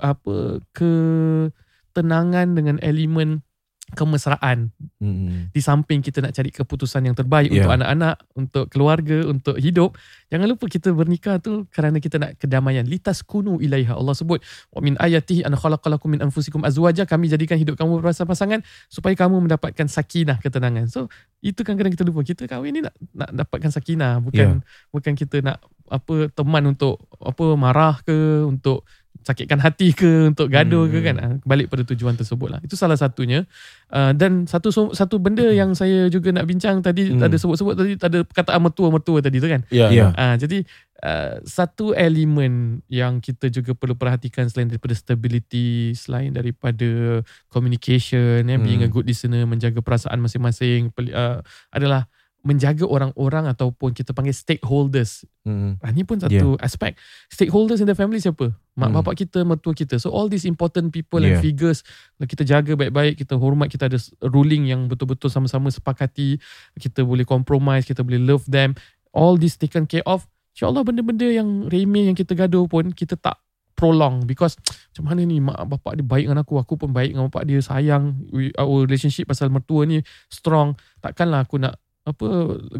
apa 0.00 0.62
ketenangan 0.72 2.56
dengan 2.58 2.76
elemen 2.82 3.45
kemesraan 3.94 4.74
Hmm. 4.98 5.52
di 5.54 5.60
samping 5.62 6.02
kita 6.02 6.18
nak 6.24 6.34
cari 6.34 6.50
keputusan 6.50 7.06
yang 7.06 7.14
terbaik 7.14 7.52
Ya. 7.52 7.62
untuk 7.62 7.72
anak-anak, 7.78 8.16
untuk 8.34 8.64
keluarga, 8.72 9.22
untuk 9.28 9.54
hidup. 9.60 9.94
Jangan 10.32 10.50
lupa 10.50 10.66
kita 10.66 10.90
bernikah 10.90 11.38
tu 11.38 11.68
kerana 11.70 12.02
kita 12.02 12.18
nak 12.18 12.34
kedamaian. 12.40 12.82
Litas 12.82 13.22
kunu 13.22 13.62
ilaiha. 13.62 13.94
Allah 13.94 14.16
sebut, 14.16 14.42
wa 14.74 14.80
min 14.82 14.98
ayatihi 14.98 15.46
an 15.46 15.54
khalaqalakum 15.54 16.10
min 16.10 16.20
anfusikum 16.24 16.66
azwaja. 16.66 17.06
Kami 17.06 17.30
jadikan 17.30 17.60
hidup 17.60 17.78
kamu 17.78 18.02
berpasangan 18.02 18.64
supaya 18.90 19.14
kamu 19.14 19.46
mendapatkan 19.46 19.86
sakinah, 19.86 20.42
ketenangan. 20.42 20.90
So, 20.90 21.06
itu 21.44 21.62
kadang-kadang 21.62 21.94
kita 21.94 22.02
lupa. 22.02 22.26
Kita 22.26 22.50
kahwin 22.50 22.74
ni 22.74 22.80
nak 22.82 22.96
nak 23.14 23.30
dapatkan 23.30 23.70
sakinah, 23.70 24.18
bukan 24.18 24.66
bukan 24.90 25.12
kita 25.14 25.44
nak 25.44 25.62
apa 25.86 26.26
teman 26.34 26.74
untuk 26.74 26.98
apa 27.22 27.54
marah 27.54 28.02
ke, 28.02 28.42
untuk 28.42 28.82
sakitkan 29.26 29.58
hati 29.58 29.90
ke, 29.90 30.30
untuk 30.30 30.46
gaduh 30.46 30.86
ke 30.86 31.02
Hmm. 31.02 31.06
kan. 31.10 31.16
Ah, 31.18 31.34
Balik 31.42 31.66
pada 31.66 31.82
tujuan 31.82 32.14
tersebut 32.14 32.46
lah. 32.46 32.60
Itu 32.62 32.78
salah 32.78 32.94
satunya. 32.94 33.42
Uh, 33.90 34.14
dan 34.14 34.46
satu 34.46 34.70
satu 34.70 35.18
benda 35.18 35.42
yang 35.50 35.74
saya 35.74 36.06
juga 36.06 36.30
nak 36.30 36.46
bincang 36.46 36.78
tadi 36.78 37.10
Hmm. 37.10 37.26
ada 37.26 37.34
sebut-sebut 37.34 37.74
tadi 37.74 37.92
ada 37.98 38.22
perkataan 38.22 38.62
mertua-mertua 38.62 39.18
tadi 39.18 39.42
tu 39.42 39.50
kan. 39.50 39.66
Ya. 39.74 39.90
Ya. 39.90 40.14
Ah 40.14 40.38
jadi 40.38 40.62
uh, 41.02 41.42
satu 41.42 41.90
elemen 41.90 42.86
yang 42.86 43.18
kita 43.18 43.50
juga 43.50 43.74
perlu 43.74 43.98
perhatikan 43.98 44.46
selain 44.46 44.70
daripada 44.70 44.94
stability, 44.94 45.90
selain 45.98 46.30
daripada 46.30 47.20
communication, 47.50 48.46
ya, 48.46 48.56
being 48.62 48.84
a 48.84 48.86
Hmm. 48.86 48.94
good 48.94 49.06
listener, 49.10 49.42
menjaga 49.42 49.82
perasaan 49.82 50.22
masing-masing 50.22 50.94
uh, 51.10 51.42
adalah 51.74 52.06
menjaga 52.46 52.86
orang-orang 52.86 53.50
ataupun 53.50 53.90
kita 53.90 54.14
panggil 54.14 54.30
stakeholders. 54.30 55.26
Hmm. 55.42 55.82
Ah, 55.82 55.90
ni 55.90 56.06
pun 56.06 56.22
satu 56.22 56.54
aspek. 56.62 56.94
Stakeholders 57.26 57.82
in 57.82 57.90
the 57.90 57.98
family 57.98 58.22
siapa? 58.22 58.54
Mak 58.78 58.86
Hmm. 58.86 58.96
bapak 59.02 59.18
kita, 59.18 59.42
mertua 59.42 59.74
kita. 59.74 59.98
So 59.98 60.14
all 60.14 60.30
these 60.30 60.46
important 60.46 60.94
people 60.94 61.18
Yeah. 61.18 61.36
and 61.36 61.42
figures 61.42 61.82
kita 62.22 62.46
jaga 62.46 62.78
baik-baik, 62.78 63.18
kita 63.18 63.34
hormat, 63.34 63.66
kita 63.66 63.90
ada 63.90 63.98
ruling 64.22 64.70
yang 64.70 64.86
betul-betul 64.86 65.26
sama-sama 65.26 65.74
sepakati, 65.74 66.38
kita 66.78 67.02
boleh 67.02 67.26
compromise, 67.26 67.82
kita 67.82 68.06
boleh 68.06 68.22
love 68.22 68.46
them. 68.46 68.78
All 69.10 69.34
this 69.34 69.58
taken 69.58 69.90
care 69.90 70.06
of. 70.06 70.30
InsyaAllah 70.54 70.86
benda-benda 70.86 71.26
yang 71.26 71.66
remeh 71.66 72.08
yang 72.08 72.16
kita 72.16 72.32
gaduh 72.32 72.64
pun 72.70 72.94
kita 72.94 73.18
tak 73.18 73.42
prolong 73.76 74.24
because 74.24 74.56
macam 74.90 75.12
mana 75.12 75.20
ni 75.28 75.36
mak 75.36 75.68
bapak 75.68 76.00
dia 76.00 76.04
baik 76.08 76.24
dengan 76.32 76.40
aku 76.40 76.56
aku 76.56 76.80
pun 76.80 76.96
baik 76.96 77.12
dengan 77.12 77.28
bapak 77.28 77.44
dia 77.44 77.60
sayang 77.60 78.16
we, 78.32 78.48
our 78.56 78.88
relationship 78.88 79.28
pasal 79.28 79.52
mertua 79.52 79.84
ni 79.84 80.00
strong 80.32 80.72
takkanlah 81.04 81.44
aku 81.44 81.60
nak 81.60 81.76
apa 82.06 82.26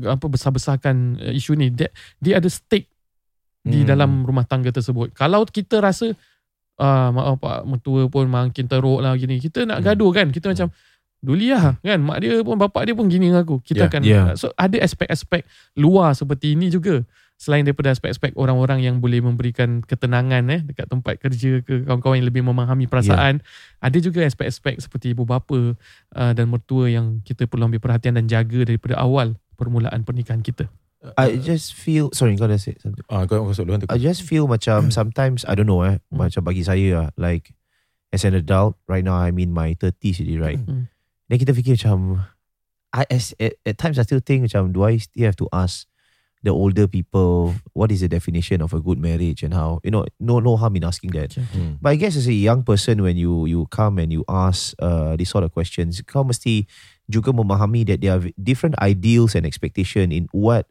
apa 0.06 0.26
besar-besarkan 0.30 1.18
uh, 1.18 1.34
isu 1.34 1.58
ni 1.58 1.74
dia, 1.74 1.90
dia 2.22 2.38
ada 2.38 2.46
stake 2.46 2.86
di 3.66 3.82
Hmm. 3.82 3.88
dalam 3.90 4.10
rumah 4.22 4.46
tangga 4.46 4.70
tersebut. 4.70 5.10
Kalau 5.10 5.42
kita 5.42 5.82
rasa 5.82 6.14
ah 6.78 7.10
mak 7.10 7.42
bapak 7.42 7.58
mertua 7.66 8.06
pun 8.06 8.30
makin 8.30 8.70
teruk 8.70 9.02
lah 9.02 9.18
gini, 9.18 9.42
kita 9.42 9.66
nak 9.66 9.82
Hmm. 9.82 9.86
gaduh 9.90 10.10
kan. 10.14 10.30
Kita 10.30 10.54
macam 10.54 10.70
duli 11.18 11.50
lah 11.50 11.74
kan. 11.82 11.98
Mak 11.98 12.18
dia 12.22 12.38
pun 12.46 12.54
bapak 12.54 12.86
dia 12.86 12.94
pun 12.94 13.10
gini 13.10 13.26
dengan 13.26 13.42
aku. 13.42 13.58
Kita 13.66 13.90
akan 13.90 14.00
ya. 14.06 14.38
so 14.38 14.54
ada 14.54 14.78
aspek-aspek 14.78 15.42
luar 15.74 16.14
seperti 16.14 16.54
ini 16.54 16.70
juga. 16.70 17.02
Selain 17.36 17.60
daripada 17.60 17.92
aspek-aspek 17.92 18.32
orang-orang 18.32 18.80
yang 18.80 18.96
boleh 18.96 19.20
memberikan 19.20 19.84
ketenangan 19.84 20.48
eh 20.48 20.64
dekat 20.64 20.88
tempat 20.88 21.20
kerja 21.20 21.60
ke 21.60 21.84
kawan-kawan 21.84 22.24
yang 22.24 22.28
lebih 22.32 22.40
memahami 22.40 22.88
perasaan, 22.88 23.44
ada 23.76 23.98
juga 24.00 24.24
aspek-aspek 24.24 24.80
seperti 24.80 25.12
ibu 25.12 25.28
bapa 25.28 25.76
uh, 26.16 26.32
dan 26.32 26.48
mertua 26.48 26.88
yang 26.88 27.20
kita 27.20 27.44
perlu 27.44 27.68
ambil 27.68 27.84
perhatian 27.84 28.16
dan 28.16 28.24
jaga 28.24 28.64
daripada 28.64 28.96
awal 28.96 29.36
permulaan 29.60 30.00
pernikahan 30.00 30.40
kita. 30.40 30.64
I 31.20 31.38
just 31.38 31.76
feel 31.76 32.10
sorry 32.16 32.34
kau 32.34 32.48
dah 32.48 32.58
say 32.58 32.74
something. 32.80 33.04
Ah, 33.12 33.28
kau 33.28 33.38
kau 33.38 33.46
masuk 33.52 33.68
duluan 33.68 33.84
tu. 33.84 33.86
I 33.92 34.00
just 34.00 34.24
feel 34.24 34.48
macam 34.48 34.88
sometimes 34.96 35.44
I 35.44 35.54
don't 35.54 35.68
know 35.68 35.84
eh 35.84 36.00
Hmm. 36.08 36.24
macam 36.24 36.40
bagi 36.42 36.64
saya 36.64 36.88
lah 37.04 37.08
like 37.20 37.52
as 38.10 38.24
an 38.24 38.32
adult 38.32 38.80
right 38.88 39.04
now 39.04 39.20
I'm 39.20 39.36
in 39.38 39.52
my 39.52 39.76
30s 39.76 40.24
already 40.24 40.40
right. 40.40 40.58
Hmm. 40.58 40.88
Then 41.28 41.36
kita 41.36 41.52
fikir 41.52 41.78
macam 41.78 42.26
I 42.96 43.04
as, 43.12 43.36
at, 43.36 43.60
at 43.62 43.76
times 43.76 44.00
I 44.00 44.08
still 44.08 44.24
think 44.24 44.48
macam 44.48 44.72
do 44.72 44.82
I 44.82 44.96
still 44.98 45.28
have 45.28 45.38
to 45.38 45.46
ask 45.52 45.84
the 46.42 46.52
older 46.52 46.86
people 46.86 47.54
what 47.72 47.90
is 47.90 48.00
the 48.00 48.08
definition 48.08 48.62
of 48.62 48.72
a 48.72 48.80
good 48.80 48.98
marriage 49.00 49.42
and 49.42 49.54
how 49.54 49.80
you 49.82 49.90
know 49.90 50.04
no 50.20 50.38
no 50.38 50.56
harm 50.56 50.76
in 50.76 50.84
asking 50.84 51.10
that. 51.12 51.34
Hmm. 51.34 51.80
But 51.80 51.90
I 51.90 51.96
guess 51.96 52.16
as 52.16 52.28
a 52.28 52.36
young 52.36 52.62
person 52.62 53.02
when 53.02 53.16
you 53.16 53.46
you 53.46 53.66
come 53.72 53.98
and 53.98 54.12
you 54.12 54.22
ask 54.28 54.76
uh, 54.78 55.16
these 55.16 55.30
sort 55.30 55.44
of 55.44 55.50
questions, 55.52 56.00
kau 56.06 56.22
mesti 56.22 56.66
juga 57.10 57.32
memahami 57.32 57.86
that 57.86 58.00
there 58.02 58.14
are 58.14 58.22
different 58.38 58.74
ideals 58.82 59.34
and 59.34 59.46
expectation 59.46 60.12
in 60.12 60.28
what 60.30 60.66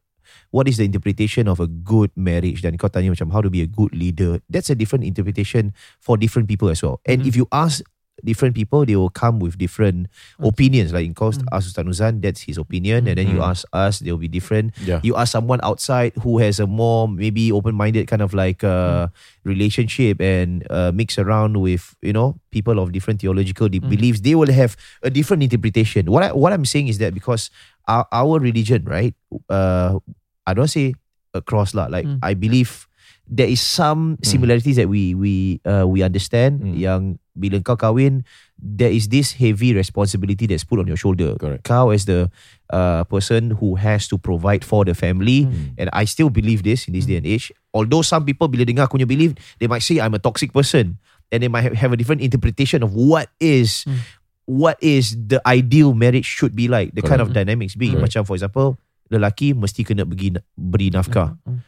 what 0.52 0.68
is 0.68 0.78
the 0.78 0.84
interpretation 0.84 1.48
of 1.48 1.60
a 1.60 1.68
good 1.68 2.10
marriage 2.16 2.62
dan 2.66 2.78
kau 2.78 2.88
tanya 2.90 3.14
macam 3.14 3.30
how 3.32 3.42
to 3.42 3.50
be 3.52 3.62
a 3.62 3.70
good 3.70 3.94
leader. 3.94 4.40
That's 4.50 4.70
a 4.70 4.78
different 4.78 5.06
interpretation 5.06 5.74
for 6.02 6.18
different 6.18 6.48
people 6.48 6.70
as 6.70 6.82
well. 6.82 7.00
And 7.06 7.24
Mhm. 7.24 7.30
if 7.30 7.34
you 7.36 7.46
ask 7.52 7.84
different 8.24 8.56
people, 8.56 8.86
they 8.86 8.96
will 8.96 9.12
come 9.12 9.40
with 9.44 9.58
different 9.60 10.08
opinions. 10.40 10.94
Like 10.96 11.04
in 11.06 11.14
kau 11.14 11.36
Mhm. 11.36 11.46
ask 11.52 11.68
Ustaz 11.68 11.84
Nuzan, 11.84 12.24
that's 12.24 12.48
his 12.48 12.56
opinion, 12.56 13.08
and 13.12 13.20
then 13.20 13.28
you 13.28 13.44
Mhm. 13.44 13.50
ask 13.52 13.68
us, 13.76 14.00
they'll 14.00 14.22
be 14.22 14.32
different 14.32 14.72
Ya. 14.88 15.04
you 15.04 15.14
ask 15.20 15.36
someone 15.36 15.60
outside 15.62 16.16
who 16.24 16.40
has 16.40 16.58
a 16.60 16.66
more 16.66 17.12
maybe 17.12 17.52
open-minded 17.52 18.08
kind 18.08 18.24
of 18.24 18.32
like 18.32 18.64
uh, 18.64 19.12
relationship 19.44 20.20
and 20.24 20.64
uh, 20.72 20.92
mix 20.96 21.20
around 21.20 21.60
with 21.60 21.94
you 22.02 22.14
know 22.16 22.40
people 22.52 22.80
of 22.80 22.92
different 22.96 23.20
theological 23.22 23.68
de- 23.70 23.84
Mm. 23.84 23.92
beliefs 23.92 24.20
they 24.24 24.34
will 24.34 24.50
have 24.52 24.80
a 25.04 25.12
different 25.12 25.44
interpretation 25.44 26.08
what 26.10 26.24
I, 26.24 26.32
what 26.32 26.56
i'm 26.56 26.64
saying 26.66 26.88
is 26.88 26.98
that 27.04 27.14
because 27.14 27.52
our, 27.86 28.08
our 28.16 28.40
religion 28.40 28.88
right 28.88 29.14
uh, 29.52 30.00
i 30.48 30.52
don't 30.56 30.72
say 30.72 30.96
across 31.36 31.76
lah 31.76 31.92
like 31.92 32.08
Mm. 32.08 32.20
i 32.24 32.32
believe 32.34 32.88
there 33.28 33.50
is 33.50 33.60
some 33.60 34.18
similarities 34.24 34.78
that 34.80 34.88
we 34.90 35.14
we 35.14 35.60
uh, 35.68 35.84
we 35.86 36.02
understand 36.02 36.62
Mm. 36.64 36.74
yang 36.80 37.02
bila 37.36 37.60
kau 37.60 37.76
kahwin 37.76 38.24
there 38.56 38.90
is 38.90 39.12
this 39.12 39.36
heavy 39.36 39.76
responsibility 39.76 40.48
that's 40.48 40.64
put 40.64 40.80
on 40.80 40.88
your 40.88 40.96
shoulder 40.96 41.36
Correct. 41.36 41.68
kau 41.68 41.92
as 41.92 42.08
the 42.08 42.32
uh, 42.72 43.04
person 43.12 43.52
who 43.60 43.76
has 43.76 44.08
to 44.08 44.16
provide 44.16 44.64
for 44.64 44.88
the 44.88 44.96
family 44.96 45.44
Hmm. 45.46 45.76
and 45.76 45.88
I 45.92 46.08
still 46.08 46.32
believe 46.32 46.64
this 46.64 46.88
in 46.88 46.96
this 46.96 47.06
day 47.06 47.20
and 47.20 47.28
age 47.28 47.52
although 47.76 48.02
some 48.02 48.24
people 48.24 48.48
bila 48.48 48.64
dengar 48.64 48.88
aku 48.88 48.96
punya 48.98 49.06
belief 49.06 49.36
they 49.60 49.68
might 49.68 49.84
say 49.84 50.00
I'm 50.00 50.16
a 50.16 50.22
toxic 50.24 50.56
person 50.56 50.96
and 51.30 51.44
they 51.44 51.52
might 51.52 51.68
ha- 51.68 51.76
have 51.76 51.92
a 51.92 52.00
different 52.00 52.24
interpretation 52.24 52.80
of 52.82 52.96
what 52.96 53.28
is 53.44 53.84
Hmm. 53.84 54.00
what 54.48 54.80
is 54.80 55.18
the 55.20 55.44
ideal 55.44 55.92
marriage 55.92 56.26
should 56.26 56.56
be 56.56 56.72
like 56.72 56.96
the 56.96 57.04
kind 57.04 57.20
of 57.20 57.36
Correct. 57.36 57.44
dynamics 57.44 57.76
be 57.76 57.92
Correct. 57.92 58.16
macam 58.16 58.22
for 58.24 58.40
example 58.40 58.80
lelaki 59.12 59.52
mesti 59.54 59.84
kena 59.84 60.08
bagi 60.08 60.34
beri 60.56 60.90
nafkah 60.90 61.36
Hmm. 61.44 61.60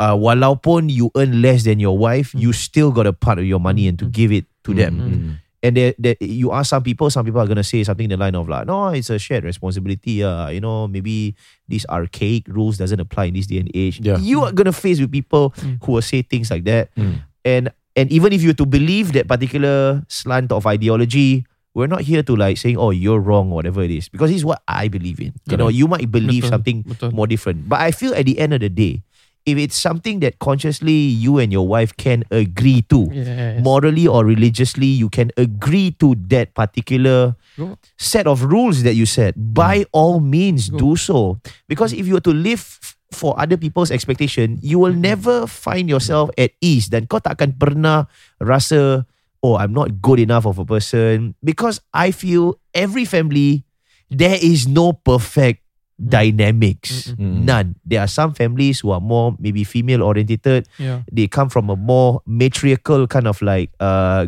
uh, 0.00 0.16
walaupun 0.16 0.90
you 0.90 1.10
earn 1.14 1.38
less 1.42 1.62
than 1.62 1.78
your 1.78 1.94
wife, 1.94 2.34
Mm. 2.34 2.40
you 2.42 2.50
still 2.50 2.90
got 2.90 3.06
a 3.06 3.14
part 3.14 3.38
of 3.38 3.46
your 3.46 3.62
money 3.62 3.86
and 3.86 3.94
to 3.98 4.06
Mm. 4.06 4.14
give 4.14 4.30
it 4.34 4.46
to 4.64 4.74
them. 4.74 4.94
Mm. 4.98 5.40
And 5.64 5.76
there, 5.78 5.94
there, 5.96 6.16
you 6.20 6.52
ask 6.52 6.68
some 6.68 6.82
people, 6.82 7.08
some 7.08 7.24
people 7.24 7.40
are 7.40 7.46
gonna 7.46 7.64
say 7.64 7.82
something 7.84 8.04
in 8.04 8.10
the 8.10 8.18
line 8.18 8.34
of 8.34 8.48
like, 8.48 8.66
no, 8.66 8.88
it's 8.88 9.08
a 9.08 9.18
shared 9.18 9.44
responsibility. 9.44 10.22
Uh, 10.22 10.48
you 10.48 10.60
know, 10.60 10.86
maybe 10.88 11.34
these 11.68 11.86
archaic 11.88 12.44
rules 12.48 12.76
doesn't 12.76 13.00
apply 13.00 13.26
in 13.26 13.34
this 13.34 13.46
day 13.46 13.58
and 13.64 13.70
age. 13.72 13.98
Yeah. 14.00 14.18
You 14.18 14.42
are 14.44 14.52
gonna 14.52 14.72
face 14.76 15.00
with 15.00 15.10
people 15.10 15.54
Mm. 15.64 15.80
who 15.82 15.92
will 15.92 16.02
say 16.02 16.20
things 16.20 16.50
like 16.50 16.64
that. 16.64 16.94
Mm. 16.96 17.22
And 17.44 17.72
and 17.96 18.12
even 18.12 18.32
if 18.34 18.42
you 18.42 18.48
were 18.52 18.60
to 18.60 18.66
believe 18.66 19.12
that 19.16 19.28
particular 19.28 20.04
slant 20.08 20.52
of 20.52 20.66
ideology, 20.66 21.46
we're 21.72 21.86
not 21.88 22.02
here 22.02 22.22
to 22.22 22.36
like 22.36 22.58
saying, 22.58 22.76
oh, 22.76 22.90
you're 22.90 23.18
wrong, 23.18 23.50
or 23.50 23.54
whatever 23.56 23.82
it 23.82 23.90
is. 23.90 24.08
Because 24.10 24.30
it's 24.30 24.44
what 24.44 24.60
I 24.68 24.88
believe 24.88 25.18
in. 25.18 25.32
You 25.48 25.56
know, 25.56 25.68
you 25.68 25.88
might 25.88 26.10
believe 26.10 26.42
Betul, 26.44 26.50
something 26.50 26.82
betul. 26.82 27.10
more 27.12 27.26
different. 27.26 27.68
But 27.68 27.80
I 27.80 27.90
feel 27.90 28.12
at 28.14 28.26
the 28.26 28.38
end 28.38 28.52
of 28.52 28.60
the 28.60 28.68
day, 28.68 29.02
if 29.44 29.58
it's 29.60 29.76
something 29.76 30.20
that 30.20 30.38
consciously 30.40 30.92
you 30.92 31.38
and 31.38 31.52
your 31.52 31.68
wife 31.68 31.92
can 31.96 32.24
agree 32.32 32.80
to, 32.88 33.08
Yes. 33.12 33.60
morally 33.60 34.08
or 34.08 34.24
religiously, 34.24 34.88
you 34.88 35.08
can 35.12 35.30
agree 35.36 35.92
to 36.00 36.16
that 36.32 36.54
particular 36.56 37.36
Go. 37.56 37.76
set 38.00 38.26
of 38.26 38.44
rules 38.44 38.82
that 38.84 38.94
you 38.96 39.04
set. 39.04 39.36
By 39.36 39.84
all 39.92 40.20
means, 40.20 40.70
Go. 40.70 40.78
do 40.78 40.90
so. 40.96 41.38
Because 41.68 41.92
if 41.92 42.08
you 42.08 42.14
were 42.16 42.24
to 42.24 42.32
live 42.32 42.64
for 43.12 43.36
other 43.38 43.56
people's 43.56 43.92
expectation, 43.92 44.58
you 44.64 44.78
will 44.80 44.96
never 44.96 45.46
find 45.46 45.88
yourself 45.88 46.30
at 46.36 46.50
ease. 46.60 46.88
Dan 46.88 47.06
kau 47.06 47.20
tak 47.20 47.36
akan 47.40 47.54
pernah 47.60 48.08
rasa, 48.40 49.04
oh, 49.44 49.56
I'm 49.60 49.72
not 49.76 50.00
good 50.00 50.18
enough 50.20 50.48
of 50.48 50.58
a 50.58 50.64
person. 50.64 51.36
Because 51.44 51.80
I 51.92 52.10
feel 52.16 52.56
every 52.72 53.04
family, 53.04 53.68
there 54.08 54.40
is 54.40 54.64
no 54.66 54.92
perfect 54.96 55.63
dynamics. 55.98 57.14
Mm. 57.14 57.44
None. 57.46 57.68
There 57.86 58.00
are 58.02 58.10
some 58.10 58.34
families 58.34 58.80
who 58.80 58.90
are 58.90 59.00
more 59.00 59.36
maybe 59.38 59.62
female 59.62 60.02
orientated 60.02 60.66
Yeah. 60.78 61.02
they 61.10 61.28
come 61.30 61.48
from 61.48 61.70
a 61.70 61.76
more 61.76 62.20
matriarchal 62.26 63.06
kind 63.06 63.26
of 63.30 63.38
like 63.42 63.70
uh 63.78 64.26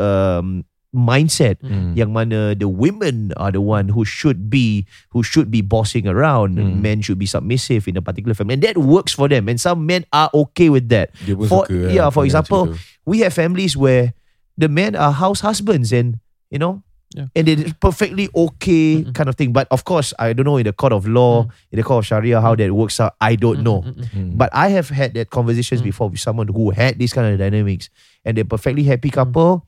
um 0.00 0.64
mindset 0.92 1.56
Mm. 1.64 1.96
yang 1.96 2.12
mana 2.12 2.52
the 2.52 2.68
women 2.68 3.32
are 3.40 3.48
the 3.48 3.64
one 3.64 3.88
who 3.88 4.04
should 4.04 4.52
be 4.52 4.84
who 5.16 5.24
should 5.24 5.48
be 5.48 5.64
bossing 5.64 6.04
around 6.04 6.60
Mm. 6.60 6.84
men 6.84 7.00
should 7.00 7.16
be 7.16 7.24
submissive 7.24 7.88
in 7.88 7.96
a 7.96 8.04
particular 8.04 8.36
family 8.36 8.60
and 8.60 8.64
that 8.64 8.76
works 8.76 9.16
for 9.16 9.24
them 9.24 9.48
and 9.48 9.56
some 9.56 9.88
men 9.88 10.04
are 10.12 10.28
okay 10.36 10.68
with 10.68 10.92
that 10.92 11.16
For- 11.48 11.64
suka 11.64 11.88
yeah, 11.88 12.08
lah 12.08 12.12
for 12.12 12.28
example, 12.28 12.76
we 13.08 13.24
have 13.24 13.32
families 13.32 13.72
where 13.72 14.12
the 14.60 14.68
men 14.68 14.92
are 14.92 15.16
house 15.16 15.40
husbands 15.40 15.96
and 15.96 16.20
you 16.52 16.60
know 16.60 16.84
Yeah. 17.14 17.26
and 17.36 17.44
it's 17.48 17.72
perfectly 17.76 18.28
okay 18.34 19.04
Mm-mm. 19.04 19.12
kind 19.12 19.28
of 19.28 19.36
thing 19.36 19.52
but 19.52 19.68
of 19.70 19.84
course 19.84 20.14
i 20.18 20.32
don't 20.32 20.48
know 20.48 20.56
in 20.56 20.64
the 20.64 20.72
court 20.72 20.92
of 20.96 21.04
law 21.04 21.44
in 21.70 21.76
the 21.76 21.82
court 21.84 22.00
of 22.00 22.06
sharia 22.08 22.40
how 22.40 22.54
that 22.56 22.72
works 22.72 22.96
out 23.00 23.14
i 23.20 23.36
don't 23.36 23.60
know 23.60 23.82
Mm, 23.84 23.92
mm, 23.92 24.04
mm. 24.08 24.24
Mm. 24.32 24.38
but 24.40 24.48
I 24.54 24.68
have 24.72 24.88
had 24.88 25.12
that 25.14 25.28
conversations 25.28 25.80
Mm. 25.82 25.92
before 25.92 26.08
with 26.08 26.20
someone 26.24 26.48
who 26.48 26.70
had 26.72 26.96
this 26.98 27.12
kind 27.12 27.28
of 27.28 27.36
dynamics 27.36 27.92
and 28.24 28.36
they're 28.36 28.48
perfectly 28.48 28.84
happy 28.84 29.10
Mm. 29.12 29.18
couple. 29.20 29.66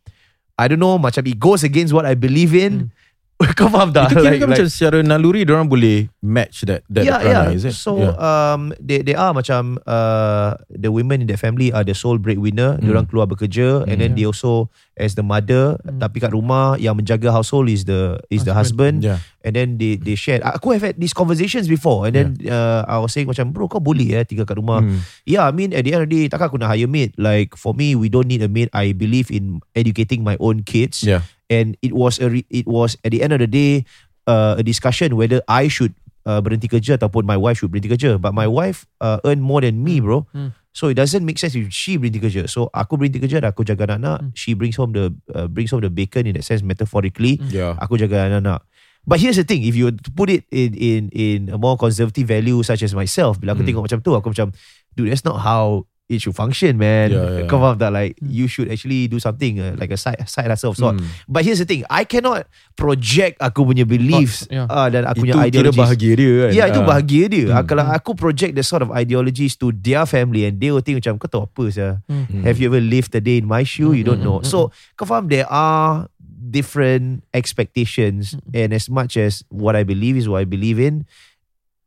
I 0.57 0.71
don't 0.71 0.79
know, 0.79 0.97
macam 1.03 1.27
it 1.27 1.37
goes 1.43 1.67
against 1.67 1.91
what 1.93 2.07
I 2.07 2.15
believe 2.15 2.55
in. 2.55 2.95
Kau 3.59 3.66
faham 3.66 3.91
tak? 3.91 4.14
Itu 4.14 4.22
kira 4.22 4.24
Like- 4.24 4.41
kan 4.41 4.47
like- 4.47 4.53
macam 4.57 4.66
secara 4.70 4.99
naluri 5.03 5.43
orang 5.45 5.66
boleh 5.66 6.07
match 6.22 6.62
that 6.64 6.87
that 6.87 7.03
yeah, 7.03 7.18
perangai, 7.18 7.51
yeah. 7.51 7.57
is 7.59 7.66
it? 7.66 7.74
So 7.74 7.99
yeah. 7.99 8.14
um, 8.16 8.70
they 8.78 9.03
they 9.03 9.12
are 9.12 9.35
macam 9.35 9.76
uh, 9.85 10.55
the 10.70 10.89
women 10.89 11.20
in 11.20 11.26
their 11.26 11.37
family 11.37 11.74
are 11.74 11.82
the 11.82 11.93
sole 11.93 12.16
breadwinner. 12.16 12.78
Mm. 12.78 12.87
Diorang 12.87 13.07
keluar 13.11 13.26
bekerja 13.26 13.85
and 13.85 13.99
then 13.99 14.14
Mm. 14.14 14.16
they 14.16 14.26
also 14.26 14.70
as 14.95 15.18
the 15.18 15.26
mother 15.26 15.74
Mm. 15.82 15.99
tapi 15.99 16.22
kat 16.22 16.30
rumah 16.30 16.78
yang 16.78 16.95
menjaga 16.95 17.35
household 17.35 17.66
is 17.66 17.82
the 17.85 18.22
is 18.30 18.47
the 18.47 18.55
husband. 18.55 19.03
yeah. 19.03 19.18
And 19.45 19.53
then 19.53 19.76
they 19.76 19.99
they 20.01 20.14
shared. 20.16 20.41
Aku 20.41 20.72
have 20.72 20.80
had 20.80 20.97
these 20.97 21.12
conversations 21.12 21.68
before 21.68 22.09
and 22.09 22.14
then 22.16 22.26
uh, 22.49 22.87
I 22.89 22.97
was 22.97 23.12
saying 23.12 23.28
macam 23.28 23.51
bro 23.53 23.68
kau 23.68 23.82
boleh 23.82 24.14
eh 24.14 24.24
tinggal 24.24 24.47
kat 24.49 24.57
rumah. 24.57 24.80
Mm. 24.80 25.03
Yeah, 25.26 25.45
I 25.45 25.53
mean 25.53 25.74
at 25.74 25.85
the 25.85 25.93
end 25.93 26.01
of 26.01 26.09
the 26.09 26.14
day, 26.16 26.24
takkan 26.30 26.49
aku 26.49 26.57
nak 26.57 26.72
hire 26.72 26.89
maid. 26.89 27.12
Like 27.18 27.59
for 27.59 27.74
me, 27.76 27.93
we 27.93 28.09
don't 28.09 28.30
need 28.30 28.41
a 28.41 28.49
maid. 28.49 28.70
I 28.72 28.95
believe 28.95 29.28
in 29.28 29.59
educating 29.76 30.24
my 30.24 30.39
own 30.41 30.64
kids. 30.64 31.05
Yeah. 31.05 31.26
And 31.53 31.77
it 31.85 31.93
was 31.93 32.17
a 32.19 32.31
re- 32.33 32.49
it 32.49 32.65
was 32.65 32.97
at 33.05 33.13
the 33.13 33.21
end 33.21 33.37
of 33.37 33.41
the 33.41 33.51
day 33.51 33.85
uh, 34.25 34.57
a 34.57 34.65
discussion 34.65 35.13
whether 35.17 35.45
I 35.45 35.69
should 35.69 35.93
uh, 36.25 36.41
berhenti 36.41 36.73
kerja 36.73 36.97
ataupun 36.97 37.29
my 37.29 37.37
wife 37.37 37.61
should 37.61 37.73
berhenti 37.73 37.93
kerja. 37.93 38.17
But 38.17 38.33
my 38.33 38.49
wife 38.49 38.89
uh, 39.05 39.21
earn 39.29 39.45
more 39.45 39.61
than 39.61 39.85
me, 39.85 40.01
bro. 40.01 40.25
Hmm. 40.33 40.57
So 40.75 40.91
it 40.91 40.99
doesn't 40.99 41.23
make 41.23 41.39
sense 41.39 41.55
if 41.55 41.71
she 41.71 42.01
berhenti 42.01 42.19
kerja. 42.19 42.49
So 42.49 42.73
aku 42.73 42.97
berhenti 42.97 43.21
kerja 43.21 43.45
dan 43.45 43.53
aku 43.53 43.63
jaga 43.63 43.93
anak-anak. 43.93 44.19
Hmm. 44.25 44.31
She 44.33 44.57
brings 44.57 44.75
home 44.81 44.97
the 44.97 45.13
uh, 45.37 45.47
brings 45.47 45.71
home 45.71 45.85
the 45.85 45.93
bacon 45.93 46.27
in 46.27 46.35
that 46.35 46.49
sense 46.49 46.65
metaphorically. 46.65 47.39
Yeah. 47.53 47.77
Aku 47.79 48.01
jaga 48.01 48.27
anak-anak. 48.33 48.65
But 49.05 49.21
here's 49.21 49.37
the 49.37 49.45
thing, 49.45 49.69
if 49.69 49.77
you 49.77 49.93
put 50.17 50.33
it 50.33 50.49
in 50.49 50.73
in 50.73 51.01
in 51.13 51.53
a 51.53 51.61
more 51.61 51.77
conservative 51.77 52.25
value 52.25 52.65
such 52.65 52.81
as 52.81 52.97
myself, 52.97 53.37
bila 53.37 53.53
aku 53.53 53.61
Hmm. 53.61 53.69
tengok 53.69 53.85
macam 53.85 54.01
tu, 54.01 54.17
aku 54.17 54.33
macam, 54.33 54.49
dude, 54.97 55.13
that's 55.13 55.29
not 55.29 55.45
how 55.45 55.85
it 56.07 56.21
should 56.21 56.37
function, 56.37 56.77
man. 56.77 57.09
Yeah, 57.11 57.41
yeah. 57.41 57.49
Kau 57.49 57.57
faham 57.57 57.81
tak? 57.81 57.89
Like, 57.89 58.21
Hmm. 58.21 58.29
you 58.29 58.45
should 58.45 58.69
actually 58.69 59.09
do 59.09 59.17
something 59.17 59.57
uh, 59.57 59.73
like 59.75 59.89
a 59.89 59.97
side 59.97 60.21
side 60.29 60.53
hustle 60.53 60.71
of 60.71 60.77
sort. 60.77 61.01
Mm. 61.01 61.09
But 61.25 61.43
here's 61.43 61.59
the 61.59 61.65
thing, 61.65 61.81
I 61.89 62.05
cannot 62.05 62.45
project 62.77 63.41
aku 63.41 63.65
punya 63.65 63.89
beliefs 63.89 64.45
yeah. 64.49 64.69
uh, 64.69 64.93
dan 64.93 65.09
aku 65.09 65.25
Itu 65.25 65.33
punya 65.33 65.49
kira 65.49 65.49
ideologies. 65.73 65.81
bahagia 65.81 66.13
dia 66.15 66.33
kan. 66.37 66.51
Ya 66.53 66.65
itu 66.69 66.81
Ah. 66.81 66.87
bahagia 66.87 67.25
dia. 67.27 67.47
Hmm. 67.49 67.57
Ah, 67.57 67.65
Kalau 67.65 67.85
aku 67.89 68.11
project 68.13 68.53
the 68.53 68.61
sort 68.61 68.85
of 68.85 68.93
ideologies 68.93 69.57
to 69.57 69.73
their 69.73 70.05
family 70.05 70.45
and 70.45 70.61
they 70.61 70.69
will 70.69 70.85
think 70.85 71.01
macam 71.01 71.17
kau 71.17 71.27
tahu 71.27 71.43
apa 71.49 71.65
sah? 71.73 71.93
Hmm. 72.05 72.29
Mm. 72.29 72.43
Have 72.45 72.61
you 72.61 72.69
ever 72.69 72.85
lived 72.85 73.17
a 73.17 73.23
day 73.25 73.41
in 73.41 73.49
my 73.49 73.65
shoe? 73.65 73.97
You 73.97 74.05
don't 74.05 74.21
Mm, 74.21 74.29
know. 74.29 74.39
mm, 74.41 74.47
So 74.47 74.69
kau 74.97 75.09
faham 75.09 75.33
there 75.33 75.49
are 75.49 76.13
different 76.29 77.25
expectations 77.33 78.37
and 78.53 78.77
as 78.77 78.93
much 78.93 79.17
as 79.17 79.41
what 79.49 79.73
I 79.73 79.83
believe 79.83 80.21
is 80.21 80.29
what 80.29 80.45
I 80.45 80.47
believe 80.47 80.77
in, 80.77 81.09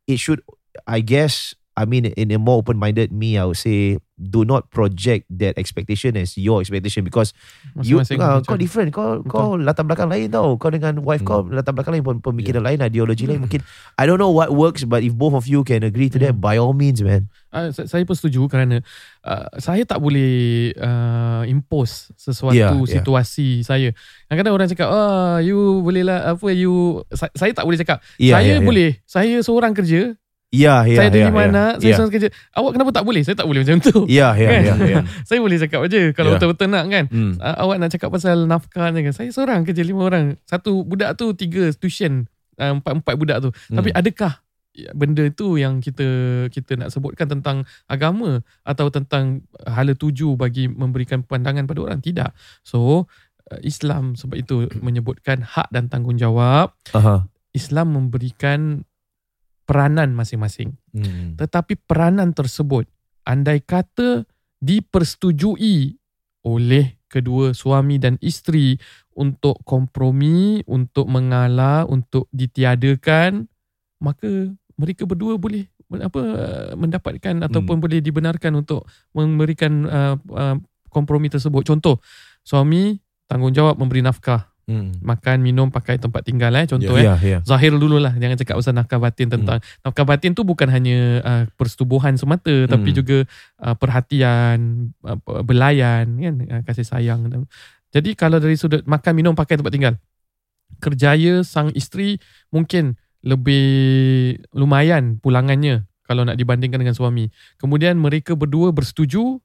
it 0.04 0.18
should 0.18 0.42
I 0.86 1.00
guess 1.00 1.54
I 1.78 1.86
mean 1.86 2.10
in 2.10 2.34
a 2.34 2.38
more 2.42 2.58
open-minded 2.58 3.14
me 3.14 3.38
I 3.38 3.46
would 3.46 3.54
say 3.56 4.02
do 4.18 4.42
not 4.42 4.66
project 4.74 5.30
that 5.30 5.54
expectation 5.54 6.18
as 6.18 6.34
your 6.34 6.58
expectation 6.58 7.06
because 7.06 7.30
you 7.86 8.02
Masing-masing 8.02 8.18
uh, 8.18 8.42
kau 8.42 8.58
different 8.58 8.90
kau 8.90 9.22
Betul. 9.22 9.30
kau 9.30 9.48
latar 9.54 9.86
belakang 9.86 10.10
lain 10.10 10.26
tau 10.26 10.58
kau 10.58 10.74
dengan 10.74 10.98
wife 11.06 11.22
kau 11.22 11.46
Hmm. 11.46 11.54
latar 11.54 11.70
belakang 11.70 11.94
lain 11.94 12.02
pem- 12.02 12.18
pemikiran 12.18 12.66
lain 12.66 12.82
ideologi 12.82 13.30
lain 13.30 13.46
mungkin 13.46 13.62
I 13.94 14.10
don't 14.10 14.18
know 14.18 14.34
what 14.34 14.50
works 14.50 14.82
but 14.82 15.06
if 15.06 15.14
both 15.14 15.38
of 15.38 15.46
you 15.46 15.62
can 15.62 15.86
agree 15.86 16.10
to 16.10 16.18
that 16.18 16.34
Hmm. 16.34 16.42
by 16.42 16.58
all 16.58 16.74
means 16.74 16.98
man 16.98 17.30
Uh, 17.48 17.72
saya 17.72 18.04
pun 18.04 18.12
setuju 18.12 18.44
kerana 18.44 18.84
uh, 19.24 19.48
saya 19.56 19.80
tak 19.88 20.04
boleh 20.04 20.68
uh, 20.76 21.48
impose 21.48 22.12
sesuatu 22.12 22.52
Yeah, 22.52 22.76
yeah. 22.76 23.00
situasi 23.00 23.64
saya. 23.64 23.96
Kadang-kadang 24.28 24.52
orang 24.52 24.68
cakap, 24.68 24.88
"Ah, 24.92 25.40
you 25.40 25.80
boleh 25.80 26.04
lah 26.04 26.36
apa 26.36 26.44
you 26.52 27.00
saya, 27.08 27.32
saya 27.32 27.56
tak 27.56 27.64
boleh 27.64 27.80
cakap. 27.80 28.04
Yeah, 28.20 28.36
saya 28.36 28.44
yeah, 28.44 28.58
yeah. 28.60 28.68
boleh. 28.68 28.90
Saya 29.08 29.34
seorang 29.40 29.72
kerja. 29.72 30.12
Ya 30.48 30.88
ya 30.88 30.96
saya 30.96 31.08
ada 31.12 31.18
ya, 31.20 31.26
lima 31.28 31.40
ya. 31.40 31.48
anak, 31.52 31.72
saya 31.78 31.88
ya 31.88 31.94
seorang 31.96 32.12
kerja. 32.16 32.28
Awak 32.56 32.70
kenapa 32.72 32.90
tak 32.96 33.04
boleh? 33.04 33.22
Saya 33.24 33.36
tak 33.36 33.48
boleh 33.48 33.60
macam 33.64 33.78
tu. 33.84 33.96
ya 34.18 34.28
ya 34.32 34.48
Kan? 34.48 34.60
ya 34.64 34.74
ya 34.88 35.00
saya 35.28 35.38
boleh 35.44 35.56
cakap 35.60 35.80
aja 35.84 36.00
kalau 36.16 36.28
Yeah. 36.28 36.36
betul-betul 36.40 36.68
nak 36.72 36.84
kan. 36.88 37.04
Mm. 37.12 37.32
Uh, 37.40 37.56
awak 37.64 37.76
nak 37.80 37.90
cakap 37.92 38.08
pasal 38.12 38.36
nafkah 38.48 38.88
ni 38.92 39.00
kan. 39.04 39.12
Saya 39.12 39.28
seorang 39.32 39.64
kerja 39.64 39.82
lima 39.84 40.02
orang. 40.08 40.24
Satu 40.48 40.84
budak 40.84 41.16
tu 41.20 41.32
tiga 41.36 41.72
tuition. 41.76 42.28
Empat-empat 42.58 43.14
budak 43.14 43.38
tu. 43.38 43.50
Hmm. 43.70 43.78
Tapi 43.78 43.94
adakah 43.94 44.42
benda 44.94 45.26
tu 45.34 45.58
yang 45.58 45.82
kita 45.82 46.06
kita 46.54 46.78
nak 46.78 46.94
sebutkan 46.94 47.26
tentang 47.26 47.66
agama 47.90 48.42
atau 48.62 48.86
tentang 48.94 49.42
hala 49.66 49.94
tuju 49.94 50.38
bagi 50.38 50.70
memberikan 50.70 51.26
pandangan 51.26 51.66
pada 51.66 51.82
orang 51.82 51.98
tidak 51.98 52.30
so 52.62 53.10
Islam 53.64 54.14
sebab 54.14 54.36
itu 54.38 54.68
menyebutkan 54.78 55.42
hak 55.42 55.72
dan 55.72 55.90
tanggungjawab 55.90 56.70
Aha. 56.94 57.26
Islam 57.56 57.96
memberikan 57.96 58.86
peranan 59.68 60.16
masing-masing 60.16 60.72
Mm. 60.96 61.36
tetapi 61.36 61.76
peranan 61.84 62.32
tersebut 62.32 62.88
andai 63.28 63.60
kata 63.60 64.24
dipersetujui 64.58 66.00
oleh 66.48 66.98
kedua 67.08 67.52
suami 67.56 67.96
dan 68.00 68.16
isteri 68.20 68.76
untuk 69.18 69.58
kompromi, 69.66 70.62
untuk 70.70 71.10
mengalah, 71.10 71.82
untuk 71.88 72.30
ditiadakan, 72.30 73.50
maka 73.98 74.28
mereka 74.78 75.02
berdua 75.08 75.34
boleh 75.40 75.66
apa 75.98 76.20
mendapatkan 76.76 77.34
ataupun 77.48 77.80
boleh 77.82 77.98
dibenarkan 78.04 78.60
untuk 78.60 78.86
memberikan 79.16 79.72
uh, 79.88 80.14
uh, 80.30 80.56
kompromi 80.92 81.32
tersebut. 81.32 81.64
Contoh, 81.66 81.98
suami 82.44 83.00
tanggungjawab 83.26 83.80
memberi 83.80 84.04
nafkah, 84.04 84.52
Mm. 84.68 85.00
makan, 85.00 85.40
minum, 85.40 85.72
pakai 85.72 85.96
tempat 85.96 86.28
tinggal 86.28 86.52
eh 86.52 86.68
contoh 86.68 86.92
Ya, 87.00 87.16
eh. 87.16 87.16
ya 87.16 87.16
ya 87.24 87.38
Zahir 87.40 87.72
dulu 87.72 87.96
lah 87.96 88.12
Jangan 88.12 88.36
cakap 88.36 88.60
pasal 88.60 88.76
nafkah 88.76 89.00
batin 89.00 89.32
tentang 89.32 89.64
Nafkah 89.80 90.04
batin 90.04 90.36
tu 90.36 90.44
bukan 90.44 90.68
hanya 90.68 91.24
uh, 91.24 91.42
Persetubuhan 91.56 92.20
semata 92.20 92.52
Tapi 92.68 92.92
Hmm. 92.92 92.96
juga 93.00 93.18
uh, 93.64 93.72
Perhatian 93.80 94.92
uh, 95.08 95.16
Belayan 95.40 96.20
kan 96.20 96.34
uh, 96.52 96.60
Kasih 96.68 96.84
sayang 96.84 97.32
Jadi 97.96 98.12
kalau 98.12 98.36
dari 98.36 98.60
sudut 98.60 98.84
Makan, 98.84 99.16
minum, 99.16 99.32
pakai 99.32 99.56
tempat 99.56 99.72
tinggal 99.72 99.96
Kerjaya 100.84 101.40
sang 101.48 101.72
isteri 101.72 102.20
Mungkin 102.52 102.92
Lebih 103.24 103.64
Lumayan 104.52 105.16
Pulangannya 105.16 105.88
Kalau 106.04 106.28
nak 106.28 106.36
dibandingkan 106.36 106.76
dengan 106.76 106.92
suami 106.92 107.32
Kemudian 107.56 107.96
mereka 107.96 108.36
berdua 108.36 108.68
bersetuju 108.76 109.40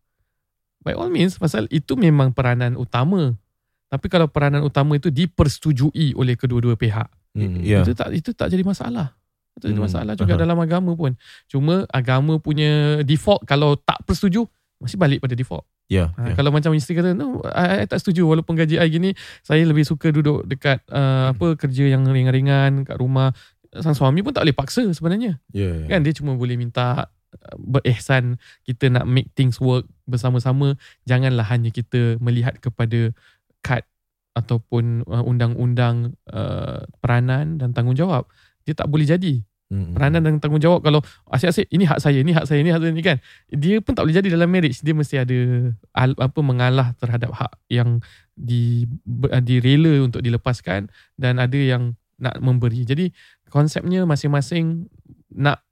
By 0.83 0.99
all 0.99 1.07
means 1.07 1.39
Pasal 1.39 1.71
itu 1.71 1.95
memang 1.95 2.35
peranan 2.35 2.75
utama 2.75 3.39
tapi 3.93 4.09
kalau 4.09 4.25
peranan 4.25 4.65
utama 4.65 4.97
itu 4.97 5.13
dipersetujui 5.13 6.17
oleh 6.17 6.33
kedua-dua 6.33 6.73
pihak, 6.73 7.05
Mm. 7.33 7.61
ya 7.65 7.81
itu 7.81 7.93
tak 7.93 8.09
itu 8.13 8.29
tak 8.33 8.49
jadi 8.49 8.61
masalah. 8.61 9.13
Itu 9.53 9.69
jadi 9.69 9.77
Hmm, 9.77 9.85
masalah 9.85 10.13
juga 10.17 10.33
aha. 10.33 10.41
dalam 10.41 10.57
agama 10.57 10.93
pun. 10.93 11.13
Cuma 11.45 11.85
agama 11.89 12.37
punya 12.37 13.01
default 13.01 13.45
kalau 13.45 13.73
tak 13.73 14.01
persetuju 14.05 14.45
masih 14.77 14.97
balik 14.97 15.21
pada 15.21 15.33
default. 15.33 15.65
Ya. 15.89 16.09
Ha, 16.13 16.33
Kalau 16.33 16.49
macam 16.49 16.73
isteri 16.73 16.97
kata 16.97 17.13
no 17.13 17.41
I, 17.45 17.83
I 17.83 17.85
tak 17.85 18.01
setuju 18.01 18.25
walaupun 18.25 18.57
gaji 18.57 18.81
I 18.81 18.87
gini 18.89 19.13
saya 19.45 19.61
lebih 19.61 19.85
suka 19.85 20.09
duduk 20.09 20.45
dekat 20.45 20.81
uh, 20.89 21.33
apa 21.33 21.53
kerja 21.57 21.85
yang 21.89 22.05
ringan-ringan 22.05 22.85
kat 22.85 22.97
rumah. 22.97 23.29
Sang 23.81 23.93
suami 23.93 24.21
pun 24.21 24.33
tak 24.33 24.45
boleh 24.45 24.57
paksa 24.57 24.85
sebenarnya. 24.89 25.37
Ya. 25.53 25.89
Kan 25.89 26.05
dia 26.05 26.13
cuma 26.13 26.37
boleh 26.37 26.53
minta 26.57 27.09
uh, 27.09 27.55
berihsan 27.57 28.37
kita 28.61 28.93
nak 28.93 29.05
make 29.05 29.33
things 29.33 29.57
work 29.57 29.85
bersama-sama 30.05 30.77
janganlah 31.09 31.45
hanya 31.49 31.73
kita 31.73 32.17
melihat 32.21 32.57
kepada 32.61 33.09
kad 33.63 33.87
ataupun 34.35 35.07
uh, 35.07 35.23
undang-undang 35.23 36.19
uh, 36.29 36.83
peranan 36.99 37.57
dan 37.57 37.71
tanggungjawab 37.71 38.27
dia 38.67 38.75
tak 38.75 38.91
boleh 38.91 39.07
jadi. 39.07 39.41
Mm-mm. 39.73 39.97
peranan 39.97 40.21
dan 40.21 40.37
tanggungjawab 40.37 40.85
kalau 40.85 41.01
asyik-asyik 41.33 41.65
ini 41.73 41.89
hak 41.89 41.97
saya 41.97 42.21
ini 42.21 42.29
hak 42.29 42.45
saya 42.45 42.61
ini 42.61 42.69
hak 42.69 42.81
saya 42.83 42.91
ni 42.93 43.01
kan 43.01 43.17
dia 43.49 43.81
pun 43.81 43.97
tak 43.97 44.05
boleh 44.05 44.17
jadi 44.21 44.29
dalam 44.29 44.51
marriage. 44.51 44.85
Dia 44.85 44.93
mesti 44.93 45.15
ada 45.17 45.39
al, 45.97 46.13
apa 46.13 46.39
mengalah 46.45 46.93
terhadap 47.01 47.33
hak 47.33 47.57
yang 47.73 47.97
di 48.37 48.85
ber- 49.01 49.33
direla 49.41 50.05
untuk 50.05 50.21
dilepaskan 50.21 50.93
dan 51.17 51.41
ada 51.41 51.57
yang 51.57 51.97
nak 52.21 52.37
memberi. 52.37 52.85
Jadi 52.85 53.09
konsepnya 53.49 54.05
masing-masing 54.05 54.85
nak 55.33 55.65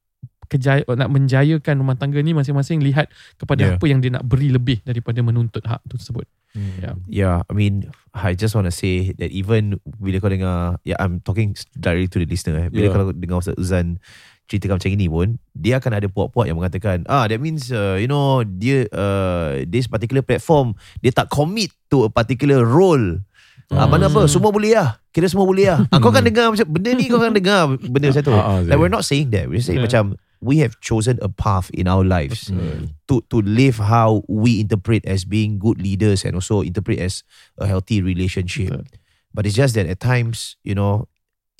kejaya 0.52 0.84
nak 0.84 1.08
menjayakan 1.08 1.80
rumah 1.80 1.96
tangga 1.96 2.20
ni 2.20 2.36
masing-masing 2.36 2.84
lihat 2.84 3.08
kepada 3.40 3.64
Yeah. 3.64 3.76
apa 3.80 3.86
yang 3.88 4.04
dia 4.04 4.12
nak 4.12 4.28
beri 4.28 4.52
lebih 4.52 4.84
daripada 4.84 5.24
menuntut 5.24 5.64
hak 5.64 5.80
tu 5.88 5.96
tersebut 5.96 6.28
Mm. 6.52 6.84
Ya. 6.84 6.92
Yeah, 7.08 7.38
I 7.48 7.54
mean, 7.56 7.88
I 8.12 8.36
just 8.36 8.52
want 8.52 8.68
to 8.68 8.76
say 8.76 9.16
that 9.16 9.32
even 9.32 9.80
bila 9.88 10.20
kau 10.20 10.28
dengar, 10.28 10.84
yeah, 10.84 11.00
I'm 11.00 11.24
talking 11.24 11.56
directly 11.72 12.12
to 12.12 12.18
the 12.20 12.28
listener. 12.28 12.56
Eh. 12.60 12.68
Bila 12.68 12.84
Yeah. 12.84 12.92
kau 12.92 13.16
dengar 13.16 13.40
Ustaz 13.40 13.56
Uzan 13.56 14.04
ceritakan 14.52 14.76
macam 14.76 14.92
ini 14.92 15.08
pun, 15.08 15.28
dia 15.56 15.80
akan 15.80 15.92
ada 15.96 16.12
puak-puak 16.12 16.52
yang 16.52 16.60
mengatakan, 16.60 17.08
ah, 17.08 17.24
that 17.24 17.40
means, 17.40 17.72
uh, 17.72 17.96
you 17.96 18.12
know, 18.12 18.44
dia, 18.44 18.84
uh, 18.92 19.64
this 19.64 19.88
particular 19.88 20.20
platform, 20.20 20.76
dia 21.00 21.16
tak 21.16 21.32
commit 21.32 21.72
to 21.88 22.04
a 22.04 22.12
particular 22.12 22.68
role. 22.68 23.24
Ah, 23.72 23.88
Hmm. 23.88 23.96
mana 23.96 24.12
apa, 24.12 24.28
semua 24.28 24.52
boleh 24.52 24.76
lah. 24.76 25.00
Kira 25.16 25.32
semua 25.32 25.48
boleh 25.48 25.72
lah. 25.72 25.88
Ah, 25.88 26.04
kau 26.04 26.12
kan 26.12 26.20
dengar 26.20 26.52
macam, 26.52 26.68
benda 26.68 26.92
ni 26.92 27.08
kau 27.08 27.16
kan 27.16 27.32
dengar 27.32 27.80
benda 27.80 28.12
macam 28.12 28.24
tu. 28.28 28.36
Ah, 28.36 28.44
ah, 28.44 28.60
Like, 28.60 28.76
we're 28.76 28.92
not 28.92 29.08
saying 29.08 29.32
that. 29.32 29.48
We're 29.48 29.64
saying 29.64 29.80
Yeah. 29.80 29.88
macam, 29.88 30.20
we 30.42 30.58
have 30.58 30.80
chosen 30.82 31.20
a 31.22 31.30
path 31.30 31.70
in 31.72 31.88
our 31.88 32.04
lives 32.04 32.50
Mm. 32.50 32.98
to 33.08 33.22
to 33.30 33.42
live 33.46 33.78
how 33.78 34.26
we 34.28 34.60
interpret 34.60 35.06
as 35.06 35.24
being 35.24 35.62
good 35.62 35.78
leaders 35.82 36.26
and 36.26 36.34
also 36.36 36.62
interpret 36.66 36.98
as 37.00 37.24
a 37.62 37.68
healthy 37.70 38.02
relationship. 38.02 38.74
Betul. 38.74 39.00
But 39.34 39.46
it's 39.46 39.56
just 39.56 39.78
that 39.80 39.88
at 39.88 40.02
times, 40.02 40.58
you 40.66 40.76
know, 40.76 41.08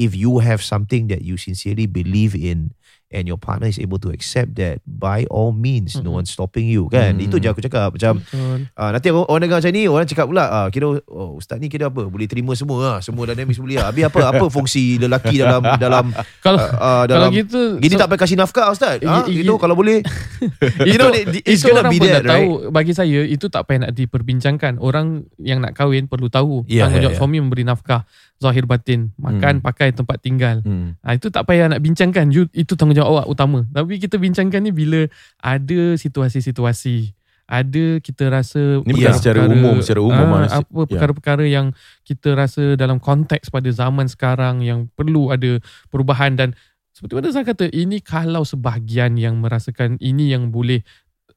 if 0.02 0.18
you 0.18 0.42
have 0.42 0.60
something 0.66 1.08
that 1.08 1.22
you 1.22 1.38
sincerely 1.38 1.86
believe 1.86 2.34
in 2.36 2.74
and 3.12 3.24
your 3.26 3.36
partner 3.36 3.68
is 3.68 3.76
able 3.76 3.96
to 3.98 4.10
accept 4.10 4.56
that, 4.56 4.80
by 4.82 5.24
all 5.28 5.52
means, 5.52 5.94
no 5.96 6.10
Mhm. 6.10 6.18
one's 6.18 6.32
stopping 6.32 6.66
you. 6.66 6.88
Kan? 6.88 7.16
Mhm. 7.16 7.28
Itu 7.28 7.36
je 7.38 7.48
aku 7.48 7.60
cakap. 7.60 7.92
Macam 7.92 8.20
Betul. 8.20 8.72
uh, 8.72 8.90
nanti 8.90 9.08
orang, 9.08 9.28
orang 9.28 9.42
dengar 9.42 9.58
macam 9.60 9.72
ni, 9.72 9.84
orang 9.86 10.06
cakap 10.06 10.26
pula, 10.26 10.44
uh, 10.46 10.68
kira 10.68 10.88
oh, 10.88 11.32
ustaz 11.36 11.58
ni 11.58 11.68
kira 11.68 11.88
apa? 11.88 12.04
Boleh 12.04 12.26
terima 12.26 12.52
semua 12.54 12.78
lah. 12.82 12.98
Semua 13.00 13.28
dynamics 13.28 13.58
boleh 13.58 13.78
lah. 13.78 13.92
Habis 13.92 14.08
apa? 14.08 14.20
apa 14.24 14.46
fungsi 14.48 14.96
lelaki 14.96 15.38
dalam 15.38 15.60
dalam 15.76 16.06
kalau 16.46 16.56
uh, 16.58 16.64
uh, 16.64 17.04
kalau 17.04 17.06
dalam 17.06 17.30
gitu 17.32 17.76
Gini 17.78 17.94
so- 17.94 18.00
tak 18.00 18.08
payah 18.08 18.22
kasih 18.22 18.38
nafkah 18.38 18.70
Ustaz 18.70 19.02
ha? 19.02 19.26
I- 19.26 19.44
Itu 19.44 19.58
kalau 19.58 19.74
boleh 19.74 20.00
You 20.88 20.96
know 20.96 21.12
it- 21.12 21.44
It's 21.44 21.62
gonna 21.62 21.84
be 21.86 22.00
that 22.00 22.22
right 22.22 22.42
tahu 22.42 22.72
bagi 22.72 22.94
saya 22.94 23.22
itu 23.22 23.46
tak 23.48 23.66
payah 23.66 23.86
nak 23.86 23.92
diperbincangkan 23.94 24.78
orang 24.78 25.28
yang 25.38 25.60
nak 25.60 25.74
kahwin 25.74 26.06
perlu 26.06 26.28
tahu 26.28 26.64
Ya, 26.66 26.86
tanggungjawab 26.86 27.12
ya, 27.12 27.18
ya. 27.18 27.20
suami 27.20 27.38
memberi 27.38 27.62
nafkah 27.62 28.08
zahir 28.42 28.66
batin. 28.66 29.14
Makan 29.22 29.62
Hmm. 29.62 29.64
pakai 29.64 29.94
tempat 29.94 30.18
tinggal. 30.18 30.66
Mm. 30.66 30.98
ha, 30.98 31.14
itu 31.14 31.30
tak 31.30 31.46
payah 31.46 31.70
nak 31.70 31.80
bincangkan. 31.80 32.34
You- 32.34 32.50
itu 32.52 32.74
tanggungjawab 32.74 33.22
awak 33.22 33.28
utama. 33.30 33.70
Tapi 33.70 34.02
kita 34.02 34.18
bincangkan 34.18 34.66
ni 34.66 34.74
bila 34.74 35.06
ada 35.38 35.82
situasi-situasi. 35.96 37.14
Ada 37.52 38.00
kita 38.00 38.32
rasa 38.32 38.80
Ni 38.88 38.96
bukan 38.96 39.12
secara 39.12 39.44
umum, 39.44 39.84
secara 39.84 40.00
umum, 40.00 40.28
Mas. 40.40 40.56
apa 40.56 40.88
perkara-perkara 40.88 41.44
yang 41.44 41.76
kita 42.08 42.32
rasa 42.32 42.80
dalam 42.80 42.96
konteks 42.96 43.52
pada 43.52 43.68
zaman 43.68 44.08
sekarang 44.08 44.64
yang 44.64 44.88
perlu 44.96 45.36
ada 45.36 45.60
perubahan. 45.92 46.40
Dan 46.40 46.56
seperti 46.96 47.12
mana 47.12 47.28
saya 47.36 47.44
kata 47.44 47.68
ini 47.76 48.00
kalau 48.00 48.48
sebahagian 48.48 49.20
yang 49.20 49.44
merasakan 49.44 50.00
ini 50.00 50.32
yang 50.32 50.48
boleh 50.48 50.80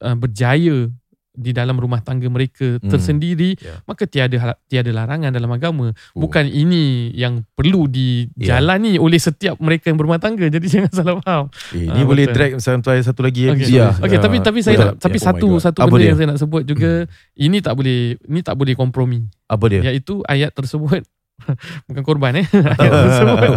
uh, 0.06 0.14
berjaya 0.14 0.86
di 1.34 1.50
dalam 1.50 1.74
rumah 1.74 1.98
tangga 1.98 2.26
mereka 2.26 2.78
Hmm. 2.78 2.86
tersendiri 2.86 3.54
Ya. 3.56 3.82
maka 3.84 4.04
tiada 4.04 4.38
tiada 4.64 4.88
larangan 4.88 5.28
dalam 5.28 5.50
agama 5.50 5.90
Oh. 5.90 6.20
bukan 6.20 6.46
ini 6.46 7.10
yang 7.12 7.42
perlu 7.50 7.86
dijalani 7.86 8.96
oleh 8.96 9.18
setiap 9.18 9.58
mereka 9.58 9.88
yang 9.88 9.98
berumah 9.98 10.16
tangga 10.16 10.46
jadi 10.46 10.62
jangan 10.72 10.92
salah 10.92 11.14
faham 11.18 11.46
Eh, 11.70 11.84
Ah, 11.84 11.92
ni 11.92 12.02
boleh 12.02 12.24
betul. 12.24 12.36
drag 12.36 12.52
sampai 12.58 13.00
satu 13.00 13.20
lagi 13.20 13.46
Okey. 13.46 13.54
episode. 13.60 13.74
Ya. 13.76 13.88
Okey, 13.96 14.18
tapi 14.18 14.36
tapi 14.40 14.58
saya 14.60 14.76
nak, 14.80 14.94
tapi 14.96 15.18
Oh 15.18 15.24
satu 15.24 15.48
God. 15.50 15.60
satu 15.60 15.78
Apa 15.80 15.90
benda 15.90 15.98
dia? 15.98 16.08
yang 16.08 16.16
saya 16.16 16.28
nak 16.30 16.40
sebut 16.40 16.62
juga 16.62 16.90
ini 17.34 17.58
tak 17.58 17.74
boleh 17.74 17.98
ini 18.20 18.40
tak 18.40 18.54
boleh 18.54 18.74
kompromi 18.74 19.26
Apa 19.44 19.64
dia 19.66 19.80
iaitu 19.84 20.22
ayat 20.24 20.50
tersebut 20.50 21.02
bukan 21.86 22.02
korban 22.02 22.32
eh 22.36 22.46
ayat 22.78 22.94
tersebut 23.02 23.50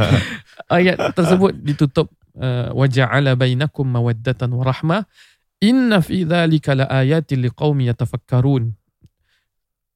ayat 0.68 0.98
tersebut 1.14 1.54
ditutup 1.56 2.08
uh, 2.36 2.74
waja'ala 2.74 3.34
bainakum 3.34 3.86
mawaddatan 3.86 4.50
wa 4.50 4.66
rahmah 4.66 5.02
inna 5.62 6.02
fi 6.02 6.26
dzalika 6.26 6.78
laayatin 6.78 7.42
liqaumin 7.42 7.90
yatafakkarun. 7.90 8.74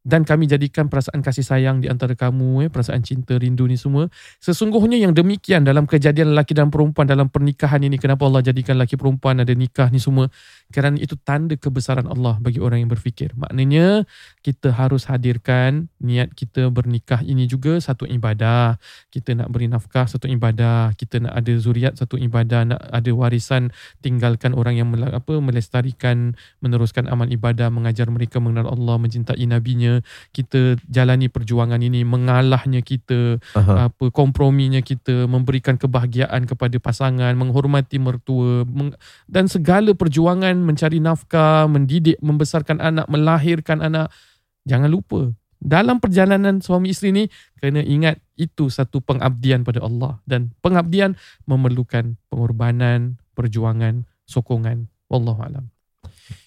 Dan 0.02 0.26
kami 0.26 0.50
jadikan 0.50 0.90
perasaan 0.90 1.22
kasih 1.22 1.46
sayang 1.46 1.78
di 1.78 1.86
antara 1.86 2.18
kamu 2.18 2.66
eh 2.66 2.70
perasaan 2.74 3.06
cinta 3.06 3.38
rindu 3.38 3.70
ni 3.70 3.78
semua. 3.78 4.10
Sesungguhnya 4.42 4.98
yang 4.98 5.14
demikian 5.14 5.62
dalam 5.62 5.86
kejadian 5.86 6.34
lelaki 6.34 6.58
dan 6.58 6.74
perempuan 6.74 7.06
dalam 7.06 7.30
pernikahan 7.30 7.86
ini 7.86 8.02
kenapa 8.02 8.26
Allah 8.26 8.42
jadikan 8.42 8.82
lelaki 8.82 8.98
perempuan 8.98 9.46
ada 9.46 9.54
nikah 9.54 9.94
ni 9.94 10.02
semua 10.02 10.26
kerana 10.72 10.98
itu 10.98 11.20
tanda 11.20 11.54
kebesaran 11.60 12.08
Allah 12.08 12.40
bagi 12.40 12.64
orang 12.64 12.82
yang 12.82 12.92
berfikir. 12.92 13.36
Maknanya 13.36 14.08
kita 14.42 14.72
harus 14.72 15.06
hadirkan 15.12 15.92
niat 16.00 16.32
kita 16.34 16.72
bernikah 16.72 17.20
ini 17.22 17.46
juga 17.46 17.78
satu 17.78 18.08
ibadah. 18.08 18.80
Kita 19.12 19.36
nak 19.36 19.52
beri 19.52 19.68
nafkah 19.68 20.08
satu 20.08 20.32
ibadah. 20.32 20.96
Kita 20.96 21.20
nak 21.20 21.36
ada 21.36 21.54
zuriat 21.60 22.00
satu 22.00 22.16
ibadah. 22.16 22.72
Nak 22.72 22.80
ada 22.80 23.12
warisan 23.12 23.76
tinggalkan 24.00 24.56
orang 24.56 24.80
yang 24.80 24.88
mela- 24.88 25.12
apa 25.12 25.38
melestarikan 25.44 26.40
meneruskan 26.64 27.12
amal 27.12 27.28
ibadah 27.28 27.68
mengajar 27.68 28.08
mereka 28.08 28.40
mengenal 28.40 28.72
Allah 28.72 28.96
mencintai 28.96 29.44
nabinya. 29.44 30.00
Kita 30.32 30.80
jalani 30.88 31.28
perjuangan 31.28 31.84
ini 31.84 32.08
mengalahnya 32.08 32.80
kita 32.80 33.44
Aha. 33.58 33.92
apa 33.92 34.06
komprominya 34.16 34.80
kita 34.80 35.28
memberikan 35.28 35.76
kebahagiaan 35.76 36.48
kepada 36.48 36.78
pasangan 36.78 37.34
menghormati 37.36 37.98
mertua 37.98 38.64
meng, 38.70 38.94
dan 39.26 39.50
segala 39.50 39.92
perjuangan 39.98 40.56
mencari 40.64 41.02
nafkah 41.02 41.68
mendidik 41.68 42.18
membesarkan 42.22 42.80
anak 42.80 43.06
melahirkan 43.10 43.82
anak. 43.82 44.14
Jangan 44.66 44.90
lupa 44.94 45.34
dalam 45.62 46.02
perjalanan 46.02 46.58
suami 46.62 46.90
isteri 46.90 47.14
ni 47.14 47.24
kena 47.62 47.86
ingat 47.86 48.18
itu 48.34 48.70
satu 48.70 49.02
pengabdian 49.02 49.62
pada 49.62 49.86
Allah. 49.86 50.22
Dan 50.26 50.54
pengabdian 50.62 51.18
memerlukan 51.46 52.18
pengorbanan 52.30 53.22
perjuangan 53.38 54.10
sokongan. 54.26 54.90
Wallahu 55.12 55.44
alam 55.44 55.66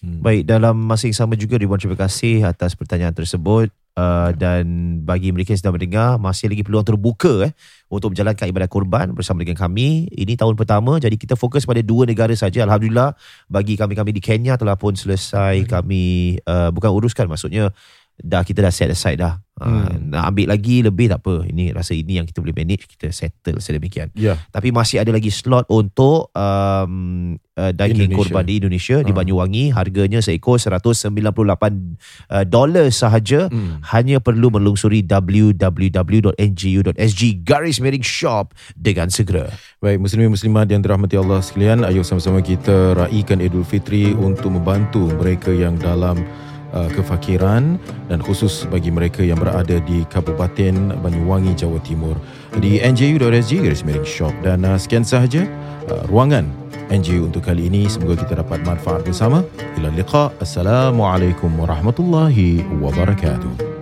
Hmm. 0.03 0.21
Baik 0.21 0.47
dalam 0.47 0.75
masa 0.77 1.09
yang 1.09 1.17
sama 1.17 1.33
juga 1.39 1.57
Ribuan 1.57 1.81
terima 1.81 1.97
kasih 1.97 2.45
Atas 2.45 2.73
pertanyaan 2.73 3.13
tersebut 3.13 3.69
uh, 3.97 4.29
Dan 4.35 4.97
bagi 5.01 5.31
mereka 5.31 5.55
yang 5.55 5.61
sedang 5.61 5.75
mendengar 5.75 6.19
Masih 6.21 6.51
lagi 6.51 6.61
peluang 6.61 6.85
terbuka 6.85 7.49
eh, 7.49 7.53
Untuk 7.89 8.13
menjalankan 8.13 8.45
ibadah 8.49 8.69
korban 8.69 9.11
Bersama 9.15 9.41
dengan 9.41 9.57
kami 9.57 10.11
Ini 10.11 10.35
tahun 10.35 10.53
pertama 10.53 10.97
Jadi 11.01 11.15
kita 11.15 11.33
fokus 11.39 11.65
pada 11.65 11.81
dua 11.81 12.05
negara 12.05 12.31
saja. 12.37 12.63
Alhamdulillah 12.67 13.15
Bagi 13.49 13.79
kami-kami 13.79 14.11
di 14.13 14.21
Kenya 14.21 14.59
Telah 14.59 14.77
pun 14.77 14.93
selesai 14.93 15.65
Kami 15.65 16.37
uh, 16.45 16.69
Bukan 16.69 16.91
uruskan 16.91 17.25
maksudnya 17.31 17.71
dah 18.17 18.41
kita 18.41 18.61
dah 18.61 18.69
set 18.69 18.89
aside 18.89 19.17
dah. 19.17 19.41
Uh, 19.55 19.87
Hmm. 19.87 20.11
nak 20.11 20.35
ambil 20.35 20.51
lagi 20.51 20.83
lebih 20.83 21.07
tak 21.07 21.23
apa. 21.23 21.47
Ini 21.47 21.71
rasa 21.71 21.95
ini 21.95 22.19
yang 22.19 22.27
kita 22.27 22.43
boleh 22.43 22.51
manage, 22.51 22.91
kita 22.91 23.07
settle 23.07 23.55
sedemikian. 23.57 24.11
Ya. 24.11 24.35
Tapi 24.51 24.67
masih 24.67 24.99
ada 24.99 25.09
lagi 25.09 25.31
slot 25.31 25.63
untuk 25.71 26.27
um, 26.35 26.93
uh, 27.55 27.71
daging 27.71 28.11
Indonesia. 28.11 28.19
korban 28.19 28.43
di 28.43 28.59
Indonesia 28.59 28.99
di 28.99 29.09
Ah. 29.09 29.15
Banyuwangi. 29.15 29.71
Harganya 29.71 30.19
seekor 30.19 30.59
198 30.59 31.15
uh, 32.27 32.43
dolar 32.43 32.91
sahaja. 32.91 33.47
Hmm. 33.47 33.79
Hanya 33.95 34.19
perlu 34.19 34.51
melungsuri 34.51 34.99
www.ngu.sg 35.07 37.21
garis 37.41 37.77
miring 37.79 38.03
shop 38.03 38.51
dengan 38.75 39.07
segera. 39.07 39.47
Baik, 39.79 39.99
muslimin 39.99 40.29
muslimat 40.29 40.67
yang 40.67 40.81
dirahmati 40.81 41.15
Allah 41.15 41.39
sekalian, 41.39 41.85
ayo 41.85 42.01
sama-sama 42.01 42.39
kita 42.39 42.97
raikan 42.97 43.39
Idul 43.39 43.63
Fitri 43.63 44.11
untuk 44.11 44.51
membantu 44.51 45.07
mereka 45.15 45.49
yang 45.49 45.77
dalam 45.77 46.19
uh, 46.75 46.91
kefakiran 46.91 47.79
dan 48.11 48.19
khusus 48.21 48.67
bagi 48.67 48.91
mereka 48.91 49.23
yang 49.23 49.39
berada 49.39 49.79
di 49.81 50.03
Kabupaten 50.11 50.99
Banyuwangi, 50.99 51.55
Jawa 51.55 51.79
Timur. 51.81 52.19
Di 52.59 52.83
nju.sg 52.83 53.51
garis 53.63 53.81
miring 53.87 54.05
shop 54.05 54.35
dan 54.43 54.67
uh, 54.67 54.77
sekian 54.77 55.07
sahaja 55.07 55.47
uh, 55.89 56.03
ruangan 56.11 56.45
NGU 56.91 57.31
untuk 57.31 57.47
kali 57.47 57.71
ini. 57.71 57.89
Semoga 57.89 58.21
kita 58.21 58.43
dapat 58.43 58.61
manfaat 58.67 59.01
bersama. 59.07 59.41
Ila 59.81 59.89
liqa. 59.95 60.29
Assalamualaikum 60.37 61.49
warahmatullahi 61.57 62.61
wabarakatuh. 62.83 63.74